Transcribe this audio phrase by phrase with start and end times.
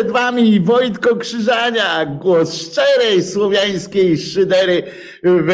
[0.00, 4.82] przed Wami Wojtko Krzyżania, głos szczerej słowiańskiej szydery
[5.22, 5.52] w,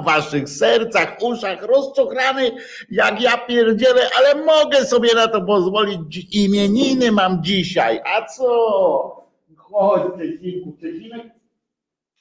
[0.00, 2.50] w Waszych sercach, uszach, rozczochrany
[2.90, 6.26] jak ja pierdzielę, ale mogę sobie na to pozwolić.
[6.32, 8.00] Imieniny mam dzisiaj.
[8.04, 9.26] A co?
[9.56, 11.26] Chodź, Czesinku, Czesinek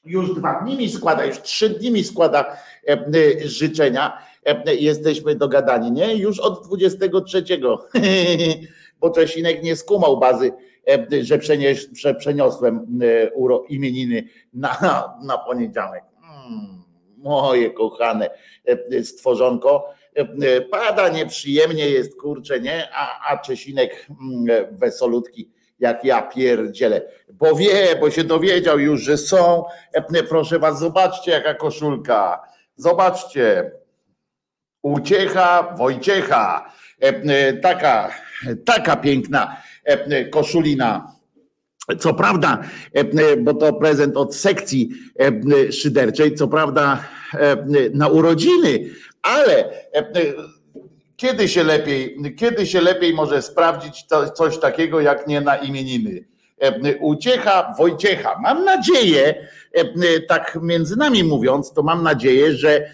[0.06, 2.58] już dwa dni mi składa, już trzy dni mi składa
[2.88, 4.18] e, e, życzenia.
[4.46, 6.16] E, Jesteśmy dogadani, nie?
[6.16, 7.44] Już od 23,
[9.00, 10.52] bo Czesinek nie skumał bazy,
[10.90, 14.24] e, że, przenieś, że przeniosłem e, uro, imieniny
[14.54, 14.78] na,
[15.24, 16.04] na poniedziałek.
[16.24, 16.84] Mm,
[17.18, 18.30] moje kochane
[18.66, 19.90] e, stworzonko.
[20.72, 22.90] Pada nieprzyjemnie jest, kurczę, nie?
[22.94, 27.02] A, a Czesinek mm, wesolutki jak ja pierdzielę,
[27.34, 29.64] bo wie, bo się dowiedział już, że są.
[30.30, 32.42] Proszę was, zobaczcie jaka koszulka.
[32.76, 33.72] Zobaczcie.
[34.88, 36.72] Uciecha Wojciecha.
[37.02, 38.12] E, e, Taka,
[38.66, 41.18] taka piękna e, koszulina.
[42.00, 42.64] Co prawda,
[43.38, 44.90] bo to prezent od sekcji
[45.72, 47.04] szyderczej, co prawda
[47.94, 48.90] na urodziny,
[49.22, 49.70] ale
[51.16, 56.26] kiedy się lepiej, kiedy się lepiej może sprawdzić coś takiego jak nie na imieniny?
[57.00, 58.40] Uciecha Wojciecha.
[58.44, 59.48] Mam nadzieję,
[60.28, 62.90] tak między nami mówiąc, to mam nadzieję, że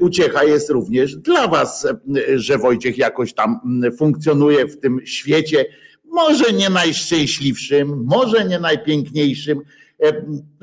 [0.00, 1.88] uciecha jest również dla Was,
[2.34, 3.60] że Wojciech jakoś tam
[3.98, 5.64] funkcjonuje w tym świecie,
[6.04, 9.60] może nie najszczęśliwszym, może nie najpiękniejszym,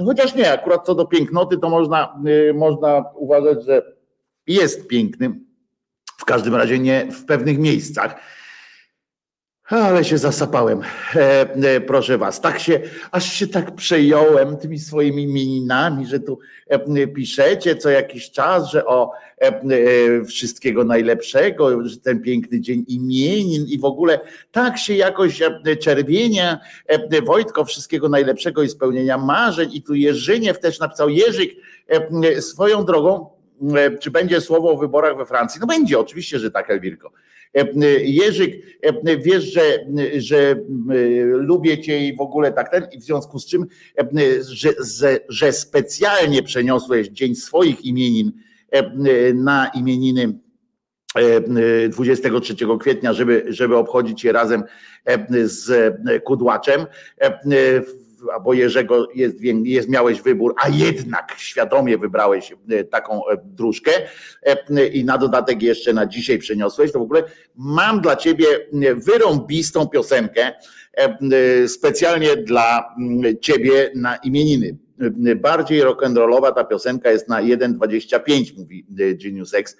[0.06, 2.22] chociaż nie, akurat co do pięknoty, to można,
[2.54, 3.82] można uważać, że
[4.48, 5.46] jest pięknym,
[6.18, 8.16] w każdym razie nie w pewnych miejscach.
[9.70, 10.82] Ale się zasapałem,
[11.16, 12.42] e, e, proszę was.
[12.42, 12.80] Tak się,
[13.12, 18.86] aż się tak przejąłem tymi swoimi imieninami, że tu e, piszecie co jakiś czas, że
[18.86, 19.12] o
[19.42, 24.20] e, e, wszystkiego najlepszego, że ten piękny dzień imienin i w ogóle
[24.52, 26.60] tak się jakoś e, czerwienia.
[27.26, 29.70] Wojtko, wszystkiego najlepszego i spełnienia marzeń.
[29.74, 31.52] I tu Jerzyniew też napisał, Jerzyk
[32.40, 33.39] swoją drogą,
[34.00, 35.62] czy będzie słowo o wyborach we Francji?
[35.62, 37.12] No będzie, oczywiście, że tak, Elwirko.
[37.54, 37.66] E,
[38.04, 39.62] Jerzyk, e, wiesz, że,
[40.18, 40.56] że
[41.24, 43.66] lubię cię i w ogóle tak ten, i w związku z czym,
[43.98, 44.06] e,
[44.44, 44.70] że,
[45.30, 48.32] że specjalnie przeniosłeś dzień swoich imienin
[49.34, 50.40] na imieniny
[51.90, 54.64] 23 kwietnia, żeby, żeby obchodzić je razem
[55.44, 56.86] z Kudłaczem
[58.34, 63.92] albo Jerzego jest, jest, miałeś wybór, a jednak świadomie wybrałeś e, taką e, dróżkę
[64.44, 67.24] e, i na dodatek jeszcze na dzisiaj przeniosłeś, to w ogóle
[67.56, 68.46] mam dla ciebie
[68.96, 70.54] wyrąbistą piosenkę
[71.68, 72.96] specjalnie dla
[73.42, 74.78] ciebie na imieniny
[75.36, 78.86] bardziej rock'n'rollowa ta piosenka jest na 1,25, mówi
[79.24, 79.78] Genius X.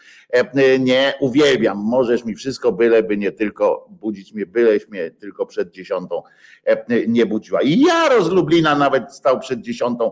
[0.80, 6.24] Nie uwielbiam, możesz mi wszystko, byleby nie tylko budzić mnie, byleś mnie tylko przed dziesiątą
[7.08, 7.62] nie budziła.
[7.62, 10.12] I ja z Lublina nawet stał przed dziesiątą,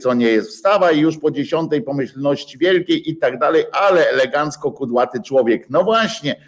[0.00, 4.72] co nie jest wstawa i już po dziesiątej pomyślności wielkiej i tak dalej, ale elegancko
[4.72, 5.70] kudłaty człowiek.
[5.70, 6.40] No właśnie,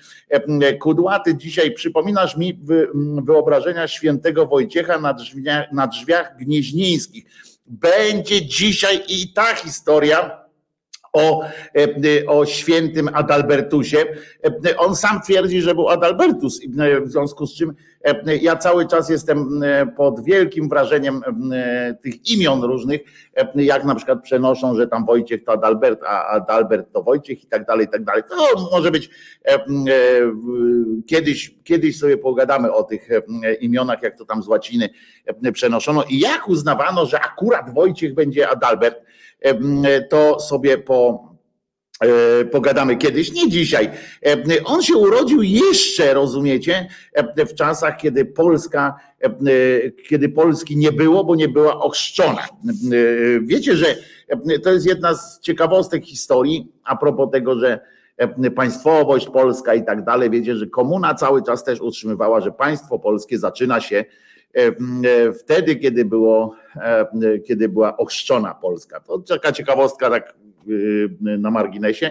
[0.81, 2.61] kudłaty dzisiaj przypominasz mi
[3.23, 7.25] wyobrażenia świętego Wojciecha na drzwiach, na drzwiach gnieźnieńskich
[7.67, 10.41] będzie dzisiaj i ta historia
[11.12, 11.43] o,
[11.77, 13.99] e, o świętym Adalbertusie.
[14.67, 17.75] E, on sam twierdzi, że był Adalbertus, e, w związku z czym
[18.41, 19.61] ja cały czas jestem
[19.97, 21.23] pod wielkim wrażeniem
[22.02, 23.00] tych imion różnych,
[23.55, 27.67] jak na przykład przenoszą, że tam Wojciech to Adalbert, a Adalbert to Wojciech i tak
[27.67, 28.23] dalej, i tak dalej.
[28.31, 29.11] To może być
[31.07, 33.09] kiedyś, kiedyś sobie pogadamy o tych
[33.61, 34.88] imionach, jak to tam z łaciny
[35.52, 38.97] przenoszono i jak uznawano, że akurat Wojciech będzie Adalbert,
[40.09, 41.28] to sobie po,
[42.00, 43.90] e, pogadamy kiedyś, nie dzisiaj.
[44.64, 46.88] On się urodził jeszcze, rozumiecie,
[47.37, 48.94] w czasach, kiedy Polska,
[50.09, 52.49] kiedy Polski nie było, bo nie była ochrzczona.
[53.42, 53.97] Wiecie, że
[54.62, 57.80] to jest jedna z ciekawostek historii a propos tego, że
[58.56, 60.30] państwowość polska i tak dalej.
[60.30, 64.04] Wiecie, że komuna cały czas też utrzymywała, że państwo polskie zaczyna się
[64.56, 66.60] E, e, wtedy, kiedy, było, e,
[67.47, 69.00] kiedy była ochrzczona Polska.
[69.00, 70.35] To taka ciekawostka tak
[71.21, 72.11] na marginesie.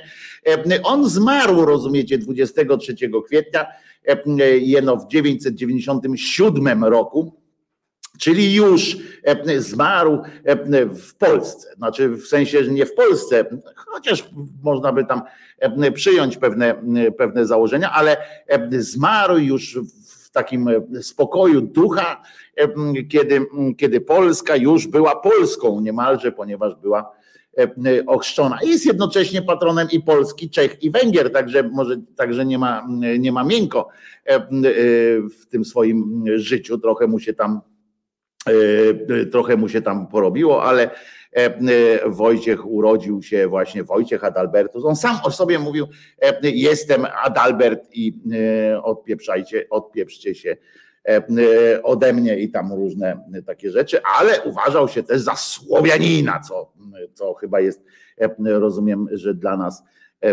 [0.84, 3.66] On zmarł, rozumiecie, 23 kwietnia,
[4.60, 7.42] jeno w 997 roku,
[8.20, 8.98] czyli już
[9.58, 10.22] zmarł
[10.94, 11.74] w Polsce.
[11.78, 14.30] Znaczy w sensie, że nie w Polsce, chociaż
[14.64, 15.22] można by tam
[15.94, 16.82] przyjąć pewne,
[17.18, 18.18] pewne założenia, ale
[18.72, 19.80] zmarł już
[20.30, 22.22] w takim e, spokoju ducha,
[22.56, 22.68] e,
[23.10, 23.46] kiedy,
[23.78, 27.12] kiedy Polska już była Polską niemalże, ponieważ była
[27.58, 28.58] e, ochrzczona.
[28.64, 32.88] Jest jednocześnie patronem i Polski, Czech i Węgier, także może także nie ma,
[33.20, 33.88] nie ma miękko
[35.40, 36.78] w tym swoim życiu.
[36.78, 37.62] Trochę mu się tam
[39.32, 40.90] trochę mu się tam porobiło, ale
[42.06, 44.86] Wojciech urodził się właśnie Wojciech Adalbertus.
[44.86, 45.88] On sam o sobie mówił,
[46.22, 48.14] e, jestem Adalbert i
[48.84, 50.58] odpieprzajcie, odpieprzcie się
[51.84, 56.72] ode mnie i tam różne takie rzeczy, ale uważał się też za Słowianina, co,
[57.14, 57.84] co chyba jest,
[58.46, 59.84] rozumiem, że dla nas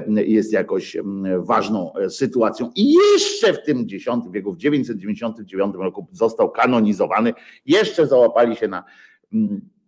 [0.09, 0.97] jest jakoś
[1.39, 2.71] ważną sytuacją.
[2.77, 7.33] I jeszcze w tym X wieku, w 999 roku został kanonizowany,
[7.67, 8.85] jeszcze załapali się na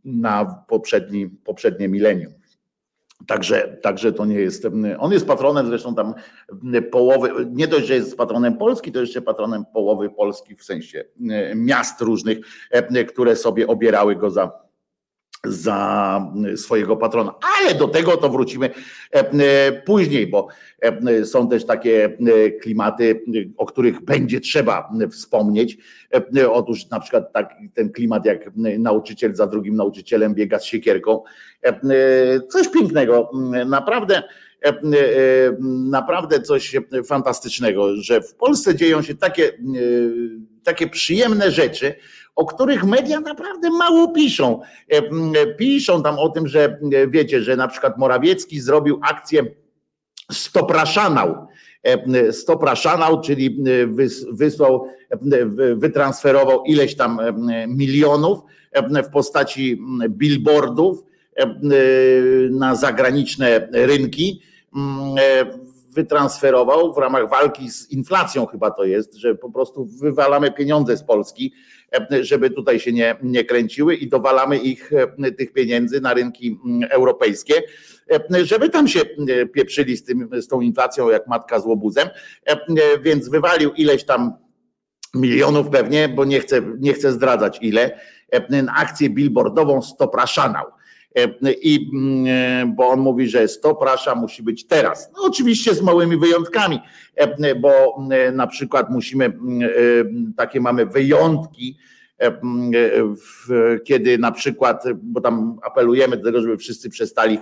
[0.09, 2.33] na poprzedni, poprzednie milenium.
[3.27, 4.67] Także, także to nie jest.
[4.99, 6.15] On jest patronem zresztą tam
[6.91, 11.05] połowy, nie dość, że jest patronem Polski, to jeszcze patronem połowy Polski w sensie
[11.55, 12.39] miast różnych,
[13.09, 14.68] które sobie obierały go za
[15.45, 17.35] za swojego patrona.
[17.59, 18.71] Ale do tego to wrócimy
[19.15, 20.49] e, e, później, bo
[20.81, 22.17] e, są też takie
[22.63, 23.23] klimaty,
[23.57, 25.79] o których będzie trzeba wspomnieć.
[26.51, 31.23] Otóż na przykład tak, ten klimat, jak nauczyciel za drugim nauczycielem biega z siekierką.
[32.49, 33.31] Coś pięknego,
[33.67, 34.23] naprawdę
[35.91, 36.77] naprawdę coś
[37.07, 39.53] fantastycznego, że w Polsce dzieją się takie,
[40.63, 41.95] takie przyjemne rzeczy,
[42.39, 44.61] o których media naprawdę mało piszą.
[45.59, 46.79] Piszą tam o tym, że
[47.09, 49.43] wiecie, że na przykład Morawiecki zrobił akcję
[50.33, 51.47] Stopraszanał.
[52.31, 53.65] Stopraszanał, czyli
[54.33, 54.89] wysłał,
[55.77, 57.21] wytransferował ileś tam
[57.69, 58.39] milionów
[59.05, 61.05] w postaci billboardów
[62.51, 64.43] na zagraniczne rynki
[65.95, 71.03] wytransferował w ramach walki z inflacją, chyba to jest, że po prostu wywalamy pieniądze z
[71.03, 71.53] Polski,
[72.21, 74.91] żeby tutaj się nie, nie kręciły i dowalamy ich,
[75.39, 77.55] tych pieniędzy na rynki mm, europejskie,
[78.43, 79.01] żeby tam się
[79.53, 82.09] pieprzyli z, tym, z tą inflacją jak matka z łobuzem,
[83.03, 84.33] więc wywalił ileś tam
[85.15, 88.01] milionów pewnie, bo nie chcę, nie chcę zdradzać ile,
[88.77, 90.67] akcję billboardową Stopraszanał.
[90.67, 90.78] E,
[91.63, 95.11] I mm, e, bo on mówi, że stop Rasha musi być teraz.
[95.17, 96.81] No oczywiście z małymi wyjątkami,
[97.17, 97.99] e, bo
[98.33, 99.33] na przykład musimy,
[100.37, 101.77] takie mamy wyjątki,
[103.85, 107.39] kiedy na przykład, bo tam apelujemy do tego, żeby wszyscy przestali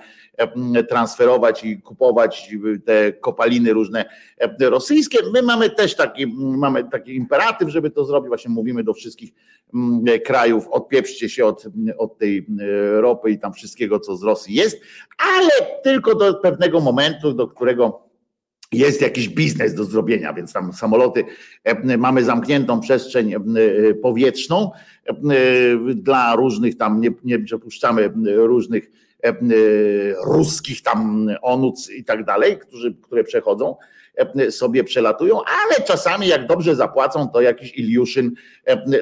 [0.88, 2.50] transferować i kupować
[2.84, 4.04] te kopaliny różne
[4.60, 5.18] rosyjskie.
[5.32, 8.28] My mamy też taki, mamy taki imperatyw, żeby to zrobić.
[8.28, 9.30] Właśnie mówimy do wszystkich
[10.24, 11.66] krajów, odpieprzcie się od,
[11.98, 12.46] od tej
[12.92, 14.80] ropy i tam wszystkiego, co z Rosji jest,
[15.18, 15.50] ale
[15.82, 18.05] tylko do pewnego momentu, do którego
[18.72, 21.24] jest jakiś biznes do zrobienia, więc tam samoloty,
[21.98, 23.34] mamy zamkniętą przestrzeń
[24.02, 24.70] powietrzną
[25.94, 28.90] dla różnych tam, nie, nie przepuszczamy różnych
[30.24, 33.76] ruskich tam onuc i tak dalej, którzy, które przechodzą,
[34.50, 38.32] sobie przelatują, ale czasami jak dobrze zapłacą, to jakiś Iliuszyn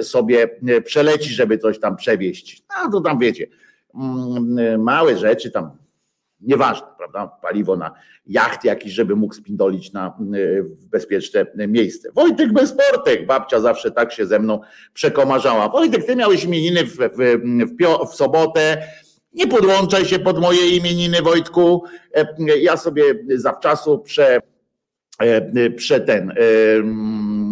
[0.02, 2.62] sobie przeleci, żeby coś tam przewieźć.
[2.68, 3.46] No to tam wiecie,
[4.78, 5.70] małe rzeczy tam
[6.46, 7.26] nieważne, prawda?
[7.42, 7.90] Paliwo na
[8.26, 10.16] jacht jakiś, żeby mógł spindolić na
[10.90, 12.08] bezpieczne miejsce.
[12.12, 14.60] Wojtek Bezportek, babcia zawsze tak się ze mną
[14.92, 15.68] przekomarzała.
[15.68, 18.82] Wojtek, ty miałeś imieniny w, w, w, w sobotę,
[19.34, 21.84] nie podłączaj się pod moje imieniny, Wojtku.
[22.60, 23.02] Ja sobie
[23.34, 24.40] zawczasu prze,
[25.76, 26.34] prze ten,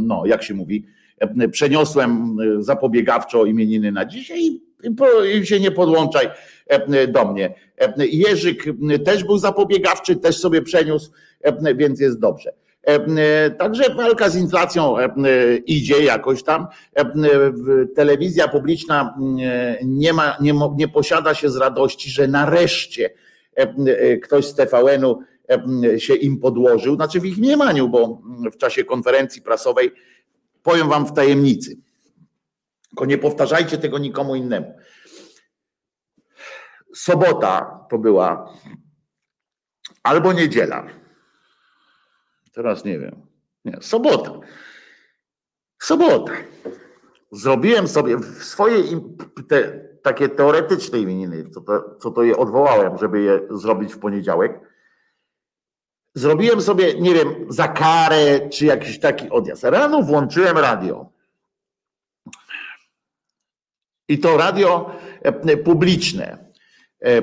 [0.07, 0.87] no jak się mówi,
[1.53, 4.61] przeniosłem zapobiegawczo imieniny na dzisiaj
[5.35, 6.29] i się nie podłączaj
[7.09, 7.55] do mnie.
[7.99, 8.65] Jerzyk
[9.05, 11.11] też był zapobiegawczy, też sobie przeniósł,
[11.77, 12.53] więc jest dobrze.
[13.59, 14.97] Także walka z inflacją
[15.67, 16.67] idzie jakoś tam.
[17.95, 19.15] Telewizja publiczna
[19.85, 23.11] nie, ma, nie, nie posiada się z radości, że nareszcie
[24.23, 25.19] ktoś z TVN-u
[25.99, 29.93] się im podłożył, znaczy w ich mniemaniu, bo w czasie konferencji prasowej
[30.63, 31.77] powiem wam w tajemnicy.
[32.89, 34.75] Tylko nie powtarzajcie tego nikomu innemu.
[36.95, 38.55] Sobota to była
[40.03, 40.87] albo niedziela.
[42.53, 43.27] Teraz nie wiem.
[43.65, 44.47] Nie, sobota.
[45.83, 46.33] Sobota.
[47.33, 48.85] Zrobiłem sobie w swojej
[49.49, 54.61] te, takie teoretyczne imieniny, co to, co to je odwołałem, żeby je zrobić w poniedziałek.
[56.15, 59.65] Zrobiłem sobie, nie wiem, za karę, czy jakiś taki odjazd.
[59.65, 61.13] Rano włączyłem radio.
[64.09, 66.52] I to radio e, publiczne.
[67.03, 67.23] E, e,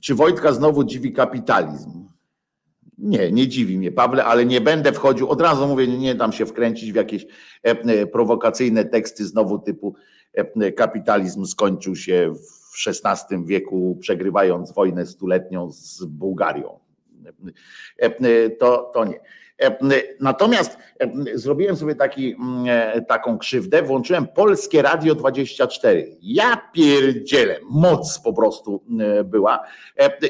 [0.00, 2.02] czy Wojtka znowu dziwi kapitalizm?
[2.98, 6.46] Nie, nie dziwi mnie, Pawle, ale nie będę wchodził, od razu mówię, nie dam się
[6.46, 7.26] wkręcić w jakieś
[8.12, 9.94] prowokacyjne teksty znowu typu
[10.76, 16.78] kapitalizm skończył się w XVI wieku, przegrywając wojnę stuletnią z Bułgarią.
[18.58, 19.20] To, to nie.
[19.62, 19.76] E,
[20.20, 22.36] natomiast e, zrobiłem sobie taki,
[22.68, 26.16] e, taką krzywdę, włączyłem Polskie Radio 24.
[26.22, 28.84] Ja pierdzielę, moc po prostu
[29.24, 29.60] była.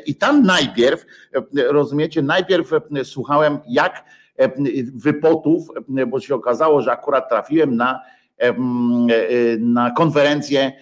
[0.06, 1.06] I tam najpierw,
[1.54, 2.70] rozumiecie, najpierw
[3.04, 4.04] słuchałem jak
[4.94, 5.68] wypotów,
[6.06, 8.00] bo się okazało, że akurat trafiłem na,
[9.58, 10.72] na konferencję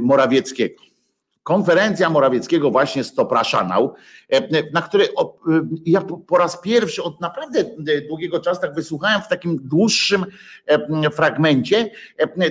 [0.00, 0.91] Morawieckiego
[1.42, 3.94] konferencja Morawieckiego właśnie stopraszanał,
[4.28, 5.10] e, na której e,
[5.86, 7.64] ja po raz pierwszy od naprawdę
[8.08, 10.26] długiego czasu tak wysłuchałem w takim dłuższym
[10.66, 11.90] e, fragmencie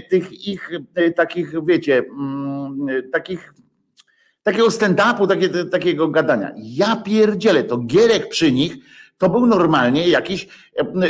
[0.10, 0.70] tych ich
[1.16, 3.54] takich, wiecie, mm, takich
[4.44, 6.52] takiego stand-upu, takie, takiego gadania.
[6.58, 8.78] Ja pierdzielę, to Gierek przy nich
[9.18, 10.48] to był normalnie jakiś,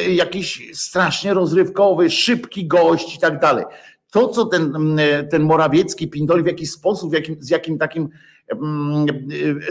[0.10, 3.66] jakiś strasznie rozrywkowy, szybki gość i tak dalej
[4.12, 8.10] to, co ten, mm, ten Morawiecki pindoli w jakiś sposób, jakim, z jakim takim,
[8.48, 9.06] mm,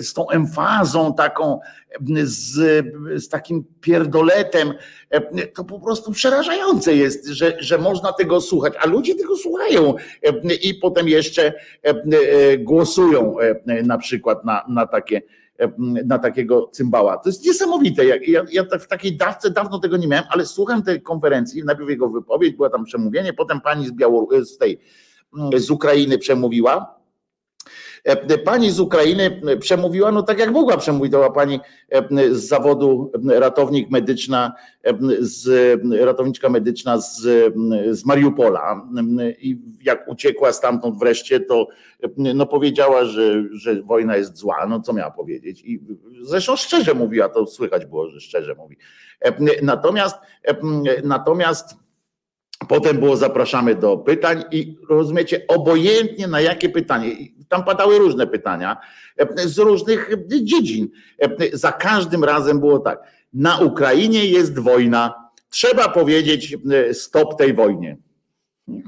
[0.00, 1.60] z tą emfazą taką,
[2.22, 2.86] z,
[3.24, 4.74] z takim pierdoletem,
[5.54, 9.94] to po prostu przerażające jest, że, że można tego słuchać, a ludzie tego słuchają
[10.62, 11.52] i potem jeszcze
[12.58, 13.36] głosują
[13.84, 15.22] na przykład na, na takie
[16.04, 17.16] na takiego cymbała.
[17.16, 18.04] To jest niesamowite.
[18.04, 21.90] Ja, ja, ja w takiej dawce dawno tego nie miałem, ale słucham tej konferencji, najpierw
[21.90, 23.92] jego wypowiedź, była tam przemówienie, potem pani z,
[24.48, 24.80] z tej
[25.56, 26.99] z Ukrainy przemówiła
[28.44, 30.76] pani z Ukrainy przemówiła, no tak jak mogła
[31.10, 34.52] była pani e, z zawodu ratownik medyczna,
[34.84, 37.20] e, z, ratowniczka medyczna z,
[37.90, 38.82] z Mariupola.
[39.38, 41.68] I jak uciekła stamtąd wreszcie, to
[42.16, 45.62] no powiedziała, że, że wojna jest zła, no co miała powiedzieć?
[45.64, 45.80] I
[46.22, 48.76] zresztą szczerze mówiła, to słychać było, że szczerze mówi.
[49.62, 50.16] Natomiast
[51.04, 51.76] natomiast
[52.68, 57.12] Potem było zapraszamy do pytań i rozumiecie, obojętnie na jakie pytanie,
[57.48, 58.76] tam padały różne pytania
[59.36, 60.10] z różnych
[60.42, 60.88] dziedzin.
[61.52, 63.02] Za każdym razem było tak.
[63.32, 65.30] Na Ukrainie jest wojna.
[65.48, 66.56] Trzeba powiedzieć
[66.92, 67.96] stop tej wojnie.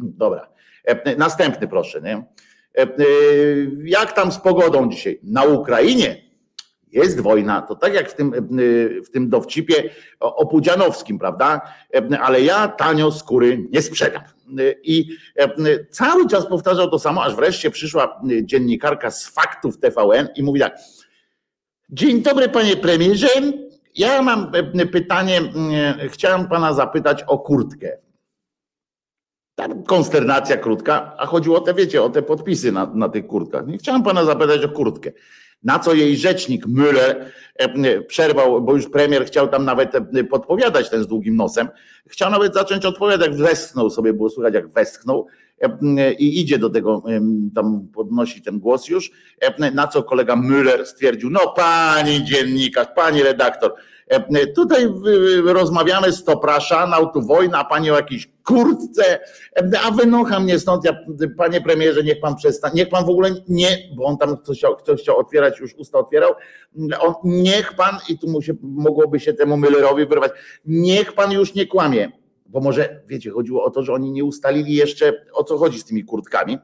[0.02, 0.48] Dobra.
[1.18, 2.00] Następny proszę.
[2.02, 2.24] Nie?
[3.84, 5.20] Jak tam z pogodą dzisiaj?
[5.22, 6.21] Na Ukrainie
[6.92, 8.32] jest wojna, to tak jak w tym,
[9.06, 11.60] w tym dowcipie opudzianowskim, prawda?
[12.20, 14.22] Ale ja tanio skóry nie sprzedam.
[14.82, 15.16] I
[15.90, 20.78] cały czas powtarzał to samo, aż wreszcie przyszła dziennikarka z faktów TVN i mówi tak.
[21.90, 23.28] Dzień dobry, panie premierze.
[23.94, 24.52] Ja mam
[24.92, 25.40] pytanie,
[26.08, 27.98] chciałem pana zapytać o kurtkę.
[29.54, 33.64] Tam konsternacja krótka, a chodziło o te, wiecie, o te podpisy na, na tych kurtkach.
[33.78, 35.12] chciałem pana zapytać o kurtkę.
[35.64, 37.14] Na co jej rzecznik Müller
[37.56, 41.68] e, przerwał, bo już premier chciał tam nawet e, podpowiadać ten z długim nosem.
[42.06, 45.26] Chciał nawet zacząć odpowiadać, westchnął sobie, było słychać jak westchnął
[45.60, 47.02] e, i idzie do tego,
[47.54, 49.10] tam podnosi ten głos już,
[49.74, 53.74] na co kolega Müller stwierdził, no pani dziennikarz, pani redaktor,
[54.54, 54.88] tutaj
[55.44, 59.20] rozmawiamy z Topraszanał, tu wojna, pani o jakiejś kurtce,
[59.56, 60.96] e, a wynocha mnie stąd, ja,
[61.36, 64.76] panie premierze, niech pan przestanie, niech pan w ogóle nie, bo on tam ktoś chciał,
[64.76, 66.34] ktoś chciał otwierać, już usta otwierał,
[67.00, 70.32] on, niech pan, i tu mu się, mogłoby się temu Müllerowi wyrwać,
[70.64, 72.12] niech pan już nie kłamie,
[72.46, 75.84] bo może, wiecie, chodziło o to, że oni nie ustalili jeszcze, o co chodzi z
[75.84, 76.58] tymi kurtkami,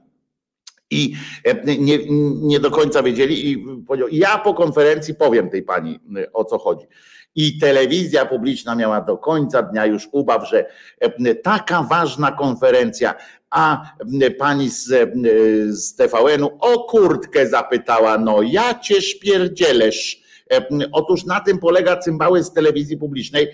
[0.91, 1.99] i e, nie,
[2.43, 6.01] nie do końca wiedzieli i powiedział, ja po konferencji powiem tej pani
[6.33, 6.87] o co chodzi.
[7.35, 10.67] I telewizja publiczna miała do końca dnia już ubaw, że
[11.01, 13.15] e, taka ważna konferencja,
[13.51, 13.83] a
[14.23, 15.07] e, pani z, e,
[15.69, 20.29] z TVN-u o kurtkę zapytała, no ja cię szpierdzielesz.
[20.93, 23.49] Otóż na tym polega cymbały z telewizji publicznej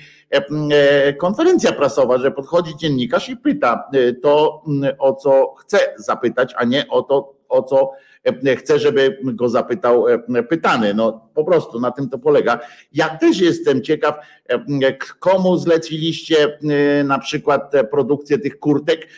[1.18, 3.90] konferencja prasowa, że podchodzi dziennikarz i pyta
[4.22, 4.62] to,
[4.98, 7.92] o co chce zapytać, a nie o to, o co
[8.24, 10.94] E, chcę, żeby go zapytał e, pytany.
[10.94, 12.60] No po prostu na tym to polega.
[12.92, 14.14] Ja też jestem ciekaw,
[14.48, 16.58] e, komu zleciliście
[17.04, 19.08] na przykład produkcję tych kurtek,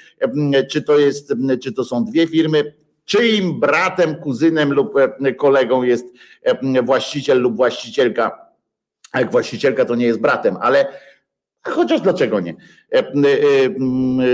[0.71, 4.95] czy to jest, czy to są dwie firmy, czyim bratem, kuzynem lub
[5.39, 6.07] kolegą jest
[6.83, 8.47] właściciel lub właścicielka.
[9.15, 10.87] Jak właścicielka to nie jest bratem, ale
[11.71, 12.55] Chociaż dlaczego nie?
[12.93, 13.05] E, e,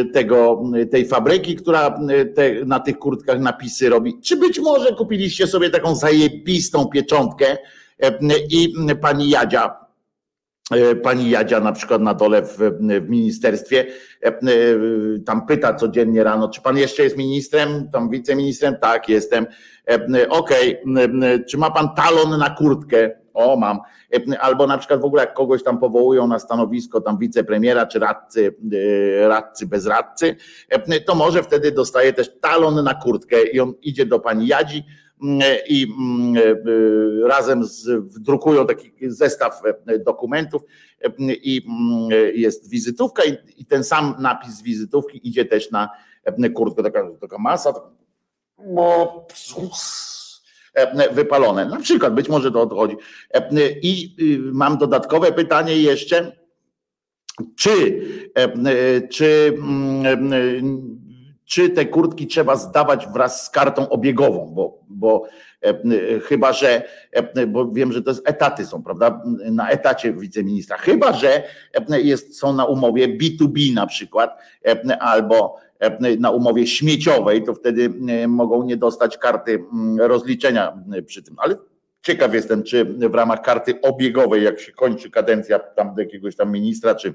[0.05, 1.99] tego, tej fabryki, która
[2.35, 4.21] te, na tych kurtkach napisy robi.
[4.21, 7.57] Czy być może kupiliście sobie taką zajebistą pieczątkę
[8.51, 9.82] i pani Jadzia, e,
[11.03, 13.87] pani Jadzia na przykład na dole w, w ministerstwie
[15.27, 18.77] tam pyta codziennie rano, czy pan jeszcze jest ministrem, tam wiceministrem?
[18.81, 19.47] Tak, jestem.
[20.29, 21.45] Okej, okay.
[21.49, 23.11] czy ma pan talon na kurtkę?
[23.35, 23.79] O, mam.
[24.41, 28.55] Albo na przykład w ogóle jak kogoś tam powołują na stanowisko tam wicepremiera czy radcy,
[29.23, 30.37] e, radcy bez radcy,
[31.07, 34.85] to może wtedy dostaje też talon na kurtkę i on idzie do pani Jadzi
[35.69, 37.89] i mm, e, razem z,
[38.21, 39.63] drukują taki zestaw
[40.05, 40.63] dokumentów
[41.29, 43.23] i mm, jest wizytówka
[43.57, 45.91] i, ten sam napis wizytówki idzie też na
[46.55, 47.73] kurtkę, taka, taka masa,
[48.75, 49.27] bo
[50.75, 51.67] E, wypalone.
[51.67, 52.97] Na przykład, być może to odchodzi.
[53.31, 53.51] E,
[53.83, 56.43] I y, mam dodatkowe pytanie jeszcze.
[57.57, 58.03] Czy,
[58.35, 61.02] e, czy, mm,
[61.45, 65.27] czy te kurtki trzeba zdawać wraz z kartą obiegową, bo, bo
[66.25, 66.83] chyba, że,
[67.49, 71.43] bo wiem, że to jest etaty są, prawda, na etacie wiceministra, chyba, że
[71.89, 74.39] jest, są na umowie B2B na przykład,
[75.01, 79.65] albo E, na umowie śmieciowej, to wtedy e, mogą nie dostać karty
[79.99, 81.35] rozliczenia e, przy tym.
[81.39, 81.57] Ale
[82.03, 86.95] ciekaw jestem, czy w ramach karty obiegowej, jak się kończy kadencja tam jakiegoś tam ministra,
[86.95, 87.15] czy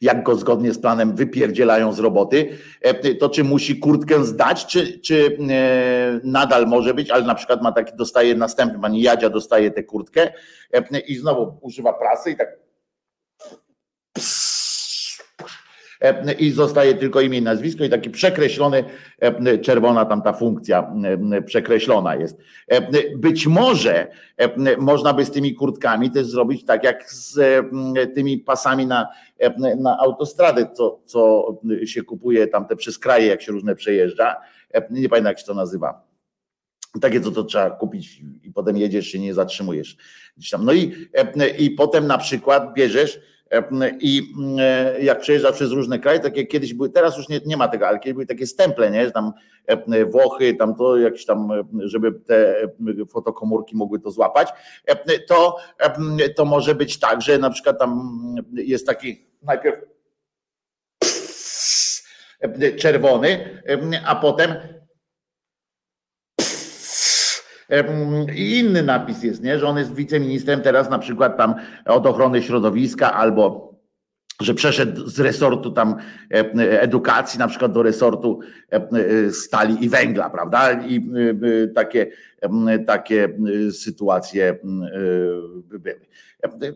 [0.00, 2.58] jak go zgodnie z planem wypierdzielają z roboty,
[3.20, 5.38] to czy musi kurtkę zdać, czy, czy
[6.24, 10.32] nadal może być, ale na przykład ma taki, dostaje następny, pani Jadzia dostaje tę kurtkę.
[11.06, 12.48] I znowu używa prasy i tak
[16.38, 18.84] i zostaje tylko imię i nazwisko i taki przekreślony,
[19.62, 20.92] czerwona tam ta funkcja
[21.46, 22.38] przekreślona jest.
[23.16, 24.06] Być może
[24.78, 27.38] można by z tymi kurtkami też zrobić tak jak z
[28.14, 29.08] tymi pasami na,
[29.78, 31.46] na autostrady, co, co
[31.84, 34.36] się kupuje tam te przez kraje, jak się różne przejeżdża.
[34.90, 36.06] Nie pamiętam jak się to nazywa
[37.00, 39.96] takie, co to trzeba kupić i potem jedziesz się nie zatrzymujesz.
[40.58, 40.92] No i,
[41.58, 43.20] i potem na przykład bierzesz
[44.00, 44.32] i
[45.00, 47.98] jak przejeżdża przez różne kraje, takie kiedyś były, teraz już nie, nie ma tego, ale
[47.98, 49.04] kiedyś były takie stemple, nie?
[49.04, 49.32] Że tam
[50.10, 52.54] Włochy, tam to jakieś tam, żeby te
[53.10, 54.48] fotokomórki mogły to złapać,
[55.28, 55.56] to,
[56.36, 58.18] to może być tak, że na przykład tam
[58.52, 59.76] jest taki najpierw
[62.78, 63.62] czerwony,
[64.06, 64.54] a potem
[68.34, 69.58] i inny napis jest, nie?
[69.58, 71.54] że on jest wiceministrem teraz na przykład tam
[71.86, 73.76] od ochrony środowiska albo
[74.40, 75.96] że przeszedł z resortu tam
[76.56, 78.40] edukacji na przykład do resortu
[79.30, 80.72] stali i węgla, prawda?
[80.72, 81.10] I
[81.74, 82.06] takie,
[82.86, 83.28] takie
[83.72, 84.58] sytuacje
[85.64, 86.00] były.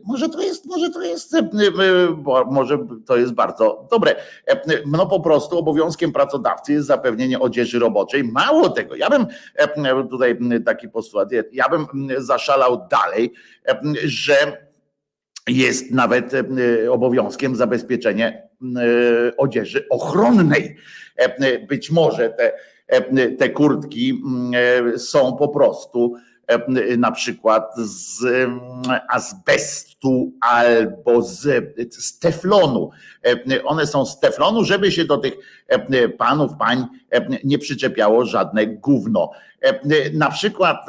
[0.06, 1.36] Może to jest, może to jest,
[2.50, 4.16] może to jest bardzo dobre.
[4.86, 8.24] No po prostu obowiązkiem pracodawcy jest zapewnienie odzieży roboczej.
[8.24, 9.26] Mało tego, ja bym
[10.08, 11.86] tutaj taki postulat, ja bym
[12.18, 13.32] zaszalał dalej,
[14.04, 14.70] że
[15.48, 16.32] jest nawet
[16.90, 18.48] obowiązkiem zabezpieczenie
[19.36, 20.76] odzieży ochronnej.
[21.68, 22.52] Być może te,
[23.38, 24.22] te kurtki
[24.96, 26.14] są po prostu
[26.98, 28.24] na przykład z
[29.08, 32.90] azbestu albo z, z teflonu.
[33.64, 35.34] One są z teflonu, żeby się do tych
[36.18, 36.86] panów, pań
[37.44, 39.30] nie przyczepiało żadne gówno.
[40.14, 40.86] Na przykład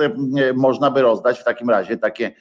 [0.56, 2.32] można by rozdać w takim razie takie,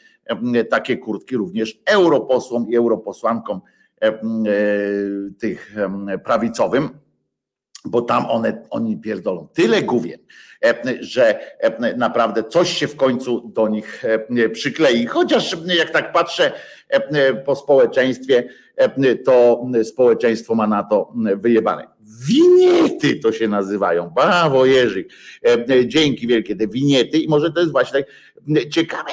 [0.71, 3.61] takie kurtki również europosłom i europosłankom
[5.39, 5.75] tych
[6.25, 7.01] prawicowym
[7.85, 10.19] bo tam one, oni pierdolą tyle główien,
[11.01, 11.41] że
[11.97, 14.05] naprawdę coś się w końcu do nich
[14.53, 15.07] przyklei.
[15.07, 16.53] Chociaż jak tak patrzę
[17.45, 18.49] po społeczeństwie,
[19.25, 21.87] to społeczeństwo ma na to wyjebane.
[22.27, 24.11] Winiety to się nazywają.
[24.11, 25.09] Brawo Jerzyk.
[25.87, 28.11] Dzięki wielkie te winiety i może to jest właśnie tak
[28.71, 29.11] ciekawe,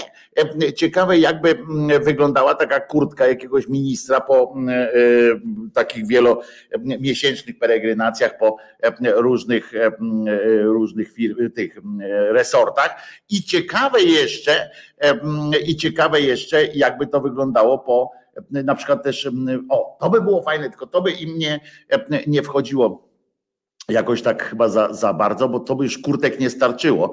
[0.75, 1.59] ciekawe jakby
[2.03, 4.55] wyglądała taka kurtka jakiegoś ministra po
[5.73, 8.57] takich wielomiesięcznych peregrinacjach po
[9.15, 9.71] różnych
[10.63, 11.79] różnych firm, tych
[12.31, 13.03] resortach.
[13.29, 14.69] I ciekawe jeszcze
[15.67, 18.11] i ciekawe jeszcze jakby to wyglądało po
[18.51, 19.29] na przykład też,
[19.69, 21.59] o, to by było fajne, tylko to by im nie,
[22.27, 23.06] nie wchodziło
[23.91, 27.11] jakoś tak chyba za, za bardzo, bo to by już kurtek nie starczyło.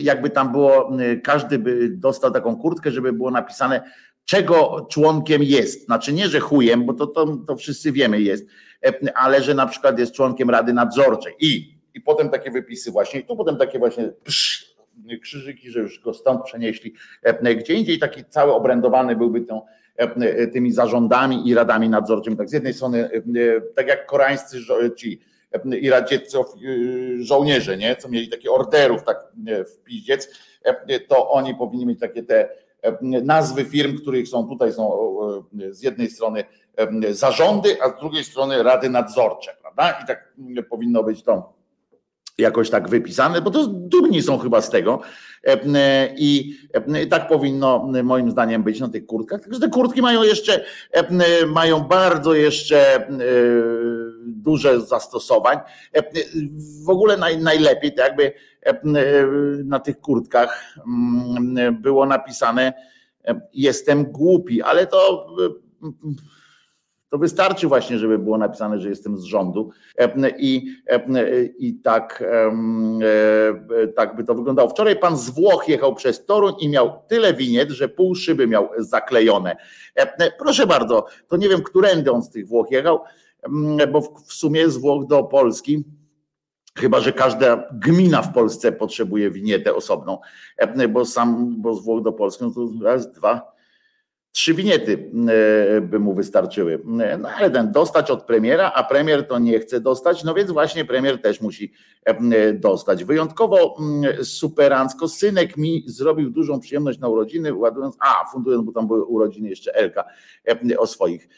[0.00, 0.90] Jakby tam było,
[1.24, 3.90] każdy by dostał taką kurtkę, żeby było napisane,
[4.24, 5.84] czego członkiem jest.
[5.84, 8.46] Znaczy nie, że chujem, bo to, to, to wszyscy wiemy jest,
[9.14, 11.34] ale że na przykład jest członkiem Rady Nadzorczej.
[11.40, 14.76] I, i potem takie wypisy właśnie, i tu potem takie właśnie psz,
[15.22, 16.94] krzyżyki, że już go stąd przenieśli
[17.56, 19.62] gdzie indziej, taki cały obrędowany byłby tą
[19.96, 22.36] E, tymi zarządami i radami nadzorczymi.
[22.36, 23.20] Tak z jednej strony, e,
[23.76, 24.58] tak jak koreańscy
[24.96, 25.31] ci e,
[25.80, 26.38] i radzieccy
[27.20, 27.96] żołnierze, nie?
[27.96, 30.28] co mieli takie orderów tak w piździec,
[31.08, 32.48] to oni powinni mieć takie te
[33.02, 35.12] nazwy firm, których są tutaj są
[35.70, 36.44] z jednej strony
[37.10, 39.98] zarządy, a z drugiej strony rady nadzorcze, prawda?
[40.04, 40.34] I tak
[40.70, 41.52] powinno być to
[42.38, 45.00] jakoś tak wypisane, bo to dumni są chyba z tego
[46.16, 46.56] i
[47.10, 49.40] tak powinno moim zdaniem być na tych kurtkach.
[49.40, 50.64] Także te kurtki mają jeszcze,
[51.46, 53.08] mają bardzo jeszcze
[54.26, 55.58] duże zastosowań.
[56.84, 58.32] W ogóle naj, najlepiej to jakby
[59.64, 60.76] na tych kurtkach
[61.72, 62.72] było napisane
[63.52, 65.26] jestem głupi, ale to
[67.12, 69.70] to wystarczy właśnie, żeby było napisane, że jestem z rządu
[70.38, 70.74] i,
[71.58, 74.68] i tak, e, tak by to wyglądało.
[74.68, 78.68] Wczoraj pan z Włoch jechał przez Toruń i miał tyle winiet, że pół szyby miał
[78.78, 79.56] zaklejone.
[80.38, 83.00] Proszę bardzo, to nie wiem, którędy on z tych Włoch jechał,
[83.92, 85.84] bo w sumie z Włoch do Polski
[86.78, 90.18] Chyba, że każda gmina w Polsce potrzebuje winietę osobną,
[90.88, 93.51] bo sam, bo z Włoch do Polski, no to raz, dwa,
[94.32, 95.10] Trzy winiety
[95.76, 96.82] e, by mu wystarczyły.
[97.00, 100.50] E, no ale ten dostać od premiera, a premier to nie chce dostać, no więc
[100.50, 101.72] właśnie premier też musi
[102.04, 103.04] e, dostać.
[103.04, 105.08] Wyjątkowo mm, superancko.
[105.08, 109.74] Synek mi zrobił dużą przyjemność na urodziny, ładując, a fundując, bo tam były urodziny jeszcze
[109.74, 110.04] Elka
[110.78, 111.28] o swoich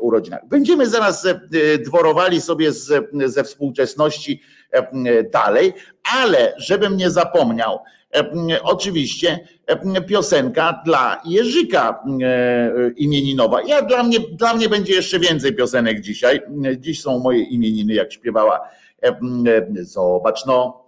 [0.00, 0.48] urodzinach.
[0.48, 1.26] Będziemy zaraz
[1.84, 2.72] dworowali sobie
[3.24, 4.42] ze współczesności
[5.32, 5.72] dalej,
[6.18, 7.78] ale żebym nie zapomniał,
[8.62, 9.48] oczywiście
[10.08, 12.02] piosenka dla Jerzyka
[12.96, 13.62] imieninowa.
[13.62, 16.40] Ja dla mnie, dla mnie będzie jeszcze więcej piosenek dzisiaj.
[16.78, 18.60] Dziś są moje imieniny, jak śpiewała.
[19.80, 20.84] Zobacz no,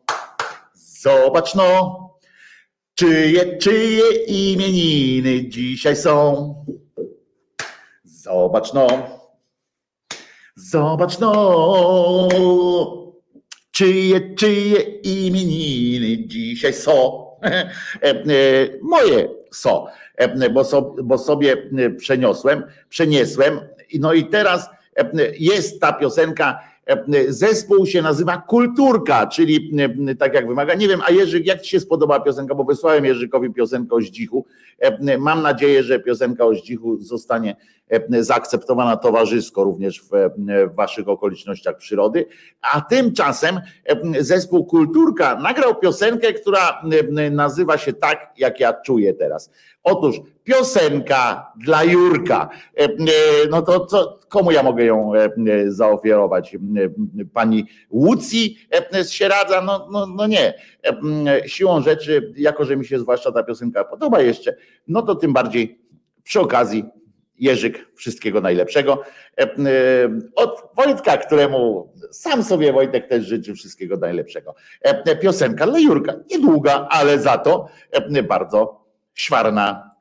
[0.75, 1.99] zobacz no,
[2.95, 6.55] czyje, czyje imieniny dzisiaj są.
[8.05, 8.87] Zobacz no,
[10.57, 12.29] zobacz no,
[13.73, 16.93] czyje, czyje imieniny dzisiaj są.
[18.03, 18.15] E, e,
[18.83, 21.57] moje są, e, bo, so, bo sobie
[21.99, 23.61] przeniosłem, przeniesłem.
[23.99, 24.71] No i teraz
[25.39, 26.59] jest ta piosenka
[27.29, 29.73] Zespół się nazywa Kulturka, czyli
[30.19, 30.75] tak jak wymaga.
[30.75, 34.47] Nie wiem, a Jerzyk, jak Ci się spodoba piosenka, bo wysłałem Jerzykowi piosenkę o Zdzichu.
[35.19, 37.57] Mam nadzieję, że piosenka o Zdzichu zostanie
[38.11, 40.11] zaakceptowana towarzysko również w,
[40.71, 42.27] w Waszych okolicznościach przyrody.
[42.73, 43.61] A tymczasem
[44.21, 46.83] zespół Kulturka nagrał piosenkę, która
[47.31, 49.51] nazywa się tak, jak ja czuję teraz.
[49.83, 52.49] Otóż piosenka dla Jurka.
[53.51, 55.13] No to co, komu ja mogę ją
[55.67, 56.57] zaoferować?
[57.33, 58.59] Pani Łucji
[59.09, 59.63] się radza?
[59.63, 60.55] No, no, no nie.
[61.47, 64.57] Siłą rzeczy, jako że mi się zwłaszcza ta piosenka podoba jeszcze,
[64.89, 65.81] no to tym bardziej
[66.23, 66.85] przy okazji
[67.39, 69.03] Jerzyk, wszystkiego najlepszego.
[70.37, 74.55] Od Wojtka, któremu sam sobie Wojtek też życzy wszystkiego najlepszego.
[75.23, 76.15] Piosenka dla Jurka.
[76.31, 77.69] Niedługa, ale za to
[78.29, 79.92] bardzo świarna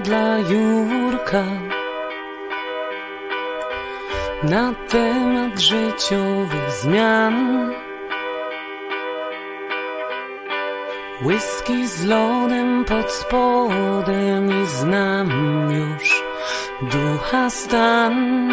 [0.00, 1.44] dla Jurka
[4.42, 7.70] na temat życiowych zmian.
[11.22, 15.30] Whisky z lodem pod spodem i znam
[15.70, 16.22] już
[16.82, 18.48] ducha stan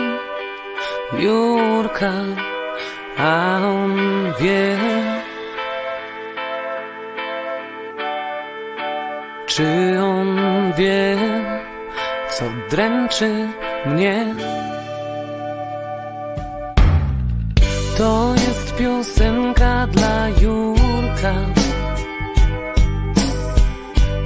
[1.14, 2.14] Jurka,
[3.18, 3.96] a on
[4.40, 5.27] wie.
[9.58, 10.38] Czy on
[10.78, 11.18] wie,
[12.30, 13.48] co dręczy
[13.86, 14.36] mnie?
[17.98, 21.34] To jest piosenka dla Jurka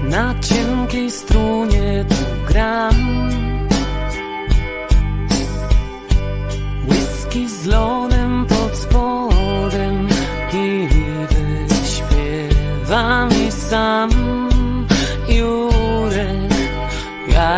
[0.04, 3.30] Na cienkiej strunie tu gram
[6.88, 10.08] Whisky z lodem pod spodem
[10.54, 10.88] I
[11.68, 14.11] wyśpiewam i sam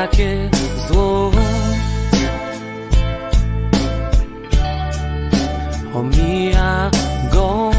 [0.03, 0.49] jakie
[0.87, 1.31] zło.
[5.95, 6.91] Omija
[7.31, 7.71] go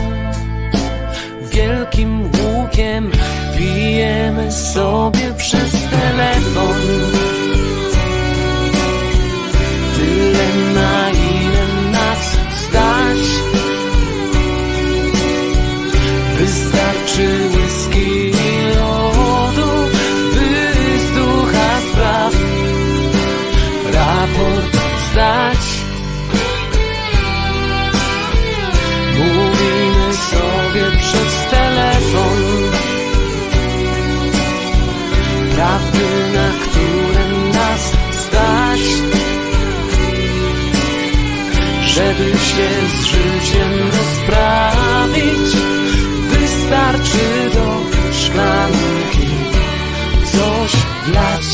[1.52, 3.10] wielkim łukiem
[3.56, 6.76] Pijemy sobie przez telefon
[42.18, 45.57] Żeby się z życiem rozprawić
[46.29, 47.81] Wystarczy do
[48.12, 49.29] szklanki
[50.24, 50.72] coś
[51.07, 51.44] wlać.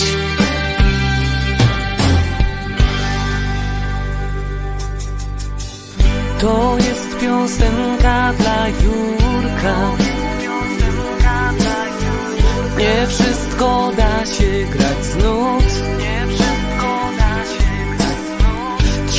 [6.41, 9.77] To jest piosenka dla Jurka.
[12.79, 15.91] Nie wszystko da się grać z nut.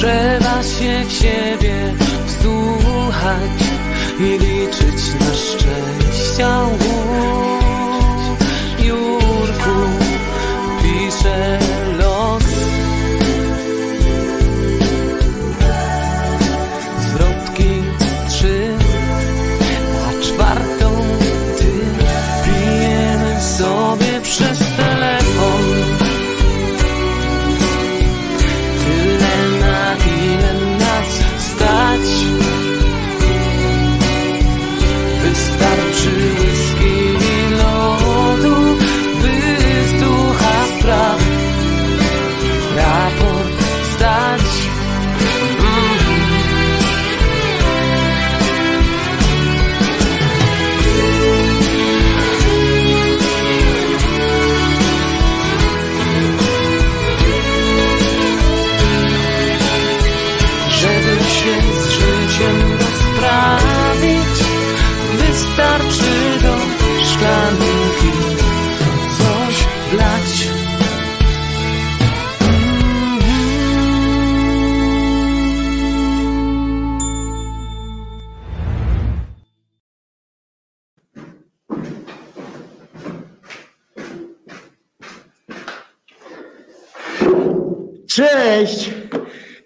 [0.02, 0.31] Trzeba
[0.64, 1.94] się w siebie
[2.28, 3.62] wsłuchać
[4.20, 6.66] I liczyć na szczęścia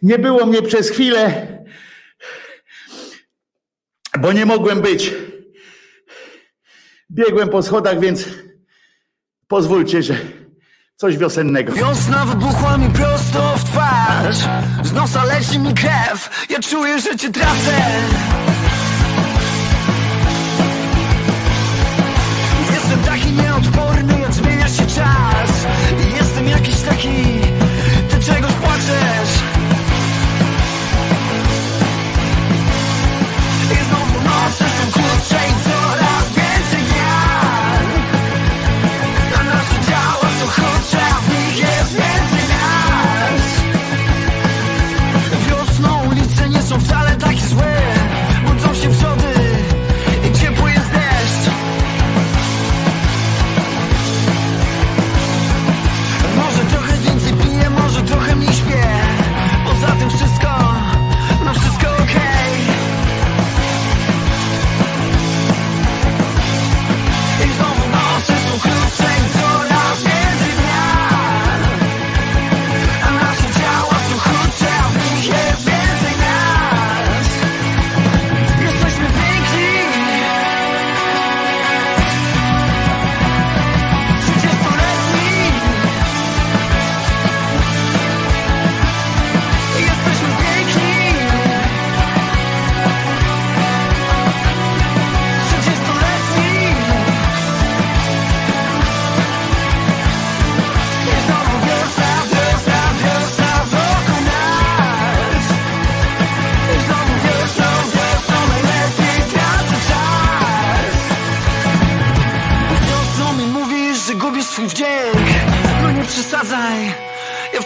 [0.06, 1.48] Nie było mnie przez chwilę,
[4.20, 5.14] bo nie mogłem być.
[7.12, 8.26] Biegłem po schodach, więc
[9.48, 10.16] pozwólcie, że
[10.96, 11.74] coś wiosennego.
[11.74, 14.38] Wiosna wybuchła mi prosto w twarz.
[14.84, 16.46] Z nosa leci mi krew.
[16.50, 17.76] Ja czuję, że cię tracę.
[22.74, 25.66] Jestem taki nieodporny, jak zmienia się czas.
[26.18, 27.10] Jestem jakiś taki
[28.10, 29.35] Ty czegoś płaczesz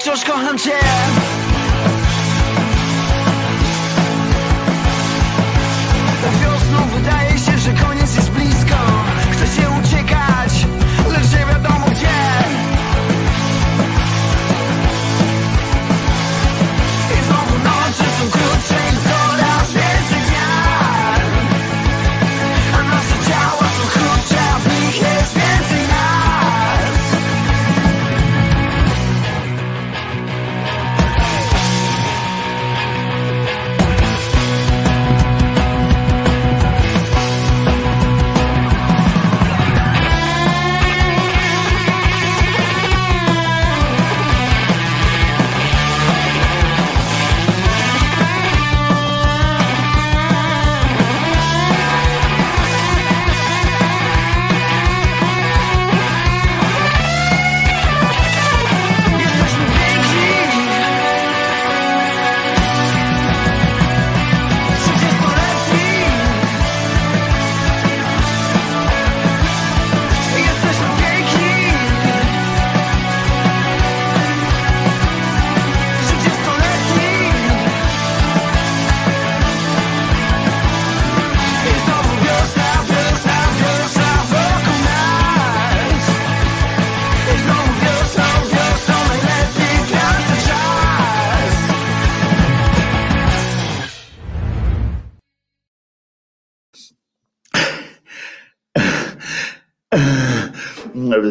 [0.10, 1.29] wciąż kocham cię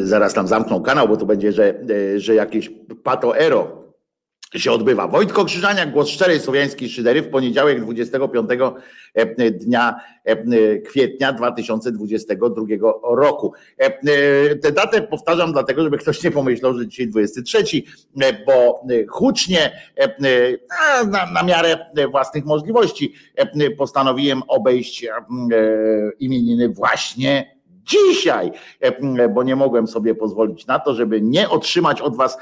[0.09, 1.75] Zaraz tam zamkną kanał, bo to będzie, że,
[2.15, 2.71] e, że jakieś
[3.03, 3.79] pato-ero
[4.55, 5.09] się odbywa.
[5.09, 8.51] Wojtko Krzyżaniak, głos szczerej słowiańskiej szydery w poniedziałek 25
[9.15, 12.63] e, dnia e, kwietnia 2022
[13.03, 13.53] roku.
[14.63, 17.65] Tę datę powtarzam dlatego, żeby ktoś nie pomyślał, że dzisiaj 23,
[18.47, 19.81] bo hucznie
[21.11, 21.79] na, na miarę
[22.11, 23.15] własnych możliwości
[23.79, 25.07] postanowiłem obejść
[26.19, 27.58] imieniny właśnie
[27.89, 28.53] dzisiaj,
[29.35, 32.39] bo nie mogłem sobie pozwolić na to, żeby nie otrzymać od Was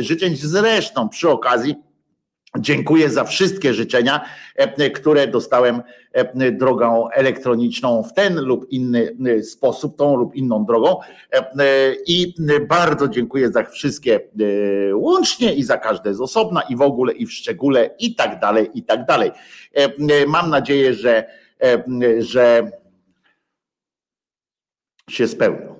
[0.00, 0.36] życzeń.
[0.36, 1.74] Zresztą przy okazji
[2.58, 4.24] dziękuję za wszystkie życzenia,
[4.94, 5.82] które dostałem
[6.52, 10.96] drogą elektroniczną w ten lub inny sposób, tą lub inną drogą.
[12.06, 12.34] I
[12.68, 14.20] bardzo dziękuję za wszystkie
[14.94, 18.70] łącznie i za każde z osobna i w ogóle i w szczególe i tak dalej,
[18.74, 19.30] i tak dalej.
[20.26, 21.24] Mam nadzieję, że,
[22.18, 22.70] że
[25.10, 25.74] się spełnią.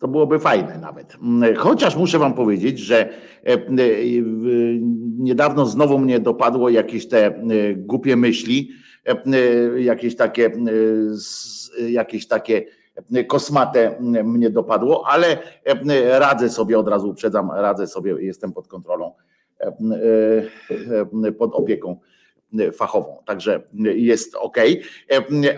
[0.00, 1.16] To byłoby fajne nawet.
[1.56, 3.08] Chociaż muszę Wam powiedzieć, że
[5.18, 7.42] niedawno znowu mnie dopadło jakieś te
[7.76, 8.70] głupie myśli,
[9.76, 10.50] jakieś takie,
[11.88, 12.64] jakieś takie
[13.26, 15.38] kosmate mnie dopadło, ale
[16.18, 19.12] radzę sobie, od razu uprzedzam, radzę sobie, jestem pod kontrolą,
[21.38, 22.00] pod opieką
[22.72, 23.62] fachową, także
[23.94, 24.56] jest ok,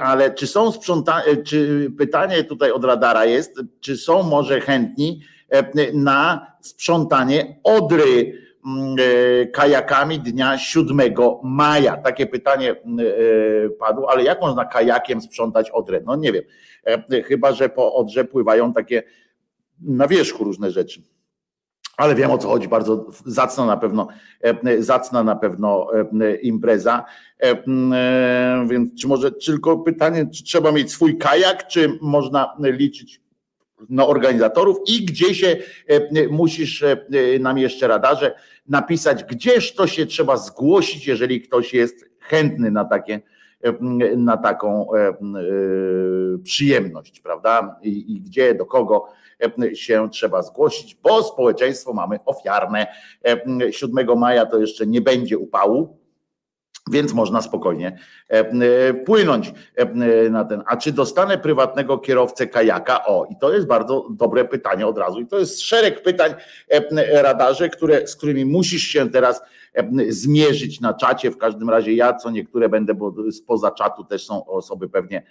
[0.00, 5.20] ale czy są sprzątane, czy pytanie tutaj od radara jest, czy są może chętni
[5.94, 8.40] na sprzątanie Odry
[9.52, 11.00] kajakami dnia 7
[11.42, 11.96] maja?
[11.96, 12.76] Takie pytanie
[13.78, 16.00] padło, ale jak można kajakiem sprzątać Odrę?
[16.06, 16.42] No nie wiem,
[17.24, 19.02] chyba że po Odrze pływają takie
[19.80, 21.02] na wierzchu różne rzeczy
[22.00, 24.08] ale wiem o co chodzi, bardzo zacna na pewno,
[24.40, 25.86] e, zacna na pewno
[26.20, 27.04] e, impreza.
[27.42, 27.56] E,
[28.68, 33.20] więc czy może tylko pytanie, czy trzeba mieć swój kajak, czy można liczyć
[33.88, 35.56] na organizatorów i gdzie się
[36.30, 36.84] musisz
[37.40, 38.34] nam jeszcze radarze
[38.68, 43.20] napisać, gdzież to się trzeba zgłosić, jeżeli ktoś jest chętny na takie
[44.16, 44.86] na taką
[46.42, 47.78] przyjemność, prawda?
[47.82, 49.08] I, i gdzie, do kogo
[49.74, 52.86] się trzeba zgłosić, bo społeczeństwo mamy ofiarne.
[53.70, 56.00] 7 maja to jeszcze nie będzie upału,
[56.90, 57.98] więc można spokojnie
[59.06, 59.52] płynąć
[60.30, 60.62] na ten.
[60.66, 63.06] A czy dostanę prywatnego kierowcę kajaka?
[63.06, 65.20] O, i to jest bardzo dobre pytanie od razu.
[65.20, 66.34] I to jest szereg pytań,
[67.12, 69.42] radarze, które, z którymi musisz się teraz
[70.08, 71.30] zmierzyć na czacie.
[71.30, 75.22] W każdym razie ja co niektóre będę, bo spoza czatu też są osoby pewnie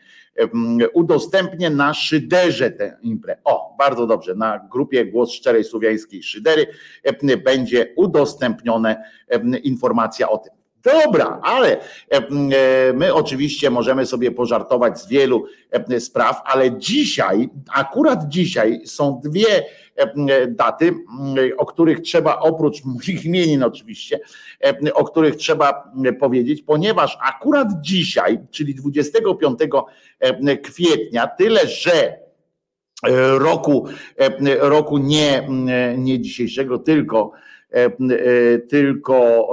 [0.94, 3.38] udostępnię na szyderze tę imprę.
[3.44, 6.68] O, bardzo dobrze, na grupie Głos Szczerej Słowiańskiej Szydery
[7.44, 8.96] będzie udostępniona
[9.64, 10.59] informacja o tym.
[10.84, 11.78] Dobra, ale
[12.94, 15.46] my oczywiście możemy sobie pożartować z wielu
[16.00, 19.64] spraw, ale dzisiaj, akurat dzisiaj są dwie
[20.48, 20.94] daty,
[21.58, 24.20] o których trzeba, oprócz moich imienin oczywiście,
[24.94, 29.60] o których trzeba powiedzieć, ponieważ akurat dzisiaj, czyli 25
[30.64, 32.20] kwietnia, tyle że
[33.38, 33.88] roku,
[34.60, 35.48] roku nie,
[35.98, 37.32] nie dzisiejszego, tylko
[38.70, 39.48] tylko,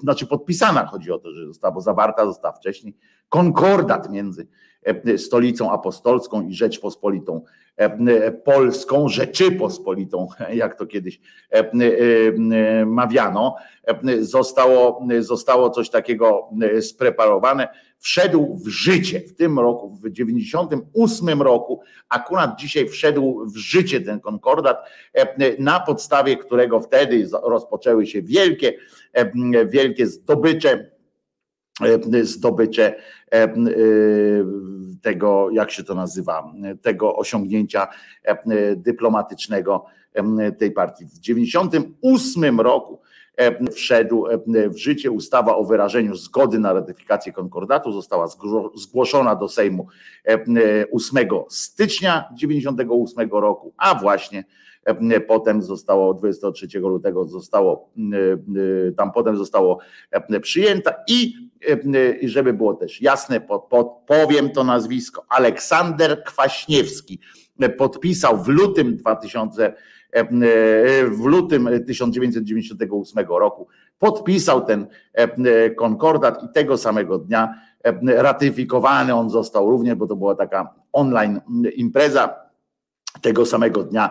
[0.00, 2.96] znaczy podpisana chodzi o to, że została, bo zawarta została wcześniej
[3.28, 4.46] konkordat między
[5.16, 7.42] stolicą apostolską i Rzeczpospolitą
[8.44, 11.20] Polską, Rzeczypospolitą, jak to kiedyś
[12.86, 13.56] mawiano,
[14.20, 16.48] zostało, zostało coś takiego
[16.80, 17.68] spreparowane,
[18.04, 24.20] wszedł w życie w tym roku, w 98 roku, akurat dzisiaj wszedł w życie ten
[24.20, 24.76] konkordat,
[25.58, 28.74] na podstawie którego wtedy rozpoczęły się wielkie,
[29.66, 30.90] wielkie zdobycze,
[32.22, 32.94] zdobycze
[35.02, 36.52] tego, jak się to nazywa,
[36.82, 37.88] tego osiągnięcia
[38.76, 39.84] dyplomatycznego
[40.58, 41.04] tej partii.
[41.04, 43.00] W 98 roku
[43.72, 45.10] wszedł w życie.
[45.10, 48.26] Ustawa o wyrażeniu zgody na ratyfikację konkordatu, została
[48.74, 49.86] zgłoszona do Sejmu
[50.92, 54.44] 8 stycznia 98 roku, a właśnie
[55.26, 57.90] potem zostało 23 lutego zostało
[58.96, 59.78] tam potem zostało
[60.42, 61.34] przyjęta i
[62.22, 63.40] żeby było też jasne,
[64.06, 67.20] powiem to nazwisko Aleksander Kwaśniewski
[67.78, 69.74] podpisał w lutym 2000
[71.10, 74.86] w lutym 1998 roku podpisał ten
[75.76, 77.54] konkordat i tego samego dnia
[78.04, 81.40] ratyfikowany on został również, bo to była taka online
[81.76, 82.44] impreza.
[83.22, 84.10] Tego samego dnia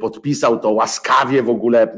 [0.00, 1.96] podpisał to łaskawie w ogóle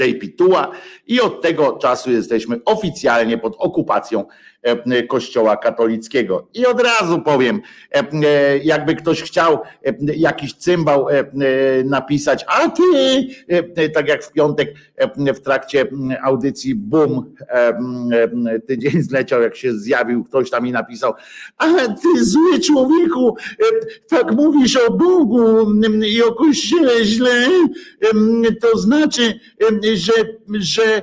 [0.00, 0.70] JP Tua
[1.06, 4.53] i od tego czasu jesteśmy oficjalnie pod okupacją E,
[5.08, 6.48] Kościoła katolickiego.
[6.54, 7.60] I od razu powiem,
[7.94, 9.58] e, e, jakby ktoś chciał
[10.16, 11.06] jakiś cymbał
[11.84, 12.82] napisać, a ty,
[13.94, 14.74] tak jak w piątek
[15.34, 15.86] w trakcie
[16.22, 17.34] audycji BUM
[18.66, 21.12] tydzień zleciał, jak się zjawił ktoś tam i napisał,
[21.58, 23.36] a ty zły człowieku,
[24.08, 25.72] tak mówisz o Bogu
[26.06, 27.48] i o Kościele źle,
[28.60, 29.40] to znaczy,
[29.94, 30.12] że,
[30.50, 31.02] że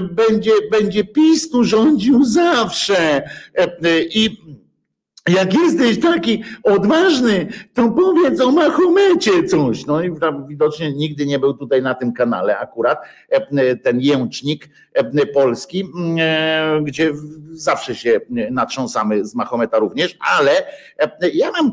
[0.00, 2.95] będzie, będzie PiS tu rządził zawsze.
[2.98, 3.22] E,
[3.56, 4.36] e, I
[5.28, 9.86] jak jesteś taki odważny, to powiedz o Mahomecie coś.
[9.86, 10.10] No i
[10.48, 12.98] widocznie nigdy nie był tutaj na tym kanale akurat
[13.30, 14.68] e, ten jęcznik
[15.34, 15.92] polski,
[16.82, 17.12] gdzie
[17.52, 18.20] zawsze się
[18.50, 20.50] natrząsamy z Mahometa również, ale
[21.34, 21.72] ja mam,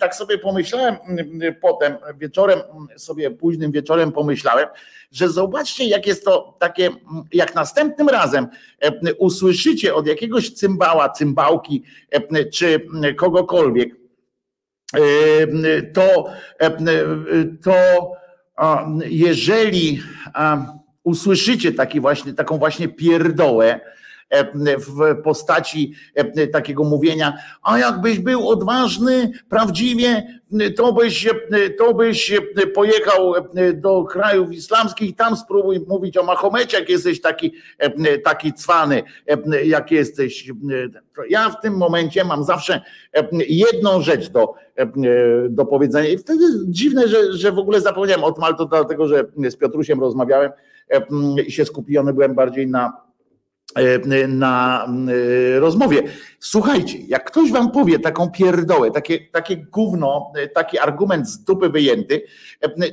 [0.00, 0.96] tak sobie pomyślałem
[1.60, 2.60] potem wieczorem,
[2.96, 4.68] sobie późnym wieczorem pomyślałem,
[5.12, 6.90] że zobaczcie, jak jest to takie,
[7.32, 8.48] jak następnym razem
[8.80, 13.96] e, usłyszycie od jakiegoś cymbała, cymbałki e, czy kogokolwiek,
[14.94, 16.26] e, to,
[17.62, 17.74] to
[19.04, 20.02] jeżeli
[21.04, 23.80] usłyszycie taki właśnie, taką właśnie pierdołę,
[24.78, 25.94] w postaci
[26.52, 30.40] takiego mówienia, a jakbyś był odważny, prawdziwie,
[30.76, 31.28] to byś,
[31.78, 32.40] to byś
[32.74, 33.34] pojechał
[33.74, 37.52] do krajów islamskich, tam spróbuj mówić o Mahomecie, jak jesteś taki,
[38.24, 39.02] taki cwany,
[39.64, 40.50] jak jesteś.
[41.28, 42.80] Ja w tym momencie mam zawsze
[43.48, 44.54] jedną rzecz do,
[45.48, 49.08] do powiedzenia i wtedy dziwne, że, że w ogóle zapomniałem o tym, ale to dlatego,
[49.08, 50.50] że z Piotrusiem rozmawiałem
[51.46, 53.09] i się skupiony byłem bardziej na
[54.28, 54.86] na
[55.58, 56.02] rozmowie.
[56.40, 62.22] Słuchajcie, jak ktoś wam powie taką pierdołę, takie, takie gówno, taki argument z dupy wyjęty,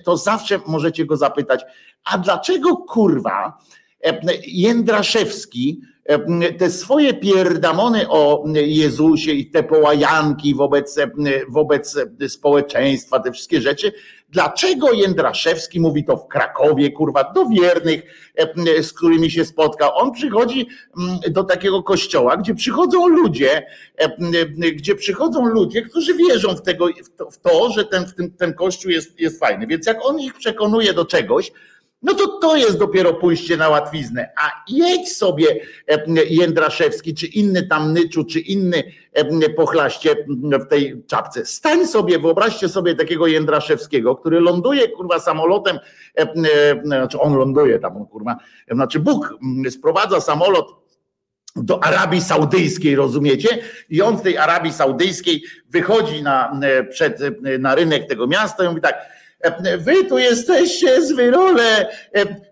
[0.05, 1.65] to zawsze możecie go zapytać,
[2.03, 3.57] a dlaczego kurwa
[4.47, 5.81] Jędraszewski
[6.57, 10.99] te swoje pierdamony o Jezusie i te połajanki wobec,
[11.49, 11.97] wobec
[12.27, 13.91] społeczeństwa, te wszystkie rzeczy,
[14.29, 18.01] dlaczego Jędraszewski mówi to w Krakowie, kurwa, do wiernych,
[18.81, 19.91] z którymi się spotkał.
[19.95, 20.67] On przychodzi
[21.29, 23.65] do takiego kościoła, gdzie przychodzą ludzie,
[24.75, 26.87] gdzie przychodzą ludzie, którzy wierzą w, tego,
[27.31, 29.67] w to, że ten, ten, ten kościół jest, jest fajny.
[29.67, 31.51] Więc jak on ich przekonuje do czegoś,
[32.01, 34.29] no to to jest dopiero pójście na łatwiznę.
[34.37, 35.47] A jedź sobie
[35.87, 38.83] e, Jędraszewski, czy inny tam Nyczu, czy inny
[39.13, 40.15] e, pochlaście
[40.65, 41.45] w tej czapce.
[41.45, 45.79] Stań sobie, wyobraźcie sobie takiego Jędraszewskiego, który ląduje kurwa samolotem,
[46.15, 48.37] e, znaczy on ląduje tam, kurwa,
[48.71, 49.37] znaczy Bóg
[49.69, 50.87] sprowadza samolot
[51.55, 53.57] do Arabii Saudyjskiej, rozumiecie?
[53.89, 57.19] I on w tej Arabii Saudyjskiej wychodzi na, przed,
[57.59, 59.16] na rynek tego miasta i mówi tak,
[59.77, 61.89] Wy tu jesteście z wyrole.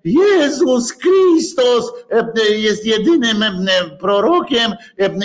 [0.04, 1.92] Jezus Chrystus
[2.50, 3.38] jest jedynym
[4.00, 4.74] prorokiem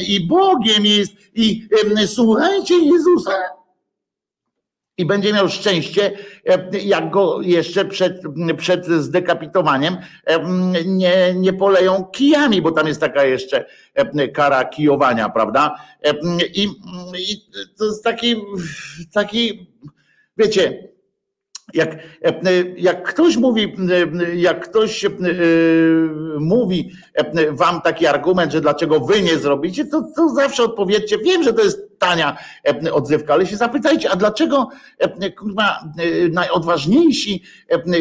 [0.08, 1.12] i Bogiem jest.
[1.34, 1.68] I
[2.06, 3.32] słuchajcie Jezusa.
[4.98, 6.12] I będzie miał szczęście,
[6.84, 8.22] jak go jeszcze przed,
[8.56, 9.96] przed zdekapitowaniem
[10.86, 13.64] nie, nie poleją kijami, bo tam jest taka jeszcze
[14.34, 15.74] kara kijowania, prawda?
[16.54, 16.68] I,
[17.18, 17.46] i
[17.78, 18.36] to jest taki,
[19.12, 19.66] taki
[20.36, 20.88] wiecie,
[21.74, 21.98] jak,
[22.76, 23.76] jak ktoś mówi,
[24.36, 25.06] jak ktoś
[26.40, 26.90] mówi
[27.50, 31.62] wam taki argument, że dlaczego wy nie zrobicie, to, to zawsze odpowiedzcie, wiem, że to
[31.62, 32.36] jest tania
[32.92, 34.68] odzywka, ale się zapytajcie, a dlaczego
[35.38, 35.84] kurwa,
[36.30, 37.42] najodważniejsi,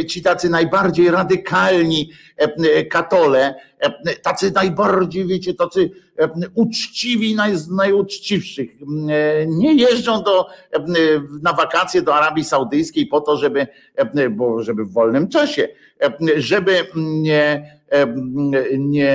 [0.08, 2.12] ci tacy najbardziej radykalni
[2.90, 3.56] katole,
[4.22, 5.92] tacy najbardziej, wiecie, tacy
[6.54, 8.70] uczciwi, naj, najuczciwszych,
[9.48, 10.48] nie jeżdżą do,
[11.42, 13.68] na wakacje do Arabii Saudyjskiej po to, żeby,
[14.32, 15.68] bo żeby w wolnym czasie,
[16.38, 17.80] żeby nie,
[18.78, 19.12] nie,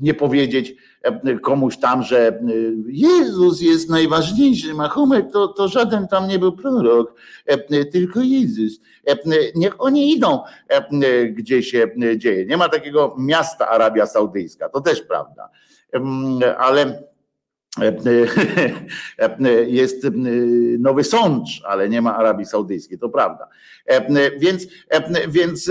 [0.00, 0.74] nie powiedzieć,
[1.42, 2.40] komuś tam, że
[2.86, 7.14] Jezus jest najważniejszy, Mahomet to, to żaden tam nie był prorok,
[7.92, 8.80] tylko Jezus.
[9.54, 10.40] Niech oni idą,
[11.30, 12.46] gdzie się dzieje.
[12.46, 15.50] Nie ma takiego miasta Arabia Saudyjska, to też prawda.
[16.58, 17.02] Ale
[19.66, 20.06] jest
[20.78, 23.48] Nowy Sącz, ale nie ma Arabii Saudyjskiej, to prawda.
[24.38, 24.66] Więc,
[25.28, 25.70] więc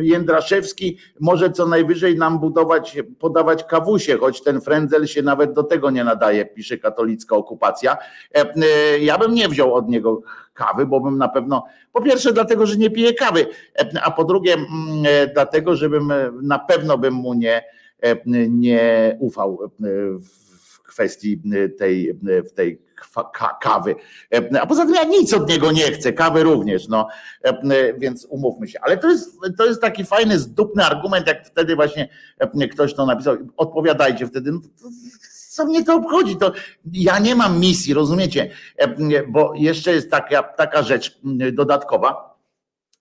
[0.00, 5.90] Jędraszewski może co najwyżej nam budować, podawać kawusie, choć ten frędzel się nawet do tego
[5.90, 7.96] nie nadaje, pisze katolicka okupacja.
[9.00, 10.22] Ja bym nie wziął od niego
[10.54, 13.46] kawy, bo bym na pewno, po pierwsze dlatego, że nie piję kawy,
[14.02, 14.56] a po drugie
[15.34, 16.12] dlatego, żebym
[16.42, 17.64] na pewno bym mu nie,
[18.48, 19.70] nie ufał
[20.98, 22.82] kwestii y, tej, w tej
[23.60, 23.94] kawy.
[24.60, 27.08] A poza tym ja nic od niego nie chcę, kawy również, no
[27.98, 28.78] więc umówmy się.
[28.82, 32.08] Ale to jest, to jest taki fajny, zdupny argument, jak wtedy właśnie
[32.72, 33.36] ktoś to napisał.
[33.56, 34.52] Odpowiadajcie wtedy.
[34.52, 34.60] No,
[35.48, 36.36] co mnie to obchodzi?
[36.36, 36.52] To
[36.92, 38.50] ja nie mam misji, rozumiecie?
[39.28, 41.20] Bo jeszcze jest taka, taka rzecz
[41.52, 42.37] dodatkowa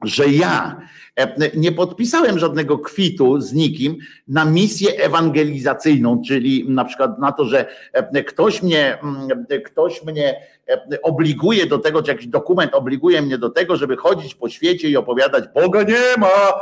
[0.03, 0.81] że ja
[1.15, 7.45] e, nie podpisałem żadnego kwitu z nikim na misję ewangelizacyjną, czyli na przykład na to,
[7.45, 13.21] że e, ktoś mnie, mm, ktoś mnie e, obliguje do tego, czy jakiś dokument obliguje
[13.21, 16.53] mnie do tego, żeby chodzić po świecie i opowiadać Boga nie ma,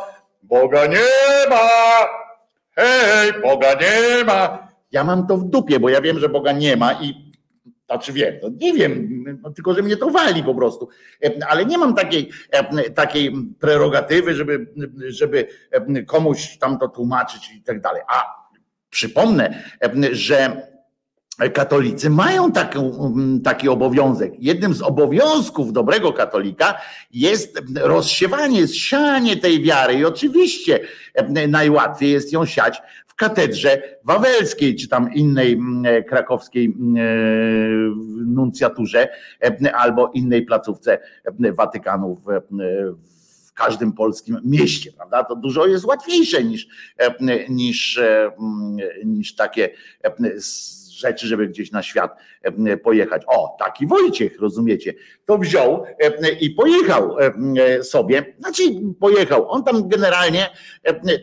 [0.43, 1.69] Boga nie ma,
[2.75, 4.67] hej, Boga nie ma.
[4.91, 7.24] Ja mam to w dupie, bo ja wiem, że Boga nie ma i
[7.95, 10.89] znaczy wiem, no nie wiem, no tylko że mnie to wali po prostu.
[11.23, 14.67] E, ale nie mam takiej, e, takiej prerogatywy, żeby,
[15.07, 18.01] żeby e, komuś tam to tłumaczyć i tak dalej.
[18.07, 18.45] A
[18.89, 19.63] przypomnę,
[20.11, 20.67] że
[21.53, 22.79] katolicy mają taki,
[23.43, 24.33] taki obowiązek.
[24.39, 26.81] Jednym z obowiązków dobrego katolika
[27.11, 30.79] jest rozsiewanie, sianie tej wiary i oczywiście
[31.47, 32.81] najłatwiej jest ją siać
[33.15, 36.71] w katedrze wawelskiej, czy tam innej e, krakowskiej e,
[38.25, 39.09] nuncjaturze,
[39.41, 40.99] e, albo innej placówce
[41.57, 42.21] Watykanu
[43.45, 45.23] w każdym polskim mieście, prawda?
[45.23, 46.67] To dużo jest łatwiejsze niż,
[47.49, 47.99] niż,
[49.05, 49.69] niż takie
[51.05, 52.17] rzeczy, żeby gdzieś na świat
[52.83, 53.21] pojechać.
[53.27, 54.93] O, taki Wojciech, rozumiecie?
[55.25, 55.83] To wziął
[56.39, 57.15] i pojechał
[57.81, 58.63] sobie, znaczy
[58.99, 59.49] pojechał.
[59.51, 60.49] On tam generalnie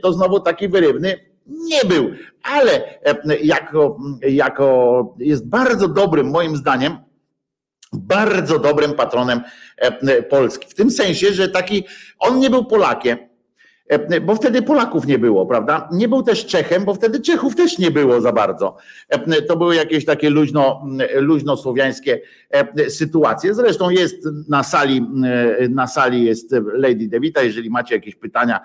[0.02, 2.10] to znowu taki wyrywny nie był,
[2.42, 2.98] ale
[3.42, 6.96] jako, jako jest bardzo dobrym, moim zdaniem,
[7.92, 9.40] bardzo dobrym patronem
[10.30, 10.68] Polski.
[10.68, 11.84] W tym sensie, że taki,
[12.18, 13.31] on nie był Polakiem, E,
[14.22, 15.88] bo wtedy Polaków nie było, prawda?
[15.92, 18.76] Nie był też Czechem, bo wtedy Czechów też nie było za bardzo.
[19.08, 22.20] E, to były jakieś takie luźno, luźno słowiańskie
[22.50, 23.54] e, sytuacje.
[23.54, 25.06] Zresztą jest na sali,
[25.70, 28.60] na sali jest Lady Devita, jeżeli macie jakieś pytania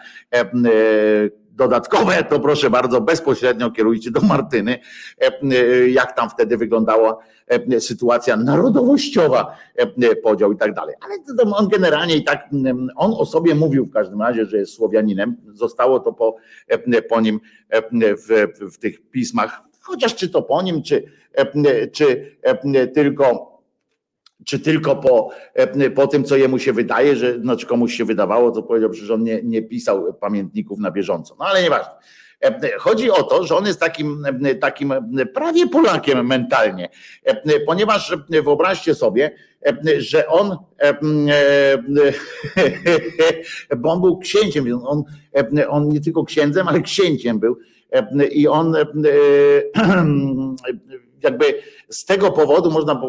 [1.58, 4.80] dodatkowe, to proszę bardzo, bezpośrednio kierujcie do Martyny,
[5.90, 7.18] jak tam wtedy wyglądała
[7.80, 9.58] sytuacja narodowościowa,
[10.24, 10.96] podział i tak dalej.
[11.02, 11.16] Ale
[11.56, 12.50] on generalnie i tak,
[12.96, 15.36] on o sobie mówił w każdym razie, że jest Słowianinem.
[15.54, 16.36] Zostało to po,
[17.10, 17.40] po nim
[18.02, 21.04] w, w tych pismach, chociaż czy to po nim, czy,
[21.92, 22.38] czy
[22.94, 23.57] tylko
[24.46, 25.30] czy tylko po,
[25.96, 29.24] po tym, co jemu się wydaje, że znaczy komuś się wydawało, co powiedział, że on
[29.24, 31.36] nie, nie pisał pamiętników na bieżąco.
[31.40, 31.92] No ale nieważne.
[32.78, 34.24] Chodzi o to, że on jest takim,
[34.62, 34.94] takim
[35.34, 36.90] prawie Polakiem mentalnie,
[37.66, 39.36] ponieważ wyobraźcie sobie,
[39.98, 40.50] że on,
[43.78, 45.04] bo on był księciem, on,
[45.70, 47.58] on nie tylko księdzem, ale księciem był
[48.32, 48.76] i on
[51.24, 51.46] jakby
[51.90, 53.02] z tego powodu można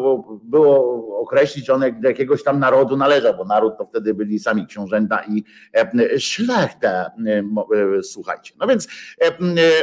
[0.43, 5.23] było określić, on do jakiegoś tam narodu należał, bo naród to wtedy byli sami książęta
[5.29, 5.43] i
[5.73, 8.53] e, szlachta, e, e, słuchajcie.
[8.59, 8.87] No więc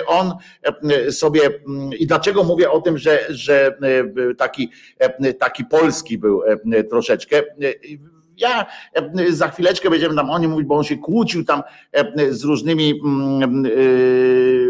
[0.06, 0.32] on
[1.10, 1.40] sobie,
[1.98, 3.78] i dlaczego mówię o tym, że, że
[4.38, 4.70] taki,
[5.38, 6.42] taki polski był
[6.90, 7.42] troszeczkę,
[8.36, 11.62] ja e, za chwileczkę będziemy tam o nim mówić, bo on się kłócił tam
[11.92, 13.70] e, z różnymi mm, e,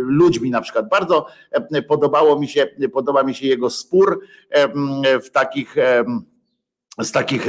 [0.01, 0.89] ludźmi na przykład.
[0.89, 1.27] Bardzo
[1.89, 4.21] podobało mi się, podoba mi się jego spór
[5.25, 5.77] w takich
[6.99, 7.47] z takich,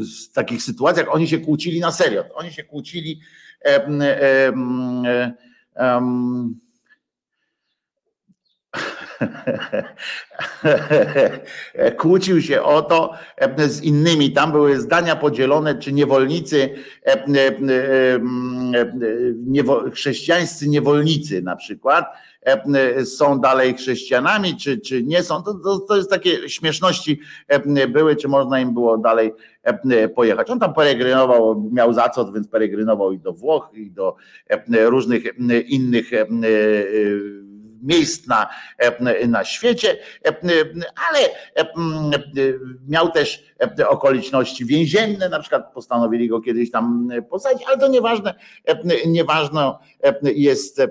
[0.00, 1.14] z takich sytuacjach.
[1.14, 2.24] Oni się kłócili na serio.
[2.34, 3.20] Oni się kłócili.
[5.76, 6.60] Um,
[11.98, 14.32] Kłócił się o to e, z innymi.
[14.32, 16.74] Tam były zdania podzielone, czy niewolnicy,
[17.06, 17.26] e, e,
[19.90, 22.04] chrześcijańscy niewolnicy na przykład
[23.04, 25.42] są dalej chrześcijanami, czy, czy nie są.
[25.42, 27.20] To, to, to jest takie śmieszności
[27.88, 29.32] były, czy można im było dalej
[30.14, 30.50] pojechać.
[30.50, 34.16] On tam peregrynował, miał za co, więc peregrynował i do Włoch, i do
[34.70, 35.24] różnych
[35.68, 36.10] innych
[37.84, 40.34] miejsc na, e, na świecie, e,
[41.08, 41.18] ale
[41.56, 41.72] e,
[42.88, 43.44] miał też
[43.88, 48.34] okoliczności więzienne, na przykład postanowili go kiedyś tam posadzić, ale to nieważne,
[49.06, 49.74] nieważne
[50.22, 50.82] jest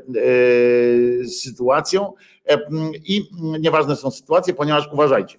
[1.42, 2.14] sytuacją
[3.06, 3.30] i
[3.60, 5.38] nieważne są sytuacje, ponieważ uważajcie,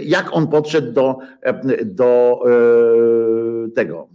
[0.00, 1.16] jak on podszedł do,
[1.84, 2.40] do
[3.74, 4.08] tego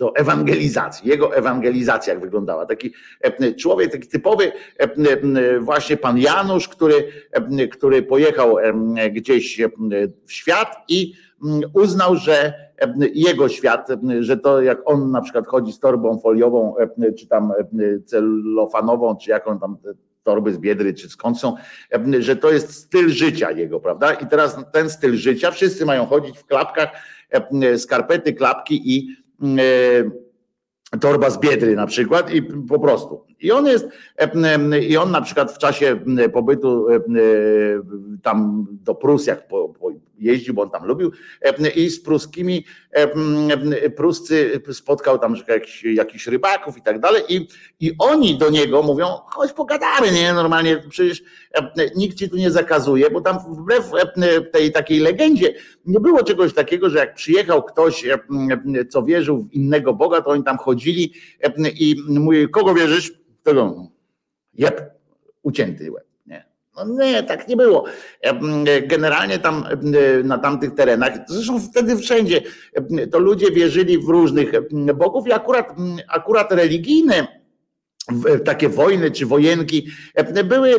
[0.00, 1.08] do ewangelizacji.
[1.08, 2.66] Jego ewangelizacja jak wyglądała.
[2.66, 7.08] Taki e, człowiek, taki typowy e, e, właśnie pan Janusz, który,
[7.72, 8.56] który pojechał
[9.12, 9.60] gdzieś
[10.26, 11.12] w świat i
[11.74, 12.54] uznał, że
[13.14, 13.88] jego świat,
[14.20, 16.74] że to jak on na przykład chodzi z torbą foliową,
[17.18, 17.52] czy tam
[18.04, 19.76] celofanową, czy jaką tam
[20.22, 21.54] torby z biedry, czy skąd są,
[22.18, 24.12] że to jest styl życia jego, prawda?
[24.12, 26.88] I teraz ten styl życia, wszyscy mają chodzić w klapkach,
[27.76, 29.20] skarpety, klapki i
[31.00, 33.29] torba z biedry na przykład i po prostu.
[33.40, 36.00] I on jest, e, i on na przykład w czasie
[36.32, 37.00] pobytu e,
[38.22, 41.12] tam do Prus, jak po, po jeździł, bo on tam lubił,
[41.76, 42.64] i z pruskimi,
[43.96, 47.48] Pruscy spotkał tam jakichś, jakichś rybaków i tak dalej, i,
[47.80, 51.22] i oni do niego mówią, chodź pogadamy, nie, normalnie, przecież
[51.96, 53.90] nikt ci tu nie zakazuje, bo tam wbrew
[54.52, 55.54] tej takiej legendzie
[55.86, 58.04] nie było czegoś takiego, że jak przyjechał ktoś,
[58.88, 61.12] co wierzył w innego Boga, to oni tam chodzili
[61.74, 63.20] i mówi, kogo wierzysz?
[63.42, 63.86] Tego,
[64.54, 64.90] jeb,
[65.42, 66.10] ucięty łeb.
[66.76, 67.84] No nie, tak nie było.
[68.86, 69.64] Generalnie tam
[70.24, 72.42] na tamtych terenach, zresztą wtedy wszędzie,
[73.10, 74.52] to ludzie wierzyli w różnych
[74.94, 75.74] bogów i akurat,
[76.08, 77.39] akurat religijne
[78.44, 79.88] takie wojny czy wojenki
[80.44, 80.74] były,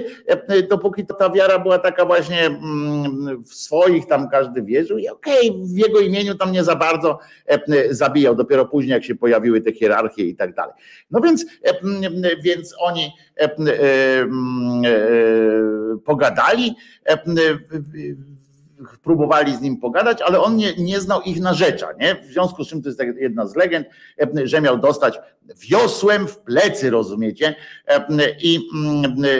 [0.69, 5.61] dopóki ta wiara była taka właśnie mm, w swoich, tam każdy wierzył i okej, okay,
[5.65, 7.19] w jego imieniu tam nie za bardzo
[7.89, 10.73] zabijał, dopiero później jak się pojawiły te hierarchie i tak dalej.
[11.11, 11.45] No więc,
[12.43, 13.11] więc oni
[16.05, 16.75] pogadali,
[19.03, 22.15] próbowali z nim pogadać, ale on nie, nie znał ich narzecza, nie?
[22.15, 23.87] W związku z czym to jest tak jedna z legend,
[24.43, 25.19] że miał dostać
[25.69, 27.55] wiosłem w plecy, rozumiecie?
[28.41, 28.59] I,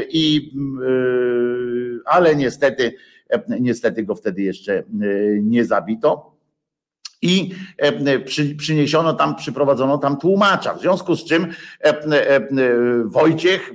[0.10, 0.52] i
[2.06, 2.94] ale niestety,
[3.48, 4.84] niestety go wtedy jeszcze
[5.42, 6.32] nie zabito
[7.22, 10.74] i e, przy, przyniesiono tam, przyprowadzono tam tłumacza.
[10.74, 11.48] W związku z czym
[11.84, 12.42] e, e,
[13.06, 13.74] Wojciech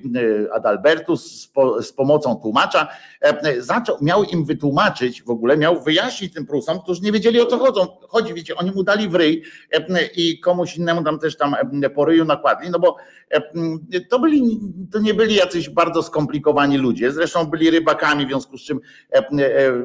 [0.53, 1.51] Adalbertus
[1.81, 2.89] z pomocą tłumacza
[3.59, 7.59] zaczął, miał im wytłumaczyć, w ogóle miał wyjaśnić tym Prusom, którzy nie wiedzieli o co
[7.59, 7.87] chodzą.
[8.09, 8.35] chodzi.
[8.35, 9.43] Wiecie, oni mu dali w ryj
[10.17, 11.55] i komuś innemu tam też tam
[11.95, 12.97] po ryju nakładli, no bo
[14.11, 14.61] to byli,
[14.93, 18.81] to nie byli jacyś bardzo skomplikowani ludzie, zresztą byli rybakami, w związku z czym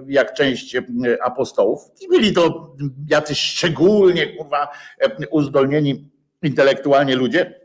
[0.07, 0.77] jak część
[1.23, 2.75] apostołów i byli to
[3.09, 4.67] jacyś szczególnie kurwa
[5.31, 6.11] uzdolnieni
[6.43, 7.61] intelektualnie ludzie.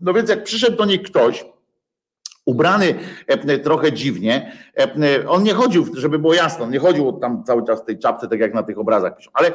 [0.00, 1.44] No więc jak przyszedł do nich ktoś,
[2.44, 2.94] ubrany
[3.62, 4.52] trochę dziwnie.
[5.28, 8.40] On nie chodził, żeby było jasno, nie chodził tam cały czas w tej czapce, tak
[8.40, 9.52] jak na tych obrazach piszą, ale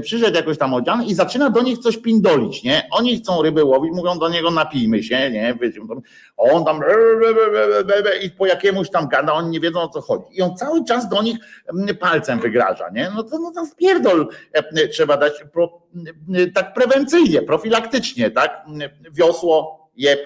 [0.00, 2.88] przyszedł jakoś tam odziany i zaczyna do nich coś pindolić, nie?
[2.90, 5.58] Oni chcą ryby łowić, mówią do niego napijmy się, nie?
[6.36, 6.80] On tam
[8.22, 10.24] i po jakiemuś tam gada, oni nie wiedzą o co chodzi.
[10.32, 11.38] I on cały czas do nich
[12.00, 13.12] palcem wygraża, nie?
[13.16, 14.28] No to, no to wpierdol
[14.90, 15.32] trzeba dać
[16.54, 18.64] tak prewencyjnie, profilaktycznie, tak?
[19.10, 20.20] Wiosło, jeb,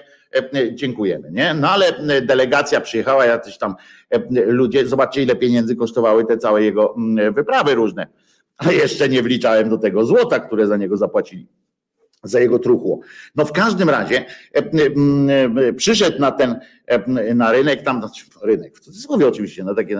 [0.73, 1.53] dziękujemy, nie?
[1.53, 3.75] No ale e, delegacja przyjechała, jacyś tam
[4.31, 8.07] ludzie, zobaczcie ile pieniędzy kosztowały te całe jego mm, wyprawy różne.
[8.57, 11.47] A jeszcze nie wliczałem do tego złota, które za niego zapłacili
[12.23, 12.99] za jego truchło.
[13.35, 14.25] No w każdym razie
[15.77, 16.59] przyszedł na ten
[17.35, 19.99] na rynek, tam znaczy, rynek, w cudzysłowie oczywiście, na takie,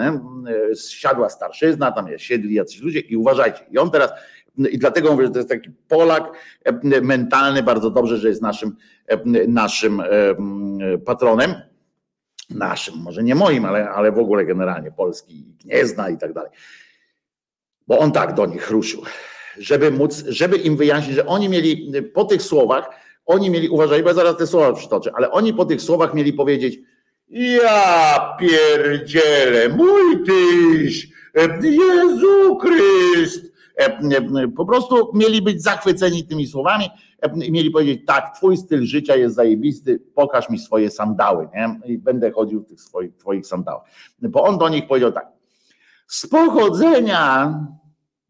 [0.89, 4.11] siadła starszyzna, tam siedli jacyś ludzie i uważajcie, i on teraz
[4.57, 6.31] i dlatego mówię, że to jest taki Polak
[6.63, 8.75] e, mentalny, bardzo dobrze, że jest naszym,
[9.07, 10.05] e, naszym e,
[11.05, 11.53] patronem.
[12.49, 16.51] Naszym, może nie moim, ale, ale w ogóle generalnie Polski, Gniezna i tak dalej.
[17.87, 19.03] Bo on tak do nich ruszył,
[19.57, 22.89] żeby móc, żeby im wyjaśnić, że oni mieli po tych słowach,
[23.25, 26.33] oni mieli, uważaj, bo ja zaraz te słowa przytoczę, ale oni po tych słowach mieli
[26.33, 26.79] powiedzieć,
[27.29, 31.09] ja pierdzielę, mój tyś,
[31.63, 33.56] Jezu Chryst,
[34.55, 36.89] po prostu mieli być zachwyceni tymi słowami
[37.21, 41.79] e, i mieli powiedzieć, tak, twój styl życia jest zajebisty, pokaż mi swoje sandały, nie?
[41.93, 43.83] I będę chodził w tych swoich, twoich sandałach.
[44.21, 45.27] Bo on do nich powiedział tak,
[46.07, 47.53] z pochodzenia,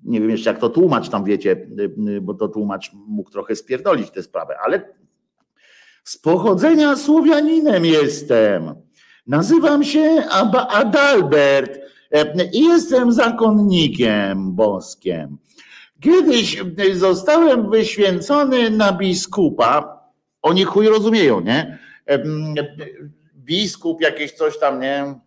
[0.03, 1.67] nie wiem jeszcze jak to tłumacz tam wiecie,
[2.21, 4.93] bo to tłumacz mógł trochę spierdolić tę sprawę, ale
[6.03, 8.75] z pochodzenia Słowianinem jestem.
[9.27, 10.23] Nazywam się
[10.69, 11.86] Adalbert
[12.53, 15.37] i jestem zakonnikiem boskiem.
[16.01, 16.61] Kiedyś
[16.93, 20.03] zostałem wyświęcony na biskupa.
[20.41, 21.79] Oni chuj rozumieją, nie?
[23.35, 25.19] Biskup jakieś coś tam, nie?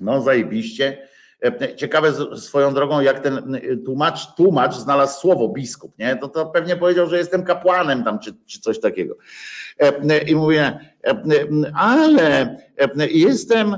[0.00, 1.08] No zajebiście.
[1.76, 6.16] Ciekawe swoją drogą, jak ten tłumacz, tłumacz znalazł słowo biskup, nie?
[6.16, 9.16] To, to pewnie powiedział, że jestem kapłanem tam, czy, czy coś takiego.
[10.26, 10.78] I mówię,
[11.74, 12.56] ale
[13.10, 13.76] jestem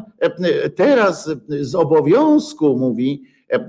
[0.76, 3.22] teraz z obowiązku, mówi,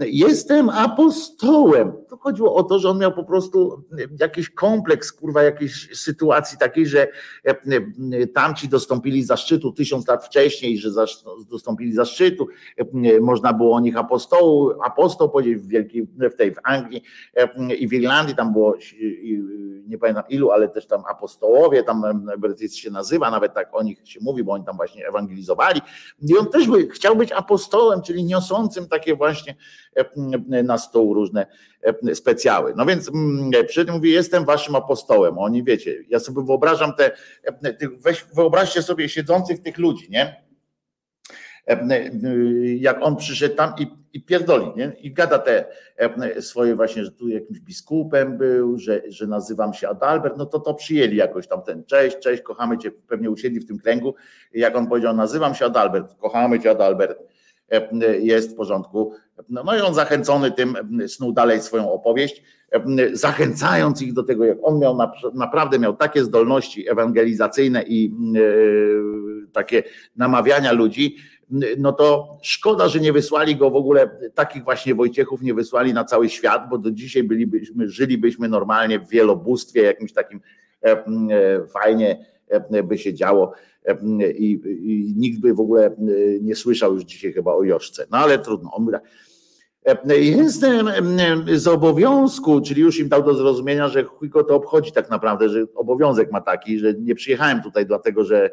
[0.05, 1.93] Jestem apostołem.
[2.09, 3.83] To chodziło o to, że on miał po prostu
[4.19, 7.07] jakiś kompleks, kurwa, jakiejś sytuacji takiej, że
[8.33, 10.89] tamci dostąpili zaszczytu tysiąc lat wcześniej, że
[11.49, 12.47] dostąpili zaszczytu.
[13.21, 17.03] Można było o nich apostołu, apostoł powiedzieć w Wielkiej, w tej w Anglii
[17.79, 18.75] i w Irlandii, tam było
[19.87, 22.03] nie pamiętam ilu, ale też tam apostołowie, tam
[22.37, 25.81] brytyjski się nazywa, nawet tak o nich się mówi, bo oni tam właśnie ewangelizowali.
[26.29, 29.70] I on też by, chciał być apostołem, czyli niosącym takie właśnie E,
[30.63, 31.45] na stół różne
[31.81, 32.73] e, specjały.
[32.77, 35.37] No więc mm, przy tym mówi, jestem waszym apostołem.
[35.37, 37.11] Oni wiecie, ja sobie wyobrażam te,
[37.43, 37.53] e,
[37.99, 40.51] weź, wyobraźcie sobie siedzących tych ludzi, nie?
[42.79, 44.91] Jak on przyszedł tam i, i pierdoli, nie?
[45.01, 45.65] I gada te
[46.39, 50.73] swoje właśnie, że tu jakimś biskupem był, że, że nazywam się Adalbert, no to to
[50.73, 54.15] przyjęli jakoś tam ten, cześć, cześć, kochamy cię, pewnie usiedli w tym kręgu.
[54.53, 57.19] Jak on powiedział, nazywam się Adalbert, kochamy cię Adalbert
[58.19, 59.13] jest w porządku.
[59.49, 60.75] No, no i on zachęcony tym
[61.07, 62.43] snuł dalej swoją opowieść,
[63.13, 64.97] zachęcając ich do tego, jak on miał
[65.33, 69.83] naprawdę miał takie zdolności ewangelizacyjne i e, takie
[70.15, 71.15] namawiania ludzi,
[71.77, 76.03] no to szkoda, że nie wysłali go w ogóle, takich właśnie Wojciechów nie wysłali na
[76.03, 80.41] cały świat, bo do dzisiaj bylibyśmy, żylibyśmy normalnie w wielobóstwie, jakimś takim
[80.85, 81.05] e, e,
[81.67, 82.25] fajnie
[82.83, 83.53] by się działo
[84.35, 85.95] i, i nikt by w ogóle
[86.41, 88.07] nie słyszał już dzisiaj chyba o Joszce.
[88.11, 88.71] No ale trudno.
[88.73, 89.03] On tak,
[90.17, 90.89] Jestem
[91.53, 95.65] z obowiązku, czyli już im dał do zrozumienia, że chuj to obchodzi tak naprawdę, że
[95.75, 98.51] obowiązek ma taki, że nie przyjechałem tutaj dlatego, że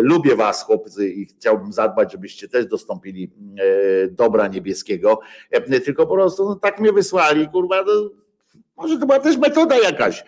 [0.00, 3.30] lubię was chłopcy i chciałbym zadbać, żebyście też dostąpili
[4.10, 5.20] dobra niebieskiego,
[5.84, 8.10] tylko po prostu no, tak mnie wysłali, kurwa, no,
[8.76, 10.24] może to była też metoda jakaś.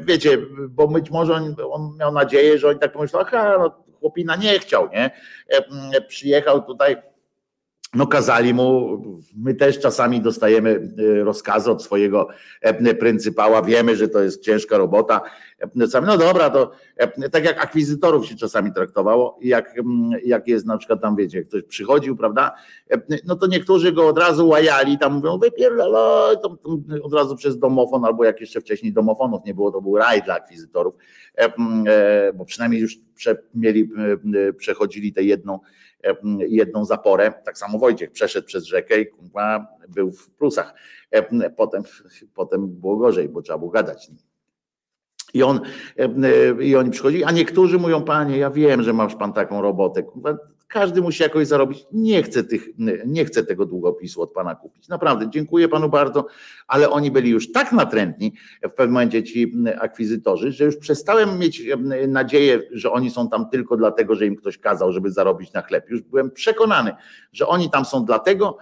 [0.00, 4.36] Wiecie, bo być może on, on miał nadzieję, że oni tak pomyślą, aha, no chłopina
[4.36, 5.10] nie chciał, nie?
[6.08, 6.96] Przyjechał tutaj
[7.94, 9.02] no kazali mu,
[9.36, 12.28] my też czasami dostajemy e, rozkazy od swojego
[12.60, 15.20] e, pryncypała, wiemy, że to jest ciężka robota.
[15.60, 16.70] E, no dobra, to
[17.32, 19.74] tak jak akwizytorów się czasami traktowało, jak,
[20.24, 22.54] jak jest na przykład tam, wiecie, ktoś przychodził, prawda,
[23.24, 26.36] no to niektórzy go od razu łajali, tam mówią, wypierdalaj,
[27.02, 30.34] od razu przez domofon, albo jak jeszcze wcześniej domofonów nie było, to był raj dla
[30.34, 30.94] akwizytorów,
[32.34, 33.90] bo przynajmniej już prze, mieli,
[34.56, 35.58] przechodzili tę jedną
[36.38, 37.32] jedną zaporę.
[37.44, 39.06] Tak samo Wojciech przeszedł przez rzekę i
[39.88, 40.74] był w plusach.
[41.56, 41.82] Potem,
[42.34, 44.10] potem było gorzej, bo trzeba było gadać.
[45.34, 45.60] I, on,
[46.60, 50.02] I oni przychodzi, a niektórzy mówią, panie, ja wiem, że masz pan taką robotę.
[50.68, 51.86] Każdy musi jakoś zarobić.
[51.92, 52.68] Nie chcę, tych,
[53.06, 54.88] nie chcę tego długopisu od pana kupić.
[54.88, 56.26] Naprawdę, dziękuję panu bardzo,
[56.66, 61.62] ale oni byli już tak natrętni w pewnym momencie ci akwizytorzy, że już przestałem mieć
[62.08, 65.90] nadzieję, że oni są tam tylko dlatego, że im ktoś kazał, żeby zarobić na chleb.
[65.90, 66.94] Już byłem przekonany,
[67.32, 68.58] że oni tam są dlatego,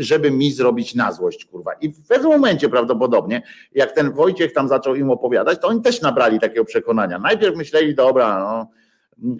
[0.00, 1.72] żeby mi zrobić na złość, kurwa.
[1.72, 6.02] I w pewnym momencie prawdopodobnie, jak ten Wojciech tam zaczął im opowiadać, to oni też
[6.02, 7.18] nabrali takiego przekonania.
[7.18, 8.70] Najpierw myśleli, dobra, no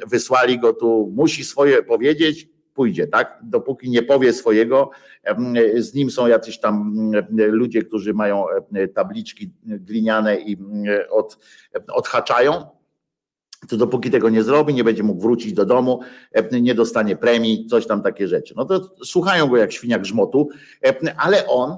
[0.07, 3.41] wysłali go tu, musi swoje powiedzieć, pójdzie, tak?
[3.43, 4.91] Dopóki nie powie swojego,
[5.77, 6.95] z nim są jacyś tam
[7.37, 8.45] ludzie, którzy mają
[8.95, 10.57] tabliczki gliniane i
[11.11, 11.39] od,
[11.93, 12.78] odhaczają,
[13.69, 16.01] to dopóki tego nie zrobi, nie będzie mógł wrócić do domu,
[16.61, 18.55] nie dostanie premii, coś tam takie rzeczy.
[18.57, 20.49] No to słuchają go jak świniak żmotu,
[21.17, 21.77] ale on,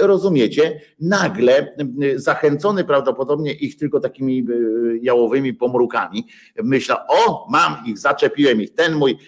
[0.00, 1.74] rozumiecie, nagle
[2.16, 4.44] zachęcony prawdopodobnie ich tylko takimi e,
[5.02, 6.26] jałowymi pomrukami,
[6.62, 9.18] myśla, o, mam ich, zaczepiłem ich, ten mój,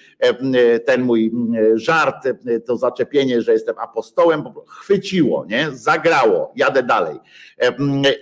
[0.86, 1.32] ten mój
[1.74, 2.28] żart,
[2.66, 7.16] to zaczepienie, że jestem apostołem, chwyciło, nie, zagrało, jadę dalej.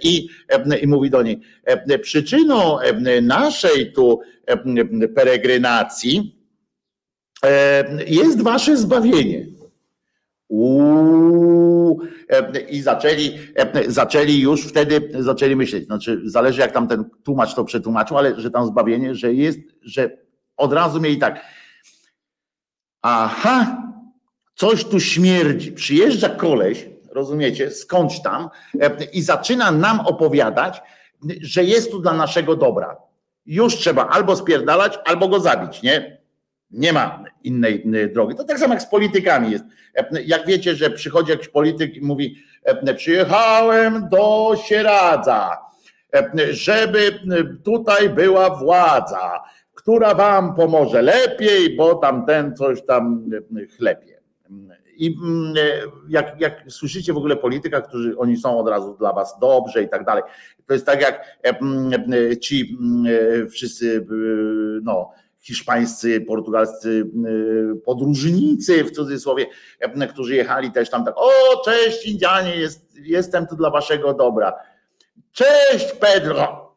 [0.02, 0.28] I,
[0.82, 1.40] i mówi do niej,
[2.02, 4.20] przyczyną naszej naszej tu
[5.14, 6.36] peregrynacji
[8.06, 9.46] jest wasze zbawienie.
[10.48, 12.00] Uuu,
[12.68, 13.38] I zaczęli,
[13.86, 18.50] zaczęli już wtedy zaczęli myśleć, znaczy zależy jak tam ten tłumacz to przetłumaczył, ale że
[18.50, 20.16] tam zbawienie, że jest, że
[20.56, 21.44] od razu mieli tak.
[23.02, 23.82] Aha,
[24.54, 25.72] coś tu śmierdzi.
[25.72, 28.48] Przyjeżdża koleś, rozumiecie, skądś tam
[29.12, 30.82] i zaczyna nam opowiadać,
[31.40, 32.96] że jest tu dla naszego dobra
[33.46, 36.20] już trzeba albo spierdalać, albo go zabić, nie?
[36.70, 38.36] Nie ma innej drogi.
[38.36, 39.64] To tak samo jak z politykami jest.
[40.26, 42.36] Jak wiecie, że przychodzi jakiś polityk i mówi:
[42.96, 45.58] Przyjechałem do Sieradza,
[46.50, 47.20] żeby
[47.64, 49.42] tutaj była władza,
[49.74, 53.30] która wam pomoże lepiej, bo tamten coś tam
[53.76, 54.20] chlepie.
[55.00, 55.16] I
[56.08, 59.88] jak, jak słyszycie w ogóle polityka, którzy oni są od razu dla was dobrze i
[59.88, 60.22] tak dalej,
[60.66, 61.40] to jest tak jak
[62.40, 62.78] ci
[63.50, 64.06] wszyscy
[64.82, 67.10] no, hiszpańscy, portugalscy
[67.84, 69.46] podróżnicy w cudzysłowie,
[70.10, 71.30] którzy jechali też tam tak, o
[71.64, 74.52] cześć Indianie, jest, jestem tu dla waszego dobra.
[75.32, 76.70] Cześć Pedro!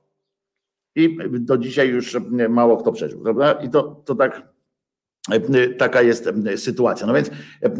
[0.96, 2.18] I do dzisiaj już
[2.50, 3.52] mało kto przeżył, prawda?
[3.52, 4.53] I to, to tak E,
[5.78, 7.08] taka jest e, sytuacja.
[7.08, 7.32] No więc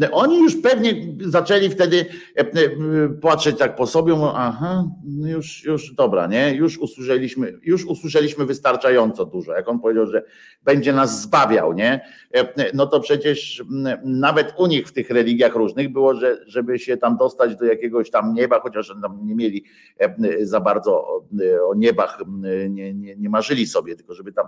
[0.02, 2.06] e, oni już pewnie zaczęli wtedy
[3.22, 6.54] patrzeć tak po sobie, mówią, aha, no już, już dobra, nie?
[6.54, 9.52] Już usłyszeliśmy, już usłyszeliśmy wystarczająco dużo.
[9.52, 10.24] Jak on powiedział, że
[10.62, 12.00] będzie nas zbawiał, nie?
[12.74, 13.64] No to przecież
[14.04, 18.10] nawet u nich w tych religiach różnych było, że żeby się tam dostać do jakiegoś
[18.10, 19.64] tam nieba, chociaż tam nie mieli
[20.40, 21.22] za bardzo
[21.68, 22.18] o niebach,
[22.68, 24.46] nie, nie, nie marzyli sobie, tylko żeby tam,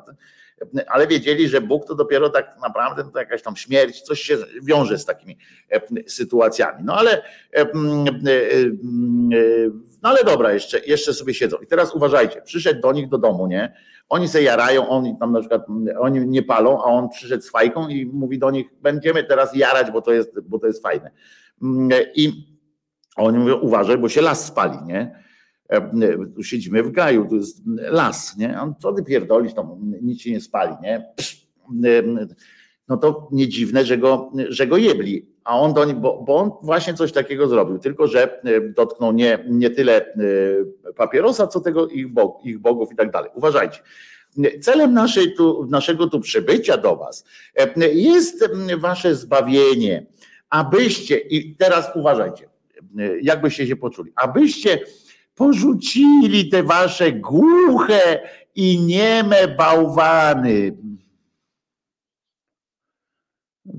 [0.89, 4.37] ale wiedzieli, że Bóg to dopiero tak naprawdę naprawdę to jakaś tam śmierć, coś się
[4.63, 5.39] wiąże z takimi
[5.71, 5.81] e,
[6.11, 6.85] sytuacjami.
[6.85, 7.23] No ale,
[7.55, 7.67] e, e,
[10.03, 11.57] no ale dobra, jeszcze, jeszcze sobie siedzą.
[11.57, 13.75] I teraz uważajcie, przyszedł do nich do domu, nie?
[14.09, 15.63] Oni se jarają, oni tam na przykład,
[15.99, 19.91] oni nie palą, a on przyszedł z fajką i mówi do nich, będziemy teraz jarać,
[19.91, 21.11] bo to jest, bo to jest fajne.
[22.15, 22.47] I
[23.17, 25.25] oni mówią, uważaj, bo się las spali, nie?
[26.37, 28.61] Tu siedzimy w gaju, tu jest las, nie?
[28.61, 31.13] On co ty pierdolisz, tam nic się nie spali, nie?
[31.17, 31.47] Psz,
[32.89, 35.27] no to nie dziwne, że go, że go jebli.
[35.45, 39.45] A on do bo, bo on właśnie coś takiego zrobił, tylko że e, dotknął nie,
[39.49, 40.13] nie tyle e,
[40.93, 42.07] papierosa, co tego ich,
[42.45, 43.31] ich bogów i tak dalej.
[43.35, 43.79] Uważajcie.
[44.61, 47.25] Celem naszej tu, naszego tu przybycia do Was
[47.55, 50.07] e, jest Wasze zbawienie,
[50.51, 52.49] abyście, i teraz uważajcie,
[53.23, 54.81] jakbyście się poczuli, abyście
[55.35, 58.21] porzucili te wasze głuche
[58.55, 60.77] i nieme bałwany.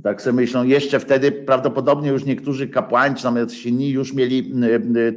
[0.03, 4.53] Tak sobie myślą, jeszcze wtedy prawdopodobnie już niektórzy kapłani, czy nawet inni już mieli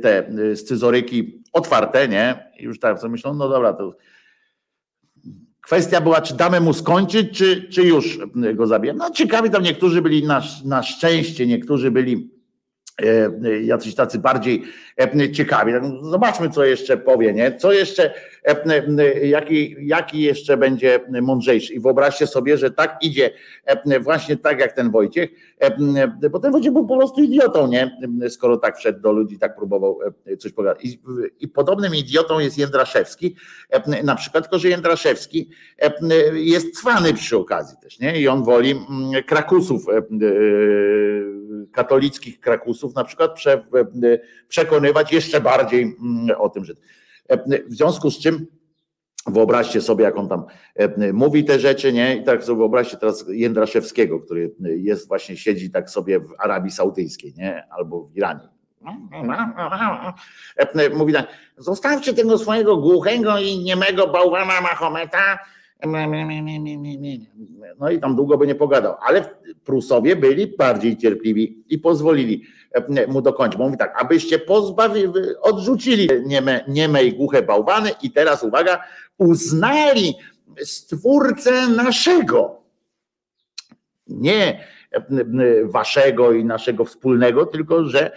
[0.02, 2.50] te scyzoryki otwarte, nie?
[2.58, 3.96] I już tak sobie myślą, no dobra, to
[5.62, 8.18] Kwestia była, czy damy mu skończyć, czy, czy już
[8.54, 8.98] go zabijemy.
[8.98, 12.30] No ciekawi tam niektórzy byli na, na szczęście, niektórzy byli
[13.02, 14.62] E, e, jacyś tacy bardziej
[15.00, 15.72] e, ciekawi.
[15.72, 17.56] Tak, zobaczmy, co jeszcze powie, nie?
[17.56, 18.14] Co jeszcze,
[19.22, 21.74] jaki, jaki jeszcze będzie mądrzejszy.
[21.74, 23.30] I wyobraźcie sobie, że tak idzie,
[24.00, 25.30] właśnie tak jak ten Wojciech,
[26.30, 27.98] bo ten Wojciech był po prostu idiotą, nie?
[28.28, 29.98] Skoro tak wszedł do ludzi, tak próbował
[30.38, 30.84] coś pogadać.
[30.84, 31.00] I,
[31.40, 33.36] i podobnym idiotą jest Jędraszewski,
[34.04, 35.50] na przykład, tylko że Jędraszewski
[36.32, 38.20] jest cwany przy okazji też, nie?
[38.20, 38.74] I on woli
[39.26, 39.86] Krakusów
[41.72, 43.64] katolickich Krakusów na przykład prze,
[44.48, 46.74] przekonywać jeszcze bardziej mm, o tym, że
[47.68, 48.46] w związku z czym
[49.26, 50.44] Wyobraźcie sobie, jak on tam
[51.12, 52.16] mówi te rzeczy, nie?
[52.16, 57.34] I tak sobie wyobraźcie teraz Jędraszewskiego, który jest właśnie, siedzi tak sobie w Arabii Saudyjskiej,
[57.36, 57.66] nie?
[57.70, 58.48] Albo w Iranie.
[60.94, 61.26] Mówi tak,
[61.56, 65.38] zostawcie tego swojego głuchego i niemego bałwana Mahometa,
[67.80, 69.24] no i tam długo by nie pogadał, ale
[69.64, 73.58] Prusowie byli bardziej cierpliwi i pozwolili e, mu dokończyć.
[73.58, 75.08] Mówi tak, abyście pozbawili,
[75.40, 78.84] odrzucili nieme, nieme i głuche bałwany i teraz uwaga,
[79.18, 80.14] uznali
[80.64, 82.62] stwórcę naszego.
[84.06, 85.04] Nie e,
[85.64, 88.12] waszego i naszego wspólnego, tylko że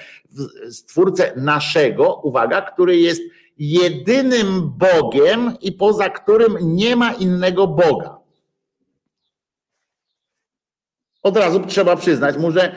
[0.69, 3.21] stwórcę naszego, uwaga, który jest
[3.57, 8.23] jedynym Bogiem i poza którym nie ma innego Boga.
[11.23, 12.75] Od razu trzeba przyznać mu, że,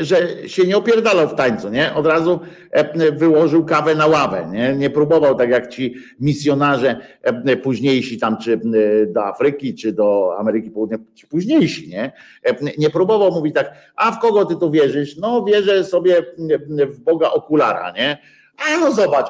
[0.00, 1.94] że się nie opierdalał w tańcu, nie?
[1.94, 2.40] Od razu
[3.12, 4.74] wyłożył kawę na ławę, nie?
[4.76, 7.00] Nie próbował tak jak ci misjonarze
[7.62, 8.60] późniejsi tam, czy
[9.06, 12.12] do Afryki, czy do Ameryki Południowej, ci późniejsi, nie?
[12.78, 15.16] Nie próbował mówić tak, a w kogo ty tu wierzysz?
[15.16, 16.22] No wierzę sobie
[16.86, 18.18] w Boga okulara, nie?
[18.58, 19.26] A no zobacz,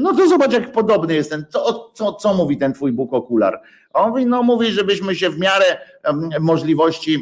[0.00, 1.46] no to zobacz, jak podobny jest ten.
[1.48, 3.62] Co, co, co mówi ten twój Bóg okular?
[3.92, 5.64] On mówi, no mówi, żebyśmy się w miarę
[6.40, 7.18] możliwości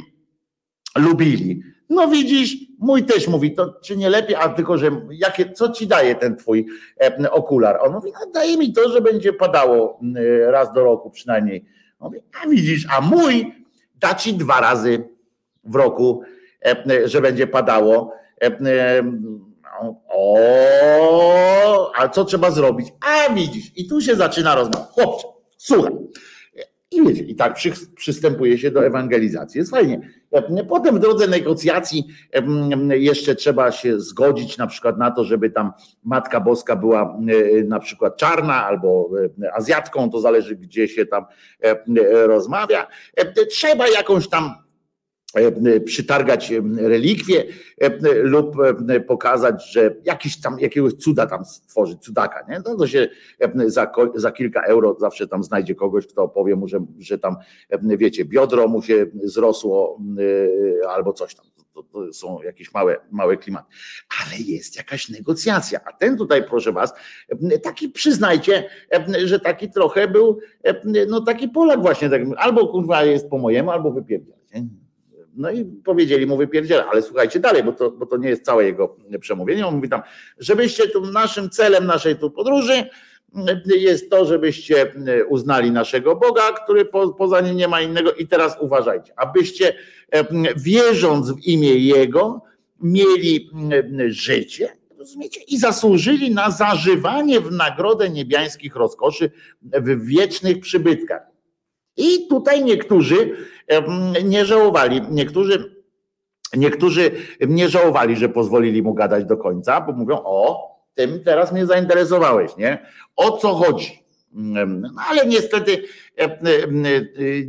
[0.98, 1.62] lubili.
[1.88, 5.86] No widzisz, mój też mówi, to czy nie lepiej, a tylko, że jakie, co ci
[5.86, 6.66] daje ten twój
[7.30, 7.78] okular?
[7.82, 10.00] On mówi, no daje mi to, że będzie padało
[10.46, 11.64] raz do roku przynajmniej.
[12.00, 13.54] On mówi, a widzisz, a mój
[14.00, 15.08] da ci dwa razy
[15.64, 16.22] w roku,
[17.04, 18.12] że będzie padało
[20.08, 22.88] o, a co trzeba zrobić?
[23.00, 24.86] A widzisz, i tu się zaczyna rozmowa.
[24.92, 25.92] Chłopcze, słuchaj.
[26.92, 29.58] I wiecie, i tak przy, przystępuje się do ewangelizacji.
[29.58, 30.10] Jest fajnie.
[30.68, 32.06] Potem w drodze negocjacji
[32.90, 35.72] jeszcze trzeba się zgodzić na przykład na to, żeby tam
[36.04, 37.18] Matka Boska była
[37.58, 39.10] e, na przykład czarna albo
[39.42, 41.24] e, Azjatką, to zależy gdzie się tam
[41.62, 41.76] e,
[42.26, 42.86] rozmawia.
[43.50, 44.69] Trzeba jakąś tam E,
[45.84, 47.44] przytargać e, relikwie
[47.80, 48.56] e, lub
[49.06, 52.62] pokazać, że jakiś tam, jakiegoś cuda tam stworzyć, cudaka, nie?
[52.66, 53.08] No to się
[53.66, 57.36] za, za kilka euro zawsze tam znajdzie kogoś, kto powie mu, że, że tam,
[57.82, 59.98] wiecie, biodro mu się zrosło
[60.88, 61.46] albo coś tam.
[61.74, 63.66] To, to są jakieś małe, małe klimaty.
[64.22, 65.80] Ale jest jakaś negocjacja.
[65.84, 66.94] A ten tutaj, proszę was,
[67.62, 68.70] taki przyznajcie,
[69.24, 70.38] że taki trochę był,
[71.08, 74.36] no taki Polak właśnie, tak, albo kurwa jest po mojemu, albo wypierdział.
[75.34, 78.64] No i powiedzieli mu wypierdziela, ale słuchajcie dalej, bo to, bo to nie jest całe
[78.64, 79.66] jego przemówienie.
[79.66, 80.02] On mówi tam,
[80.38, 82.84] żebyście tu naszym celem naszej tu podróży
[83.66, 84.94] jest to, żebyście
[85.28, 88.12] uznali naszego Boga, który po, poza nim nie ma innego.
[88.12, 89.74] I teraz uważajcie, abyście
[90.56, 92.42] wierząc w imię Jego
[92.82, 93.50] mieli
[94.06, 94.68] życie,
[94.98, 99.30] rozumiecie, i zasłużyli na zażywanie w nagrodę niebiańskich rozkoszy
[99.62, 101.22] w wiecznych przybytkach.
[101.96, 103.36] I tutaj niektórzy
[104.24, 105.82] nie żałowali, niektórzy,
[106.56, 107.10] niektórzy
[107.48, 112.56] nie żałowali, że pozwolili mu gadać do końca, bo mówią, o, tym teraz mnie zainteresowałeś,
[112.56, 112.86] nie?
[113.16, 114.04] O co chodzi?
[114.32, 115.82] No ale niestety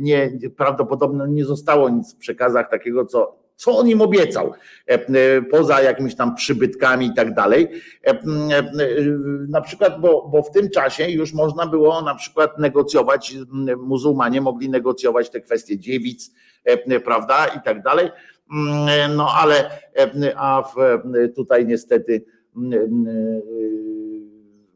[0.00, 4.52] nie, prawdopodobnie nie zostało nic w przekazach takiego, co co on im obiecał,
[4.88, 7.68] e, e, poza jakimiś tam przybytkami i tak dalej.
[8.06, 8.18] E,
[9.48, 13.34] na przykład, bo, bo w tym czasie już można było na przykład negocjować,
[13.78, 16.30] muzułmanie mogli negocjować te kwestie dziewic,
[17.04, 18.10] prawda, i tak dalej.
[19.16, 19.70] No ale
[20.36, 21.02] a w,
[21.34, 22.24] tutaj niestety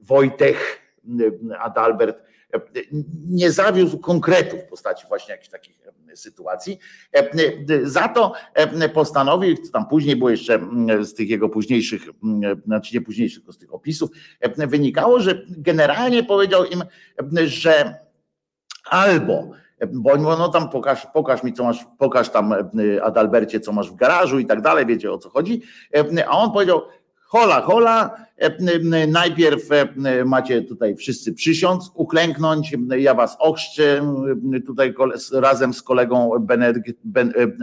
[0.02, 0.56] Wojtek
[1.58, 2.25] Adalbert
[3.28, 5.80] nie zawiózł konkretów w postaci właśnie jakichś takich
[6.14, 6.78] sytuacji.
[7.82, 8.32] Za to
[8.94, 10.60] postanowił, co tam później było jeszcze
[11.00, 12.02] z tych jego późniejszych,
[12.66, 14.10] znaczy nie późniejszych, tylko z tych opisów,
[14.56, 16.84] wynikało, że generalnie powiedział im,
[17.46, 17.94] że
[18.90, 19.50] albo
[19.92, 22.54] bo no tam pokaż, pokaż mi, co masz, pokaż tam
[23.02, 25.62] Adalbercie, co masz w garażu i tak dalej, wiecie o co chodzi.
[26.26, 26.82] A on powiedział,
[27.28, 28.26] hola, hola,
[29.08, 29.62] najpierw
[30.24, 34.14] macie tutaj wszyscy przysiąc, uklęknąć, ja was ochrzczę
[34.66, 34.94] tutaj
[35.32, 36.30] razem z kolegą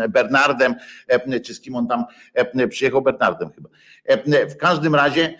[0.09, 0.75] Bernardem,
[1.45, 2.05] czy z kim on tam
[2.69, 3.69] przyjechał, Bernardem chyba.
[4.49, 5.33] W każdym razie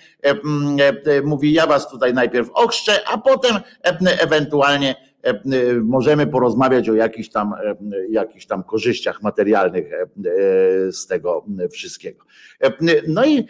[1.24, 3.58] mówi, ja was tutaj najpierw ochrzczę, a potem
[4.20, 5.13] ewentualnie
[5.84, 7.54] możemy porozmawiać o jakichś tam,
[8.10, 9.92] jakichś tam korzyściach materialnych
[10.92, 12.26] z tego wszystkiego.
[13.08, 13.46] No i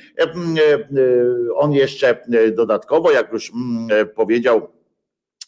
[1.56, 2.24] on jeszcze
[2.56, 3.52] dodatkowo, jak już
[4.16, 4.68] powiedział,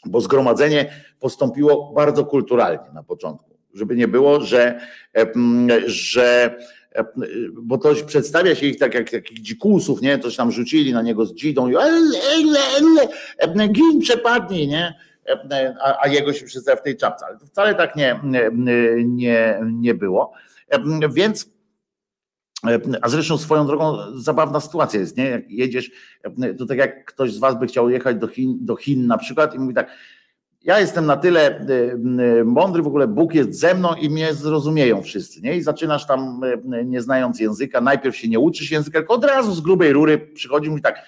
[0.06, 4.80] bo zgromadzenie postąpiło bardzo kulturalnie na początku, żeby nie było, że,
[5.86, 6.56] że
[7.54, 10.20] bo to przedstawia się ich tak jak takich dzikusów, nie?
[10.20, 11.74] Coś tam rzucili na niego z dzidą i
[13.72, 14.94] gin przepadnij, nie?
[16.02, 17.26] A, jego się przedstawia w tej czapce.
[17.26, 18.20] Ale to wcale tak nie,
[19.06, 20.32] nie, nie było.
[21.10, 21.56] Więc
[23.02, 25.26] a zresztą swoją drogą zabawna sytuacja jest, nie?
[25.26, 25.92] Jak jedziesz,
[26.58, 29.56] to tak jak ktoś z Was by chciał jechać do Chin, do Chin na przykład
[29.56, 29.92] i mówi tak,
[30.66, 31.66] ja jestem na tyle
[32.46, 35.56] mądry, w ogóle Bóg jest ze mną i mnie zrozumieją wszyscy, nie?
[35.58, 36.42] I zaczynasz tam,
[36.86, 40.70] nie znając języka, najpierw się nie uczysz języka, tylko od razu z grubej rury przychodzi
[40.70, 41.06] mi tak,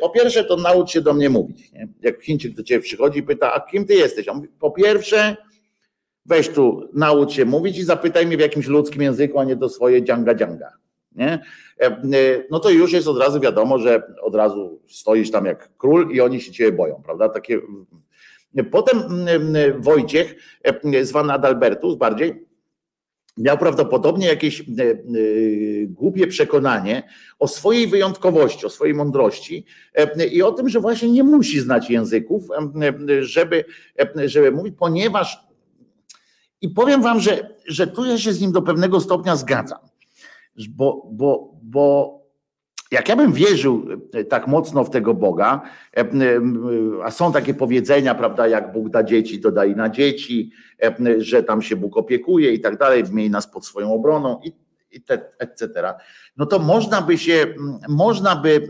[0.00, 1.88] po pierwsze to naucz się do mnie mówić, nie?
[2.02, 4.28] Jak Chińczyk do ciebie przychodzi i pyta, a kim ty jesteś?
[4.28, 5.36] On mówi, po pierwsze
[6.26, 9.68] weź tu, naucz się mówić i zapytaj mnie w jakimś ludzkim języku, a nie to
[9.68, 10.72] swoje dzianga dzianga.
[11.12, 11.42] Nie?
[12.50, 16.20] No to już jest od razu wiadomo, że od razu stoisz tam jak król i
[16.20, 17.28] oni się ciebie boją, prawda?
[17.28, 17.60] Takie
[18.64, 19.26] Potem
[19.78, 20.34] Wojciech,
[21.02, 22.48] zwany Adalbertus bardziej,
[23.38, 24.62] miał prawdopodobnie jakieś
[25.86, 27.02] głupie przekonanie
[27.38, 29.64] o swojej wyjątkowości, o swojej mądrości
[30.32, 32.44] i o tym, że właśnie nie musi znać języków,
[33.20, 33.64] żeby,
[34.24, 35.48] żeby mówić, ponieważ
[36.60, 39.78] i powiem wam, że, że tu ja się z nim do pewnego stopnia zgadzam,
[40.68, 42.17] bo, bo, bo
[42.90, 45.60] jak ja bym wierzył e, tak mocno w tego Boga,
[45.96, 46.04] e,
[47.04, 50.50] a są takie powiedzenia, prawda, jak Bóg da dzieci, to da i na dzieci,
[50.82, 54.52] e, że tam się Bóg opiekuje i tak dalej, miej nas pod swoją obroną i,
[55.38, 55.94] etc.
[56.36, 57.54] No to można by się,
[57.88, 58.68] można by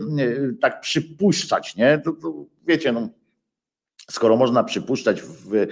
[0.61, 2.01] tak przypuszczać, nie?
[2.05, 2.33] To, to
[2.67, 3.09] wiecie, no,
[4.09, 5.67] skoro można przypuszczać, w,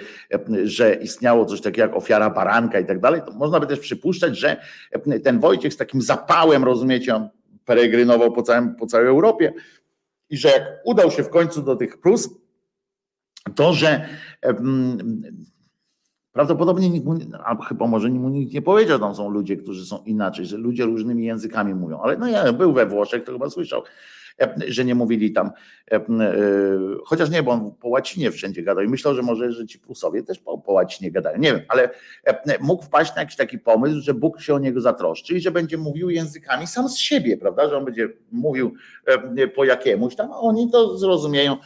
[0.63, 4.37] że istniało coś takiego jak ofiara baranka i tak dalej, to można by też przypuszczać,
[4.37, 4.61] że
[5.23, 7.29] ten Wojciech z takim zapałem, rozumiecie, on
[7.67, 9.53] peregrynował po, całym, po całej Europie.
[10.29, 12.29] I że jak udał się w końcu do tych Prus,
[13.55, 14.09] to że
[16.31, 17.15] prawdopodobnie nikt mu,
[17.67, 21.25] chyba może mu nikt nie powiedział, tam są ludzie, którzy są inaczej, że ludzie różnymi
[21.25, 23.83] językami mówią, ale no ja był we Włoszech, to chyba słyszał,
[24.67, 25.51] że nie mówili tam,
[25.91, 26.05] e,
[27.05, 30.23] chociaż nie, bo on po łacinie wszędzie gadał i myślał, że może, że ci Prusowie
[30.23, 31.89] też po, po łacinie gadają, nie wiem, ale
[32.59, 35.77] mógł wpaść na jakiś taki pomysł, że Bóg się o niego zatroszczy i że będzie
[35.77, 38.73] mówił językami sam z siebie, prawda, że on będzie mówił
[39.55, 41.57] po jakiemuś tam, a oni to zrozumieją,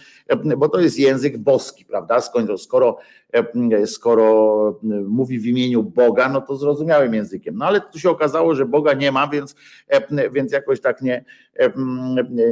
[0.57, 2.57] bo to jest język boski, prawda, skoro,
[3.85, 8.65] skoro mówi w imieniu Boga, no to zrozumiałym językiem, no ale tu się okazało, że
[8.65, 9.55] Boga nie ma, więc,
[10.31, 11.25] więc jakoś tak nie,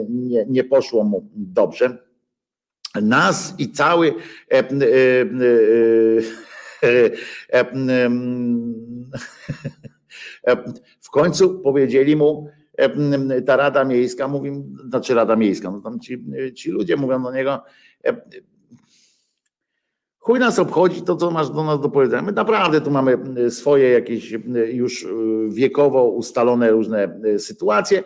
[0.09, 1.97] nie, nie poszło mu dobrze.
[3.01, 4.13] Nas i cały
[11.01, 12.49] w końcu powiedzieli mu,
[13.45, 14.51] ta Rada Miejska, mówi,
[14.89, 16.25] znaczy Rada Miejska, no tam ci,
[16.55, 17.63] ci ludzie mówią do niego,
[20.17, 22.21] chuj nas obchodzi to, co masz do nas do powiedzenia.
[22.21, 23.17] My naprawdę tu mamy
[23.51, 24.33] swoje jakieś
[24.71, 25.07] już
[25.49, 28.03] wiekowo ustalone różne sytuacje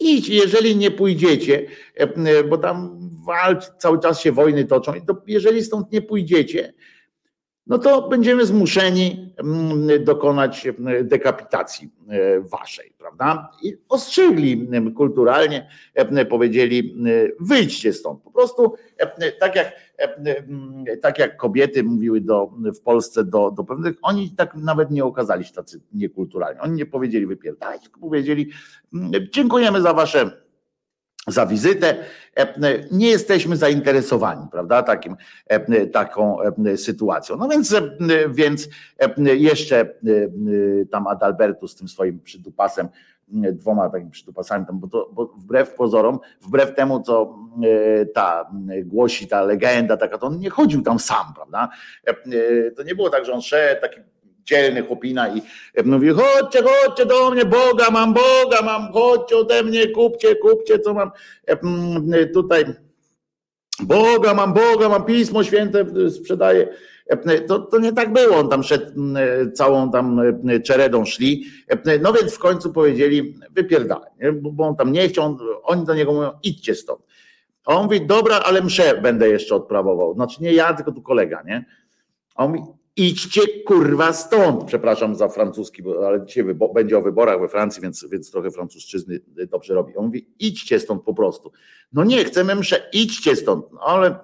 [0.00, 5.64] Idź, jeżeli nie pójdziecie, e, bo tam walcz, cały czas się wojny toczą, to jeżeli
[5.64, 6.74] stąd nie pójdziecie,
[7.66, 13.50] no to będziemy zmuszeni mm, dokonać mm, dekapitacji e, waszej, prawda?
[13.62, 16.96] I ostrzegli mm, kulturalnie, e, powiedzieli,
[17.40, 18.22] wyjdźcie stąd.
[18.22, 18.74] Po prostu
[19.40, 19.72] tak jak,
[21.02, 25.44] tak jak kobiety mówiły do, w Polsce do, do pewnych, oni tak nawet nie okazali
[25.44, 26.60] się tacy niekulturalni.
[26.60, 28.50] Oni nie powiedzieli wypierdalać, tylko powiedzieli
[29.32, 30.45] dziękujemy za wasze
[31.26, 31.96] za wizytę.
[32.36, 32.54] E,
[32.90, 35.16] nie jesteśmy zainteresowani, prawda, takim,
[35.46, 37.36] e, taką e, sytuacją.
[37.36, 37.74] No więc,
[38.30, 38.68] więc
[39.20, 39.94] jeszcze
[40.90, 42.88] tam Adalbertu z tym swoim przydupasem
[43.52, 47.38] dwoma takimi przytupasami, tam, bo, to, bo wbrew pozorom, wbrew temu, co
[48.14, 48.50] ta
[48.84, 51.68] głosi ta legenda, taka, to on nie chodził tam sam, prawda?
[52.76, 54.00] To nie było tak, że on szedł taki
[54.48, 55.42] dzielny chłopina i
[55.84, 60.94] mówi, chodźcie, chodźcie do mnie, Boga mam, Boga mam, chodźcie ode mnie, kupcie, kupcie, co
[60.94, 61.10] mam
[62.34, 62.64] tutaj.
[63.82, 66.68] Boga mam, Boga mam, Pismo Święte sprzedaję.
[67.48, 68.92] To, to nie tak było, on tam szedł
[69.54, 70.20] całą tam
[70.64, 71.44] czeredą szli.
[72.00, 74.10] No więc w końcu powiedzieli, wypierdalaj,
[74.42, 77.00] bo on tam nie chciał, oni do niego mówią, idźcie stąd.
[77.64, 80.14] A on mówi, dobra, ale mszę będę jeszcze odprawował.
[80.14, 81.64] Znaczy nie ja, tylko tu kolega, nie?
[82.34, 86.44] A on mówi, idźcie kurwa stąd, przepraszam za francuski, ale dzisiaj
[86.74, 89.20] będzie o wyborach we Francji, więc, więc trochę francuszczyzny
[89.50, 89.96] dobrze robi.
[89.96, 91.52] On mówi, idźcie stąd po prostu.
[91.92, 93.72] No nie, chcemy mszę, idźcie stąd.
[93.72, 94.18] No ale,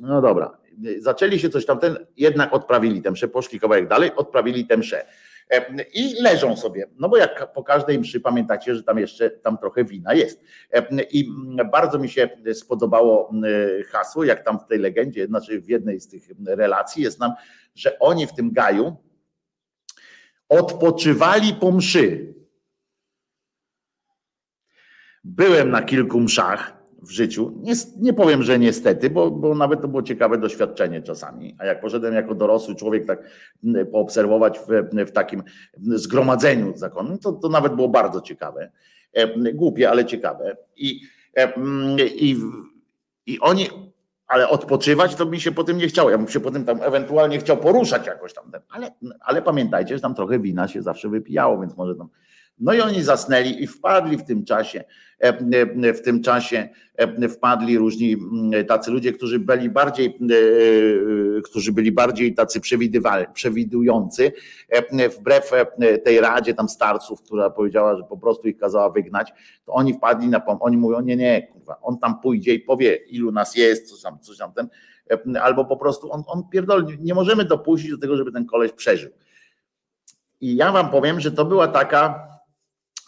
[0.00, 0.58] no dobra,
[0.98, 5.06] zaczęli się coś tamten, jednak odprawili tę mszę, poszli kawałek dalej, odprawili tę mszę.
[5.94, 9.84] I leżą sobie, no bo jak po każdej mszy pamiętacie, że tam jeszcze tam trochę
[9.84, 10.44] wina jest.
[11.10, 11.28] I
[11.72, 13.32] bardzo mi się spodobało
[13.90, 17.32] hasło, jak tam w tej legendzie, znaczy w jednej z tych relacji jest nam,
[17.74, 18.96] że oni w tym gaju
[20.48, 22.34] odpoczywali po mszy.
[25.24, 27.52] Byłem na kilku mszach w życiu.
[27.62, 31.56] Nie, nie powiem, że niestety, bo, bo nawet to było ciekawe doświadczenie czasami.
[31.58, 33.22] A jak poszedłem jako dorosły człowiek tak
[33.92, 34.66] poobserwować w,
[35.06, 35.42] w takim
[35.76, 38.70] zgromadzeniu zakonnym, to, to nawet było bardzo ciekawe.
[39.12, 40.56] E, głupie, ale ciekawe.
[40.76, 41.00] I,
[41.36, 41.52] e,
[42.06, 42.36] i,
[43.26, 43.68] i oni,
[44.26, 46.10] ale odpoczywać to mi się po tym nie chciało.
[46.10, 48.52] Ja bym się po tym tam ewentualnie chciał poruszać jakoś tam.
[48.70, 52.08] Ale, ale pamiętajcie, że tam trochę wina się zawsze wypijało, więc może tam
[52.58, 54.84] no i oni zasnęli i wpadli w tym czasie,
[55.22, 55.38] e,
[55.82, 58.16] e, w tym czasie e, wpadli różni
[58.68, 60.18] tacy ludzie, którzy byli bardziej,
[61.44, 62.60] którzy byli bardziej tacy
[63.34, 64.32] przewidujący,
[65.18, 65.50] wbrew
[66.04, 69.32] tej radzie tam starców, która powiedziała, że po prostu ich kazała wygnać,
[69.64, 72.94] to oni wpadli na pomysł, oni mówią, nie, nie, kurwa, on tam pójdzie i powie,
[72.94, 74.68] ilu nas jest, coś tam, coś tam ten,
[75.40, 79.10] albo po prostu on, on pierdoli, nie możemy dopuścić do tego, żeby ten koleś przeżył.
[80.40, 82.31] I ja wam powiem, że to była taka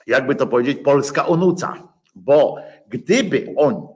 [0.07, 1.89] jakby to powiedzieć, polska onuca.
[2.15, 2.57] Bo
[2.89, 3.87] gdyby oni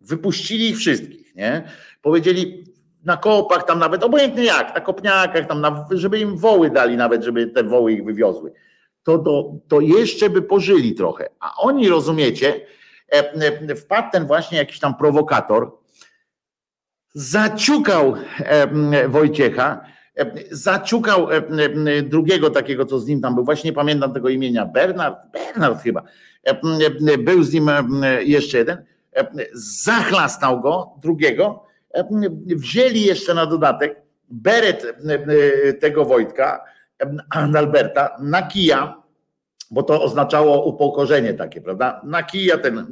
[0.00, 1.62] wypuścili ich wszystkich, nie?
[2.02, 2.64] Powiedzieli
[3.04, 7.22] na kopach, tam nawet, obojętnie jak, na kopniakach, tam, na, żeby im woły dali nawet,
[7.24, 8.52] żeby te woły ich wywiozły,
[9.02, 11.28] to, to, to jeszcze by pożyli trochę.
[11.40, 12.60] A oni, rozumiecie,
[13.12, 13.32] e,
[13.68, 15.72] e, wpadł ten właśnie jakiś tam prowokator,
[17.14, 19.80] zaciukał e, Wojciecha,
[20.50, 21.28] zaciukał
[22.02, 26.02] drugiego takiego, co z nim tam był, właśnie nie pamiętam tego imienia, Bernard, Bernard chyba,
[27.18, 27.70] był z nim
[28.20, 28.84] jeszcze jeden,
[29.54, 31.64] zachlastał go, drugiego,
[32.46, 34.86] wzięli jeszcze na dodatek beret
[35.80, 36.64] tego Wojtka,
[37.30, 39.02] Alberta, na kija,
[39.70, 42.00] bo to oznaczało upokorzenie takie, prawda?
[42.04, 42.86] Na kija ten,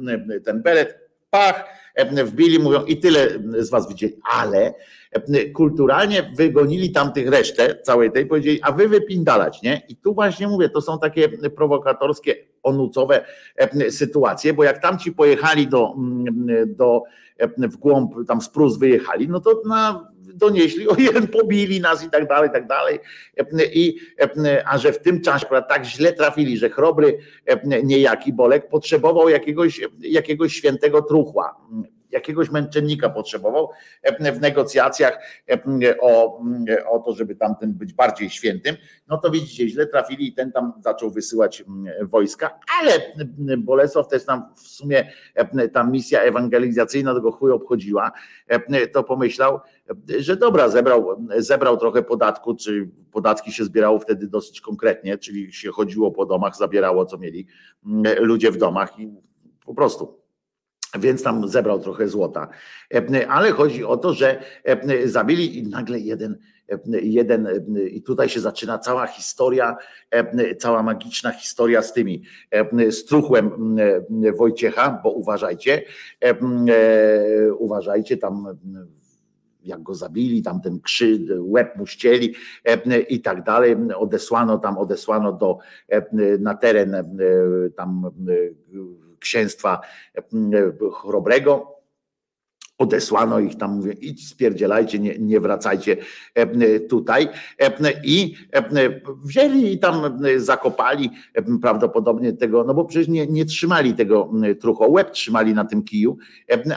[0.45, 1.63] ten beret, pach,
[2.25, 4.73] wbili, mówią i tyle z was widzieli, ale
[5.53, 9.81] kulturalnie wygonili tamtych resztę całej tej, powiedzieli, a wy wypindalać, nie?
[9.89, 13.25] I tu właśnie mówię, to są takie prowokatorskie, onucowe
[13.89, 15.95] sytuacje, bo jak tamci pojechali do,
[16.65, 17.03] do
[17.57, 22.09] w głąb, tam z Prus wyjechali, no to na donieśli, o jeden pobili nas i
[22.09, 22.99] tak dalej, i tak dalej.
[23.73, 23.95] I,
[24.65, 27.17] a że w tym czasie tak źle trafili, że chrobry
[27.83, 31.55] niejaki Bolek potrzebował jakiegoś, jakiegoś świętego truchła
[32.11, 33.69] jakiegoś męczennika potrzebował
[34.33, 35.19] w negocjacjach
[35.99, 36.41] o,
[36.89, 38.75] o to, żeby tamten być bardziej świętym,
[39.07, 41.63] no to widzicie, źle trafili i ten tam zaczął wysyłać
[42.01, 42.91] wojska, ale
[43.57, 45.11] Bolesław też tam w sumie
[45.73, 48.11] ta misja ewangelizacyjna tego chuj obchodziła,
[48.93, 49.59] to pomyślał,
[50.19, 55.71] że dobra, zebrał, zebrał trochę podatku, czy podatki się zbierało wtedy dosyć konkretnie, czyli się
[55.71, 57.47] chodziło po domach, zabierało co mieli
[58.19, 59.09] ludzie w domach i
[59.65, 60.19] po prostu
[60.99, 62.47] więc tam zebrał trochę złota.
[63.27, 64.43] Ale chodzi o to, że
[65.05, 66.37] zabili i nagle jeden,
[67.01, 67.47] jeden,
[67.91, 69.77] i tutaj się zaczyna cała historia,
[70.59, 72.23] cała magiczna historia z tymi,
[72.89, 73.77] z truchłem
[74.37, 75.83] Wojciecha, bo uważajcie,
[77.57, 78.57] uważajcie tam
[79.63, 82.35] jak go zabili, tam ten krzyd, łeb mu ścieli
[83.09, 83.75] i tak dalej.
[83.95, 85.57] Odesłano tam, odesłano do,
[86.39, 86.95] na teren
[87.75, 88.11] tam
[89.19, 89.81] księstwa
[90.93, 91.78] chrobrego
[92.79, 95.97] odesłano ich tam, mówię, idź spierdzielajcie, nie, nie wracajcie
[96.35, 97.29] e, tutaj.
[97.59, 101.09] E, I e, wzięli i tam zakopali
[101.61, 106.17] prawdopodobnie tego, no bo przecież nie, nie trzymali tego trucho, łeb trzymali na tym kiju,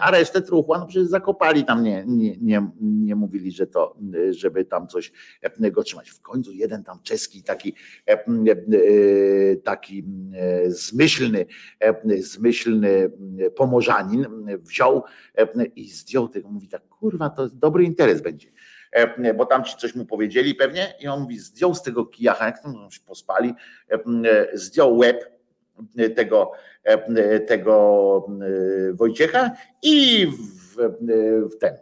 [0.01, 3.97] a resztę truchła, no przecież zakopali tam, nie, nie, nie, nie mówili, że to,
[4.31, 5.12] żeby tam coś
[5.73, 6.11] go trzymać.
[6.11, 7.74] W końcu jeden tam czeski taki
[9.65, 10.05] taki
[10.66, 11.47] zmyślny,
[12.20, 13.11] zmyślny
[13.57, 14.27] pomorzanin
[14.62, 15.03] wziął
[15.77, 18.48] i zdjął tego, mówi tak, kurwa, to dobry interes będzie.
[18.93, 22.47] E, bo tam ci coś mu powiedzieli pewnie i on mówi, zdjął z tego kijacha,
[22.47, 23.55] jak tam się pospali,
[23.90, 23.98] e,
[24.52, 25.32] zdjął łeb
[26.16, 26.52] tego,
[26.85, 28.27] e, tego
[28.93, 29.51] Wojciecha
[29.82, 30.77] i w,
[31.55, 31.77] w ten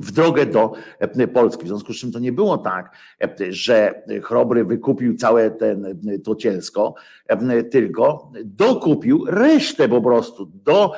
[0.00, 1.64] w drogę do e, Polski.
[1.64, 6.18] W związku z czym to nie było tak, e, że Chrobry wykupił całe ten, e,
[6.18, 6.94] to cielsko,
[7.70, 10.92] tylko dokupił resztę po prostu, do,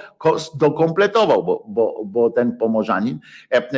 [0.55, 3.19] dokompletował, bo, bo, bo ten pomorzanin,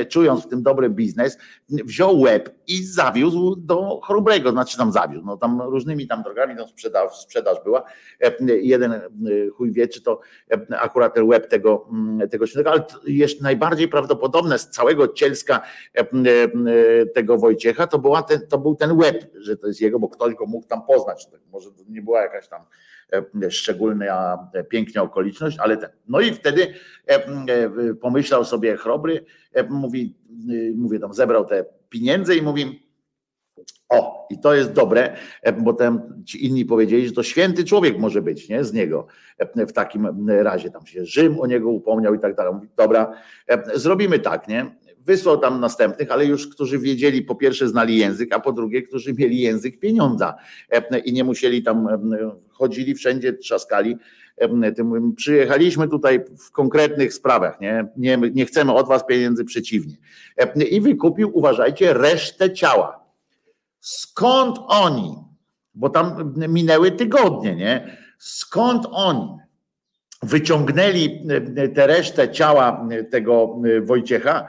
[0.08, 1.38] czując w tym dobry biznes,
[1.68, 6.68] wziął łeb i zawiózł do Chrobrego, znaczy tam zawiózł, no tam różnymi tam drogami tam
[6.68, 7.82] sprzedaż, sprzedaż była.
[8.46, 9.00] Jeden
[9.56, 10.20] chuj wie, czy to
[10.80, 15.60] akurat ten łeb tego, mm, tego świętego, ale jest najbardziej prawdopodobne z całego cielska
[15.94, 16.06] e, e,
[17.06, 20.34] tego Wojciecha, to, była ten, to był ten łeb, że to jest jego, bo ktoś
[20.34, 21.28] go mógł tam poznać.
[21.52, 22.62] Może to nie była jakaś tam
[23.42, 24.38] e, szczególna,
[24.68, 25.90] piękna okoliczność, ale ten.
[26.08, 26.74] No i wtedy
[28.00, 29.24] pomyślał sobie chrobry,
[29.70, 30.14] mówi,
[30.76, 32.84] mówię tam, zebrał te pieniądze i mówi,
[33.88, 35.16] o, i to jest dobre,
[35.58, 38.64] bo tam ci inni powiedzieli, że to święty człowiek może być, nie?
[38.64, 39.06] Z niego
[39.56, 40.70] w takim razie.
[40.70, 42.54] Tam się Rzym o niego upomniał i tak dalej.
[42.54, 43.12] Mówi, dobra,
[43.74, 44.76] zrobimy tak, nie?
[45.04, 49.14] Wysłał tam następnych, ale już którzy wiedzieli, po pierwsze znali język, a po drugie, którzy
[49.14, 50.34] mieli język pieniądza
[50.70, 51.98] e, i nie musieli tam, e,
[52.48, 53.96] chodzili wszędzie, trzaskali.
[54.36, 54.72] E,
[55.16, 57.88] przyjechaliśmy tutaj w konkretnych sprawach, nie?
[57.96, 58.18] nie?
[58.34, 59.96] Nie chcemy od was pieniędzy, przeciwnie.
[60.70, 63.04] I wykupił, uważajcie, resztę ciała.
[63.80, 65.14] Skąd oni?
[65.74, 67.96] Bo tam minęły tygodnie, nie?
[68.18, 69.28] Skąd oni
[70.22, 71.26] wyciągnęli
[71.74, 74.48] tę resztę ciała tego Wojciecha?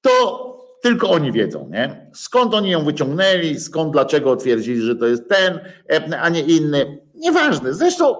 [0.00, 0.48] To
[0.82, 2.10] tylko oni wiedzą, nie?
[2.14, 5.60] Skąd oni ją wyciągnęli, skąd, dlaczego twierdzili, że to jest ten,
[6.20, 6.98] a nie inny.
[7.14, 7.74] Nieważne.
[7.74, 8.16] Zresztą,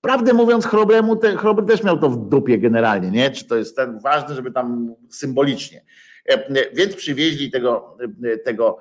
[0.00, 3.30] prawdę mówiąc, Chrobremu, te, Chrobry też miał to w dupie generalnie, nie?
[3.30, 5.84] Czy to jest ten ważne, żeby tam symbolicznie.
[6.72, 7.96] Więc przywieźli tego,
[8.44, 8.78] tego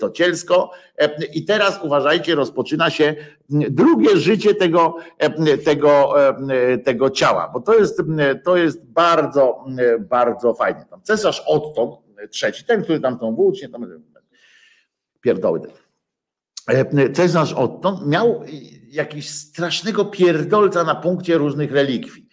[0.00, 0.70] to cielsko
[1.34, 3.14] i teraz uważajcie, rozpoczyna się
[3.48, 4.96] drugie życie tego,
[5.64, 6.14] tego,
[6.84, 8.02] tego ciała, bo to jest,
[8.44, 9.64] to jest bardzo,
[10.00, 10.84] bardzo fajnie.
[10.90, 14.02] Tam cesarz Otto trzeci, ten, który tam tą włócznię, tam
[15.20, 15.60] pierdoły.
[17.14, 18.42] Cesarz Otto miał
[18.88, 22.28] jakiś strasznego pierdolca na punkcie różnych relikwii.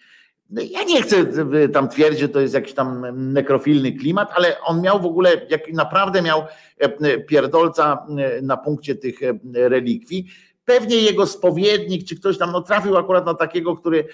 [0.52, 1.26] Ja nie chcę
[1.72, 5.72] tam twierdzić, że to jest jakiś tam nekrofilny klimat, ale on miał w ogóle, jak
[5.72, 6.42] naprawdę miał
[6.78, 10.26] e, pierdolca e, na punkcie tych e, relikwii.
[10.64, 14.04] Pewnie jego spowiednik, czy ktoś tam no, trafił akurat na takiego, który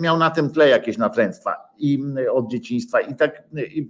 [0.00, 2.02] miał na tym tle jakieś natręctwa i
[2.32, 3.42] od dzieciństwa i tak
[3.74, 3.88] i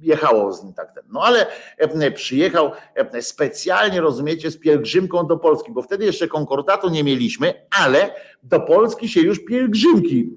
[0.00, 1.04] jechało z nim tak ten.
[1.12, 1.46] No ale
[1.78, 7.54] e, przyjechał e, specjalnie, rozumiecie, z pielgrzymką do Polski, bo wtedy jeszcze konkordatu nie mieliśmy,
[7.80, 8.10] ale
[8.42, 10.36] do Polski się już pielgrzymki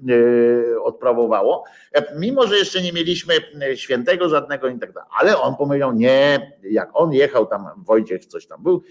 [0.74, 1.64] e, odprawowało,
[2.16, 3.34] mimo że jeszcze nie mieliśmy
[3.74, 5.10] świętego żadnego i tak dalej.
[5.20, 8.82] Ale on powiedział, nie, jak on jechał tam, Wojciech coś tam był,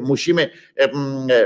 [0.00, 0.50] musimy,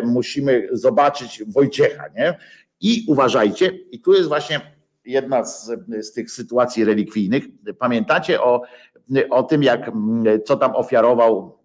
[0.03, 2.39] musimy zobaczyć Wojciecha, nie?
[2.81, 4.61] I uważajcie, i tu jest właśnie
[5.05, 5.71] jedna z,
[6.01, 7.45] z tych sytuacji relikwijnych.
[7.79, 8.63] Pamiętacie o,
[9.31, 9.91] o tym, jak
[10.45, 11.59] co tam ofiarował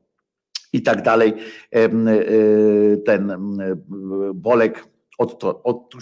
[0.73, 1.34] i tak dalej
[1.72, 1.89] e,
[2.97, 3.38] ten
[4.34, 4.85] Bolek
[5.18, 5.95] od, od.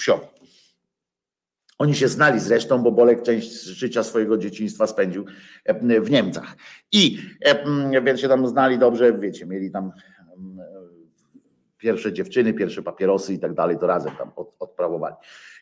[1.78, 5.26] Oni się znali zresztą, bo Bolek część życia swojego dzieciństwa spędził
[6.02, 6.56] w Niemcach.
[6.92, 7.20] I
[8.04, 9.92] więc się tam znali dobrze, wiecie, mieli tam
[11.78, 15.16] pierwsze dziewczyny, pierwsze papierosy i tak dalej, to razem tam od, odprawowali.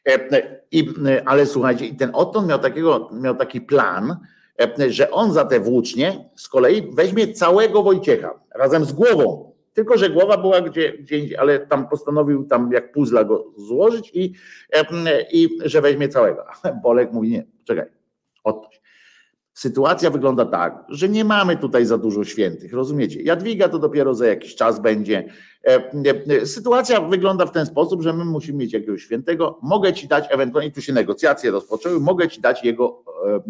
[0.08, 0.94] E, I,
[1.26, 4.18] ale słuchajcie, ten Otton miał, takiego, miał taki plan,
[4.62, 9.54] e, że on za te włócznie z kolei weźmie całego Wojciecha razem z głową.
[9.74, 14.12] Tylko, że głowa była gdzie, gdzie indziej, ale tam postanowił tam jak puzla go złożyć
[14.14, 14.34] i,
[14.74, 14.86] e,
[15.32, 16.46] i że weźmie całego.
[16.84, 17.86] Bolek mówi, nie, czekaj,
[18.44, 18.83] odpuść.
[19.54, 23.22] Sytuacja wygląda tak, że nie mamy tutaj za dużo świętych, rozumiecie?
[23.22, 25.26] Jadwiga to dopiero za jakiś czas będzie.
[25.68, 25.92] E,
[26.42, 29.60] e, sytuacja wygląda w ten sposób, że my musimy mieć jakiegoś świętego.
[29.62, 33.04] Mogę ci dać, ewentualnie tu się negocjacje rozpoczęły, mogę ci dać jego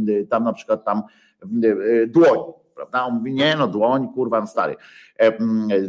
[0.07, 1.01] e, tam na przykład tam
[2.07, 2.39] dłoń.
[2.75, 3.05] Prawda?
[3.05, 4.75] On mówi, nie no, dłoń, kurwa, no stary.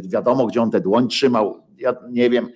[0.01, 1.63] Wiadomo, gdzie on tę dłoń trzymał.
[1.77, 2.49] Ja nie wiem,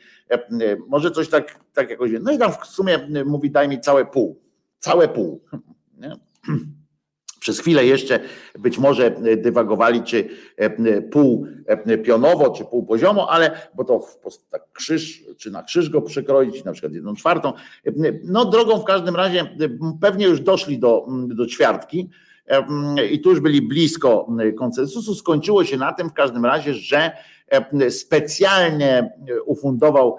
[0.87, 2.11] może coś tak, tak jakoś.
[2.21, 4.41] No i tam w sumie mówi, daj mi całe pół.
[4.79, 5.43] Całe pół?
[7.39, 8.19] Przez chwilę jeszcze
[8.59, 10.29] być może dywagowali, czy
[11.11, 11.47] pół
[12.05, 14.05] pionowo, czy pół poziomo, ale bo to
[14.49, 17.53] tak krzyż, czy na krzyż go przekroić, na przykład jedną czwartą.
[18.23, 19.57] No drogą w każdym razie
[20.01, 22.09] pewnie już doszli do, do ćwiartki
[23.11, 25.15] i tu już byli blisko konsensusu.
[25.15, 27.11] Skończyło się na tym w każdym razie, że
[27.89, 29.13] specjalnie
[29.45, 30.17] ufundował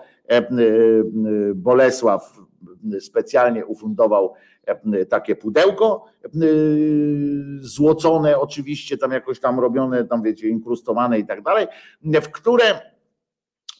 [1.55, 2.39] Bolesław,
[3.01, 4.35] specjalnie ufundował
[5.09, 6.05] takie pudełko,
[7.61, 11.67] złocone oczywiście, tam jakoś tam robione, tam wiecie, inkrustowane i tak dalej,
[12.03, 12.81] w które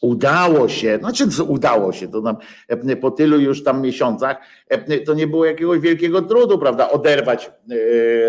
[0.01, 2.37] udało się, znaczy udało się, to nam
[2.67, 4.37] e, po tylu już tam miesiącach,
[4.69, 7.75] e, to nie było jakiegoś wielkiego trudu, prawda, oderwać e,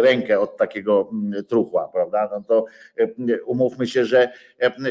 [0.03, 2.65] rękę od takiego mm, truchła, prawda, no to
[3.47, 4.33] umówmy się, że,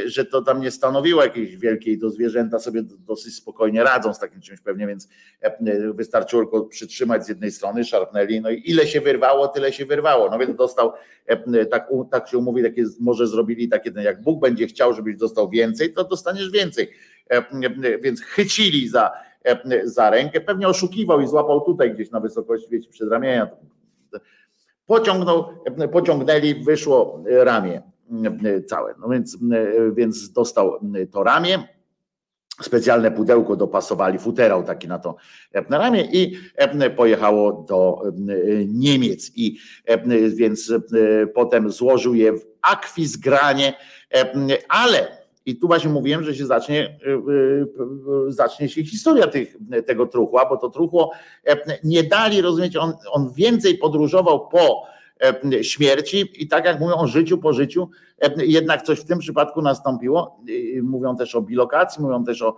[0.05, 4.41] że to tam nie stanowiło jakiejś wielkiej, to zwierzęta sobie dosyć spokojnie radzą z takim
[4.41, 5.09] czymś pewnie, więc
[5.93, 10.29] wystarczyło tylko przytrzymać z jednej strony, szarpnęli, no i ile się wyrwało, tyle się wyrwało,
[10.29, 10.91] no więc dostał,
[11.71, 15.93] tak, tak się umówi, takie, może zrobili takie, jak Bóg będzie chciał, żebyś dostał więcej,
[15.93, 16.89] to dostaniesz więcej.
[17.31, 19.11] E, e, więc chycili za,
[19.45, 23.49] e, za rękę, pewnie oszukiwał i złapał tutaj gdzieś na wysokości wiecie, przedramienia.
[24.85, 25.45] Pociągnął,
[25.91, 27.90] pociągnęli, wyszło ramię
[28.67, 28.95] całe.
[28.99, 29.37] No więc,
[29.93, 30.79] więc dostał
[31.11, 31.67] to ramię.
[32.61, 35.15] Specjalne pudełko dopasowali, futerał taki na to
[35.69, 36.37] na ramię i
[36.95, 38.01] pojechało do
[38.67, 39.31] Niemiec.
[39.35, 39.57] I
[40.35, 40.73] więc
[41.33, 43.73] potem złożył je w akwizgranie,
[44.69, 46.99] ale i tu właśnie mówiłem, że się zacznie,
[48.27, 51.11] zacznie się historia tych, tego truchła, bo to truchło
[51.47, 54.91] e, nie dali, rozumiecie, on, on więcej podróżował po e,
[55.61, 57.89] śmierci i tak jak mówią o życiu po życiu,
[58.21, 60.43] e, jednak coś w tym przypadku nastąpiło.
[60.83, 62.55] Mówią też o bilokacji, mówią też o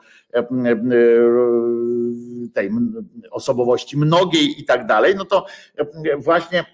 [2.54, 2.70] tej
[3.32, 5.16] osobowości mnogiej i tak dalej.
[5.16, 5.46] No to
[6.18, 6.66] właśnie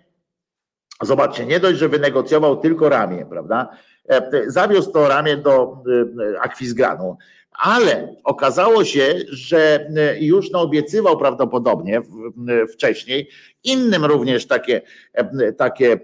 [1.01, 3.69] zobaczcie, nie dość, że wynegocjował tylko ramię, prawda?
[4.09, 5.83] E, zawiózł to ramię do
[6.33, 7.17] e, Akwizgranu.
[7.63, 12.01] Ale okazało się, że e, już naobiecywał prawdopodobnie
[12.73, 13.29] wcześniej
[13.63, 14.81] innym również takie,
[15.57, 15.99] takie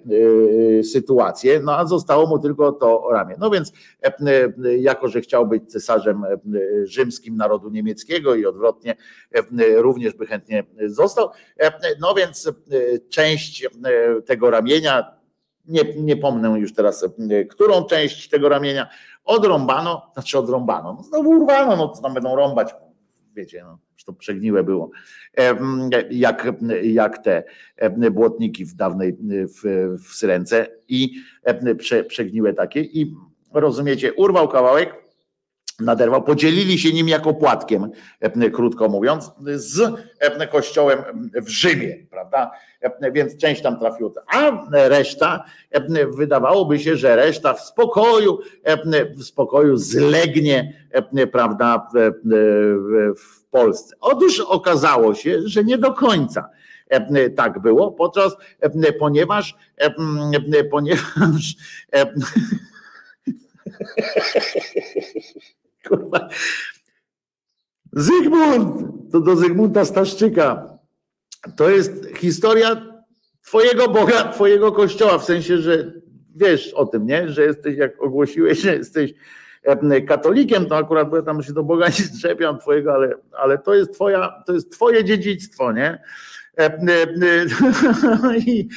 [0.84, 3.36] sytuacje, no a zostało mu tylko to ramię.
[3.40, 3.72] No więc,
[4.80, 6.24] jako że chciał być cesarzem
[6.84, 8.96] rzymskim narodu niemieckiego i odwrotnie,
[9.76, 11.30] również by chętnie został,
[12.00, 12.52] no więc
[13.10, 13.68] część
[14.26, 15.16] tego ramienia,
[15.68, 18.88] nie, nie pomnę już teraz, e, którą część tego ramienia
[19.26, 22.76] odrąbano, znaczy odrąbano, no znowu urwano, no co tam będą rąbać,
[23.36, 24.90] wiecie, no, to przegniłe było,
[26.12, 26.48] jak,
[26.84, 27.44] jak te
[28.12, 31.14] błotniki w dawnej w, w Syrence i
[31.78, 33.16] prze, przegniłe takie i
[33.54, 35.05] rozumiecie, urwał kawałek,
[35.80, 37.92] naderwał, podzielili się nim jako płatkiem,
[38.54, 39.94] krótko mówiąc, z
[40.52, 42.52] kościołem w Rzymie, prawda?
[43.12, 45.44] Więc część tam trafiła, a reszta,
[46.10, 48.40] wydawałoby się, że reszta w spokoju,
[49.18, 50.74] w spokoju zlegnie,
[51.32, 51.88] prawda,
[53.18, 53.96] w Polsce.
[54.00, 56.50] Otóż okazało się, że nie do końca
[57.36, 58.36] tak było, podczas,
[59.00, 59.56] ponieważ,
[60.72, 61.56] ponieważ
[65.88, 66.30] Kurwa.
[67.94, 70.78] Zygmunt, to do Zygmunta Staszczyka.
[71.58, 72.82] To jest historia
[73.46, 75.92] twojego Boga, twojego kościoła, w sensie, że
[76.36, 77.30] wiesz o tym, nie?
[77.30, 79.14] Że jesteś, jak ogłosiłeś, że jesteś
[80.08, 83.74] katolikiem, to akurat bo ja tam się do Boga nie strzepiam twojego, ale, ale to
[83.74, 86.02] jest twoja, to jest twoje dziedzictwo, nie?
[86.58, 87.08] E, e,
[88.24, 88.70] e, I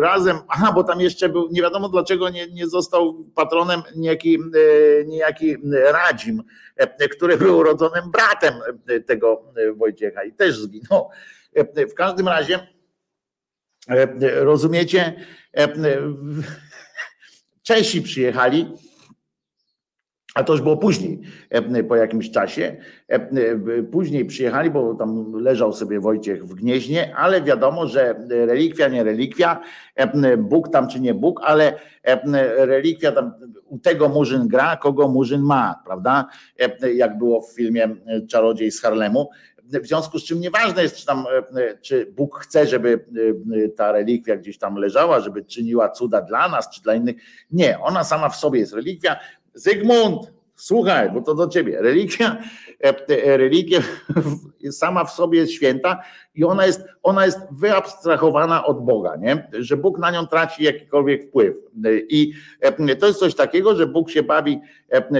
[0.00, 4.38] razem, aha, bo tam jeszcze był, nie wiadomo dlaczego nie, nie został patronem niejaki,
[5.06, 5.56] niejaki
[5.92, 6.42] Radzim,
[7.10, 8.54] który był urodzonym bratem
[9.06, 11.08] tego Wojciecha i też zginął.
[11.90, 12.66] W każdym razie,
[14.20, 15.14] rozumiecie,
[17.62, 18.74] Czesi przyjechali
[20.34, 21.20] a to już było później,
[21.50, 22.76] e, po jakimś czasie.
[23.08, 23.28] E, e,
[23.82, 29.60] później przyjechali, bo tam leżał sobie Wojciech w Gnieźnie, ale wiadomo, że relikwia, nie relikwia,
[30.38, 31.72] Bóg tam czy nie Bóg, ale
[32.56, 33.32] relikwia tam
[33.64, 36.26] u tego Murzyn gra, kogo Murzyn ma, prawda?
[36.94, 37.96] Jak było w filmie
[38.28, 39.30] Czarodziej z Harlemu.
[39.82, 41.24] W związku z czym nieważne jest, czy, tam,
[41.82, 43.04] czy Bóg chce, żeby
[43.76, 47.16] ta relikwia gdzieś tam leżała, żeby czyniła cuda dla nas, czy dla innych.
[47.50, 49.16] Nie, ona sama w sobie jest relikwia,
[49.54, 51.82] Zygmunt, słuchaj, bo to do ciebie.
[51.82, 52.42] Religia,
[52.84, 53.80] e, e, religia
[54.70, 56.02] sama w sobie jest święta,
[56.34, 59.48] i ona jest, ona jest wyabstrahowana od Boga, nie?
[59.52, 61.56] że Bóg na nią traci jakikolwiek wpływ.
[62.08, 62.32] I
[63.00, 64.60] to jest coś takiego, że Bóg się bawi,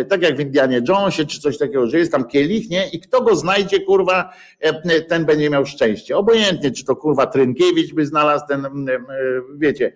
[0.08, 2.88] tak jak w Indianie Jonesie, czy coś takiego, że jest tam kielich, nie?
[2.88, 4.32] I kto go znajdzie, kurwa,
[5.08, 6.16] ten będzie miał szczęście.
[6.16, 8.66] Obojętnie, czy to kurwa Trynkiewicz by znalazł ten,
[9.58, 9.92] wiecie,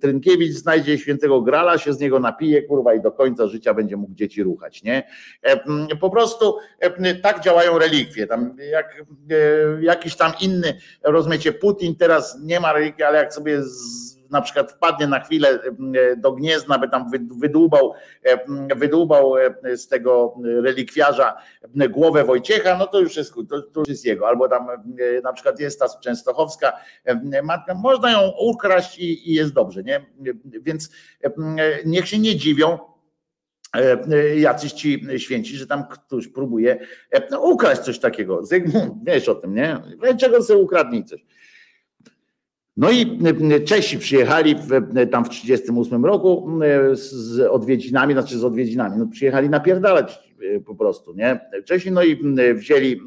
[0.00, 4.14] Trynkiewicz znajdzie świętego grala, się z niego napije, kurwa, i do końca życia będzie mógł
[4.14, 5.02] dzieci ruchać, nie?
[6.00, 6.56] Po prostu
[7.22, 8.26] tak działają relikwie.
[8.26, 9.04] Tam jak
[9.84, 14.72] jakiś tam inny, rozumiecie, Putin teraz nie ma religii, ale jak sobie z, na przykład
[14.72, 15.58] wpadnie na chwilę
[16.16, 17.94] do Gniezna, by tam wydłubał,
[18.76, 19.34] wydłubał
[19.76, 21.36] z tego relikwiarza
[21.90, 24.28] głowę Wojciecha, no to już jest, to, to już jest jego.
[24.28, 24.66] Albo tam
[25.22, 26.72] na przykład jest ta Częstochowska
[27.42, 30.06] matka, można ją ukraść i, i jest dobrze, nie?
[30.44, 30.90] Więc
[31.84, 32.78] niech się nie dziwią,
[34.36, 36.78] jacyś ci święci, że tam ktoś próbuje
[37.30, 38.46] no, ukraść coś takiego.
[38.46, 39.78] Zygmunt, wiesz o tym, nie?
[40.20, 41.24] Czego sobie ukradnij coś.
[42.76, 43.18] No i
[43.64, 44.68] Czesi przyjechali w,
[45.10, 46.58] tam w 1938 roku
[46.92, 50.34] z odwiedzinami, znaczy z odwiedzinami, no przyjechali napierdalać
[50.66, 51.40] po prostu, nie?
[51.64, 52.18] Czesi, no i
[52.54, 53.00] wzięli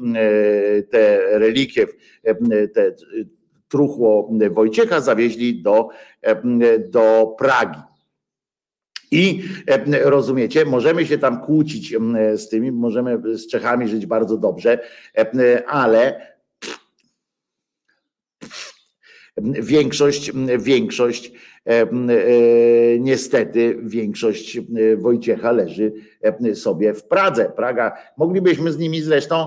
[0.90, 1.86] te relikwie,
[2.74, 2.94] te
[3.68, 5.88] truchło Wojciecha, zawieźli do,
[6.88, 7.80] do Pragi.
[9.10, 9.42] I
[10.02, 11.94] rozumiecie, możemy się tam kłócić
[12.36, 14.78] z tymi, możemy z Czechami żyć bardzo dobrze,
[15.66, 16.28] ale
[19.62, 21.32] większość, większość,
[22.98, 24.58] niestety większość
[24.96, 25.92] Wojciecha leży
[26.54, 27.52] sobie w Pradze.
[27.56, 29.46] Praga, moglibyśmy z nimi zresztą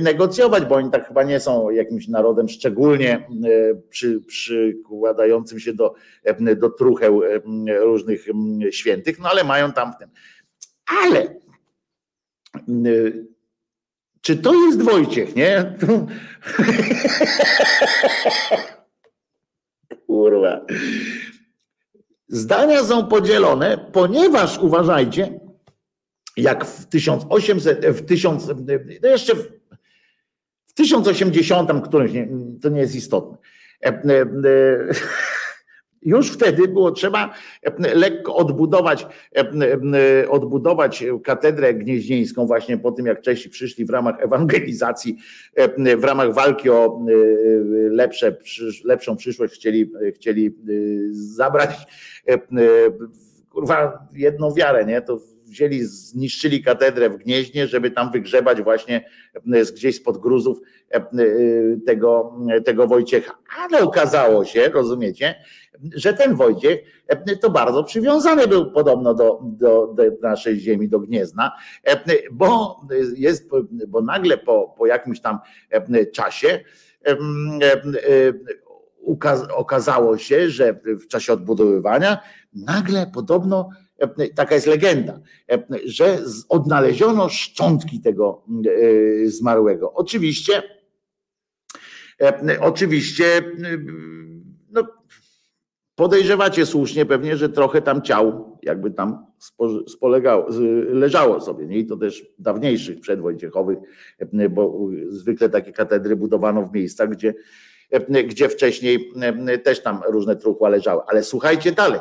[0.00, 3.28] negocjować, bo oni tak chyba nie są jakimś narodem szczególnie
[3.90, 5.94] przy, przykładającym się do,
[6.56, 7.22] do trucheł
[7.80, 8.26] różnych
[8.70, 10.08] świętych, no ale mają tam w tym.
[11.02, 11.34] Ale
[14.20, 15.76] czy to jest Wojciech, nie?
[20.06, 20.66] Kurwa.
[22.32, 25.40] Zdania są podzielone, ponieważ uważajcie,
[26.36, 28.48] jak w 1800, w 1000,
[29.02, 29.48] no jeszcze w,
[30.66, 32.28] w 1080, którymś, nie,
[32.62, 33.38] to nie jest istotne.
[36.02, 37.34] Już wtedy było trzeba
[37.94, 39.06] lekko odbudować,
[40.28, 45.18] odbudować katedrę gnieźnieńską właśnie po tym, jak Czesi przyszli w ramach ewangelizacji,
[45.98, 47.00] w ramach walki o
[47.90, 48.36] lepsze,
[48.84, 50.56] lepszą przyszłość, chcieli, chcieli
[51.10, 51.70] zabrać
[53.50, 55.02] kurwa jedną wiarę, nie?
[55.02, 55.18] To
[55.52, 59.08] wzięli, zniszczyli katedrę w Gnieźnie, żeby tam wygrzebać właśnie
[59.74, 60.58] gdzieś spod gruzów
[61.86, 63.38] tego, tego Wojciecha.
[63.58, 65.34] Ale okazało się, rozumiecie,
[65.94, 66.78] że ten Wojciech
[67.40, 71.52] to bardzo przywiązany był podobno do, do, do naszej ziemi, do Gniezna,
[72.32, 72.80] bo
[73.16, 73.48] jest,
[73.88, 75.38] bo nagle po, po jakimś tam
[76.12, 76.60] czasie
[79.54, 82.18] okazało się, że w czasie odbudowywania
[82.52, 83.68] nagle podobno
[84.34, 85.20] taka jest legenda,
[85.84, 86.18] że
[86.48, 88.44] odnaleziono szczątki tego
[89.24, 89.92] zmarłego.
[89.92, 90.62] Oczywiście,
[92.60, 93.24] oczywiście,
[94.70, 94.86] no,
[95.94, 99.26] podejrzewacie słusznie pewnie, że trochę tam ciał jakby tam
[99.88, 100.46] spolegało,
[100.88, 101.66] leżało sobie.
[101.66, 101.78] Nie?
[101.78, 103.78] I to też dawniejszych przedwojciechowych,
[104.50, 107.34] bo zwykle takie katedry budowano w miejscach, gdzie,
[108.28, 109.12] gdzie wcześniej
[109.64, 111.02] też tam różne truchła leżały.
[111.06, 112.00] Ale słuchajcie dalej.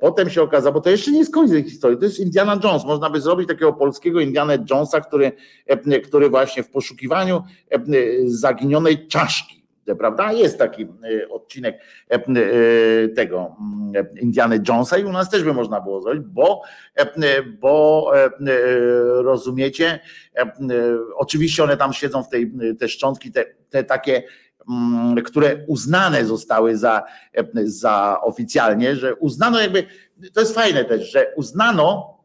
[0.00, 2.84] Potem się okazało, bo to jeszcze nie jest koniec historii, to jest Indiana Jones.
[2.84, 5.32] Można by zrobić takiego polskiego Indiana Jonesa, który,
[6.04, 7.42] który właśnie w poszukiwaniu
[8.26, 9.56] zaginionej czaszki
[9.98, 10.32] prawda?
[10.32, 10.86] Jest taki
[11.30, 11.80] odcinek
[13.16, 13.56] tego
[14.20, 16.62] Indiana Jonesa i u nas też by można było zrobić, bo,
[17.60, 18.12] bo
[19.22, 20.00] rozumiecie,
[21.16, 24.22] oczywiście one tam siedzą w tej, te szczątki, te, te takie
[25.24, 27.02] które uznane zostały za,
[27.64, 29.86] za oficjalnie, że uznano jakby,
[30.32, 32.18] to jest fajne też, że uznano,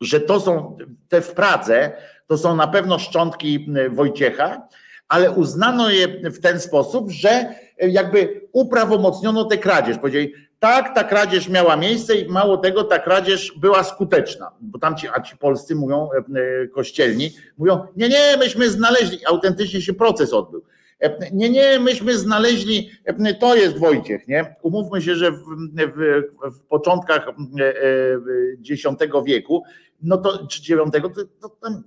[0.00, 0.76] że to są
[1.08, 1.92] te w Pradze,
[2.26, 4.68] to są na pewno szczątki Wojciecha,
[5.08, 9.98] ale uznano je w ten sposób, że jakby uprawomocniono tę kradzież.
[9.98, 14.96] Powiedzieli, tak, ta kradzież miała miejsce i mało tego, ta kradzież była skuteczna, bo tam
[14.96, 16.08] ci, a ci polscy mówią,
[16.74, 20.62] kościelni, mówią, nie, nie, myśmy znaleźli, autentycznie się proces odbył.
[21.32, 22.90] Nie, nie, myśmy znaleźli,
[23.34, 24.56] to jest Wojciech, nie?
[24.62, 25.44] Umówmy się, że w,
[25.96, 27.28] w, w początkach
[28.70, 28.82] X
[29.26, 29.62] wieku,
[30.02, 30.90] no to czy IX,
[31.40, 31.82] to, tam,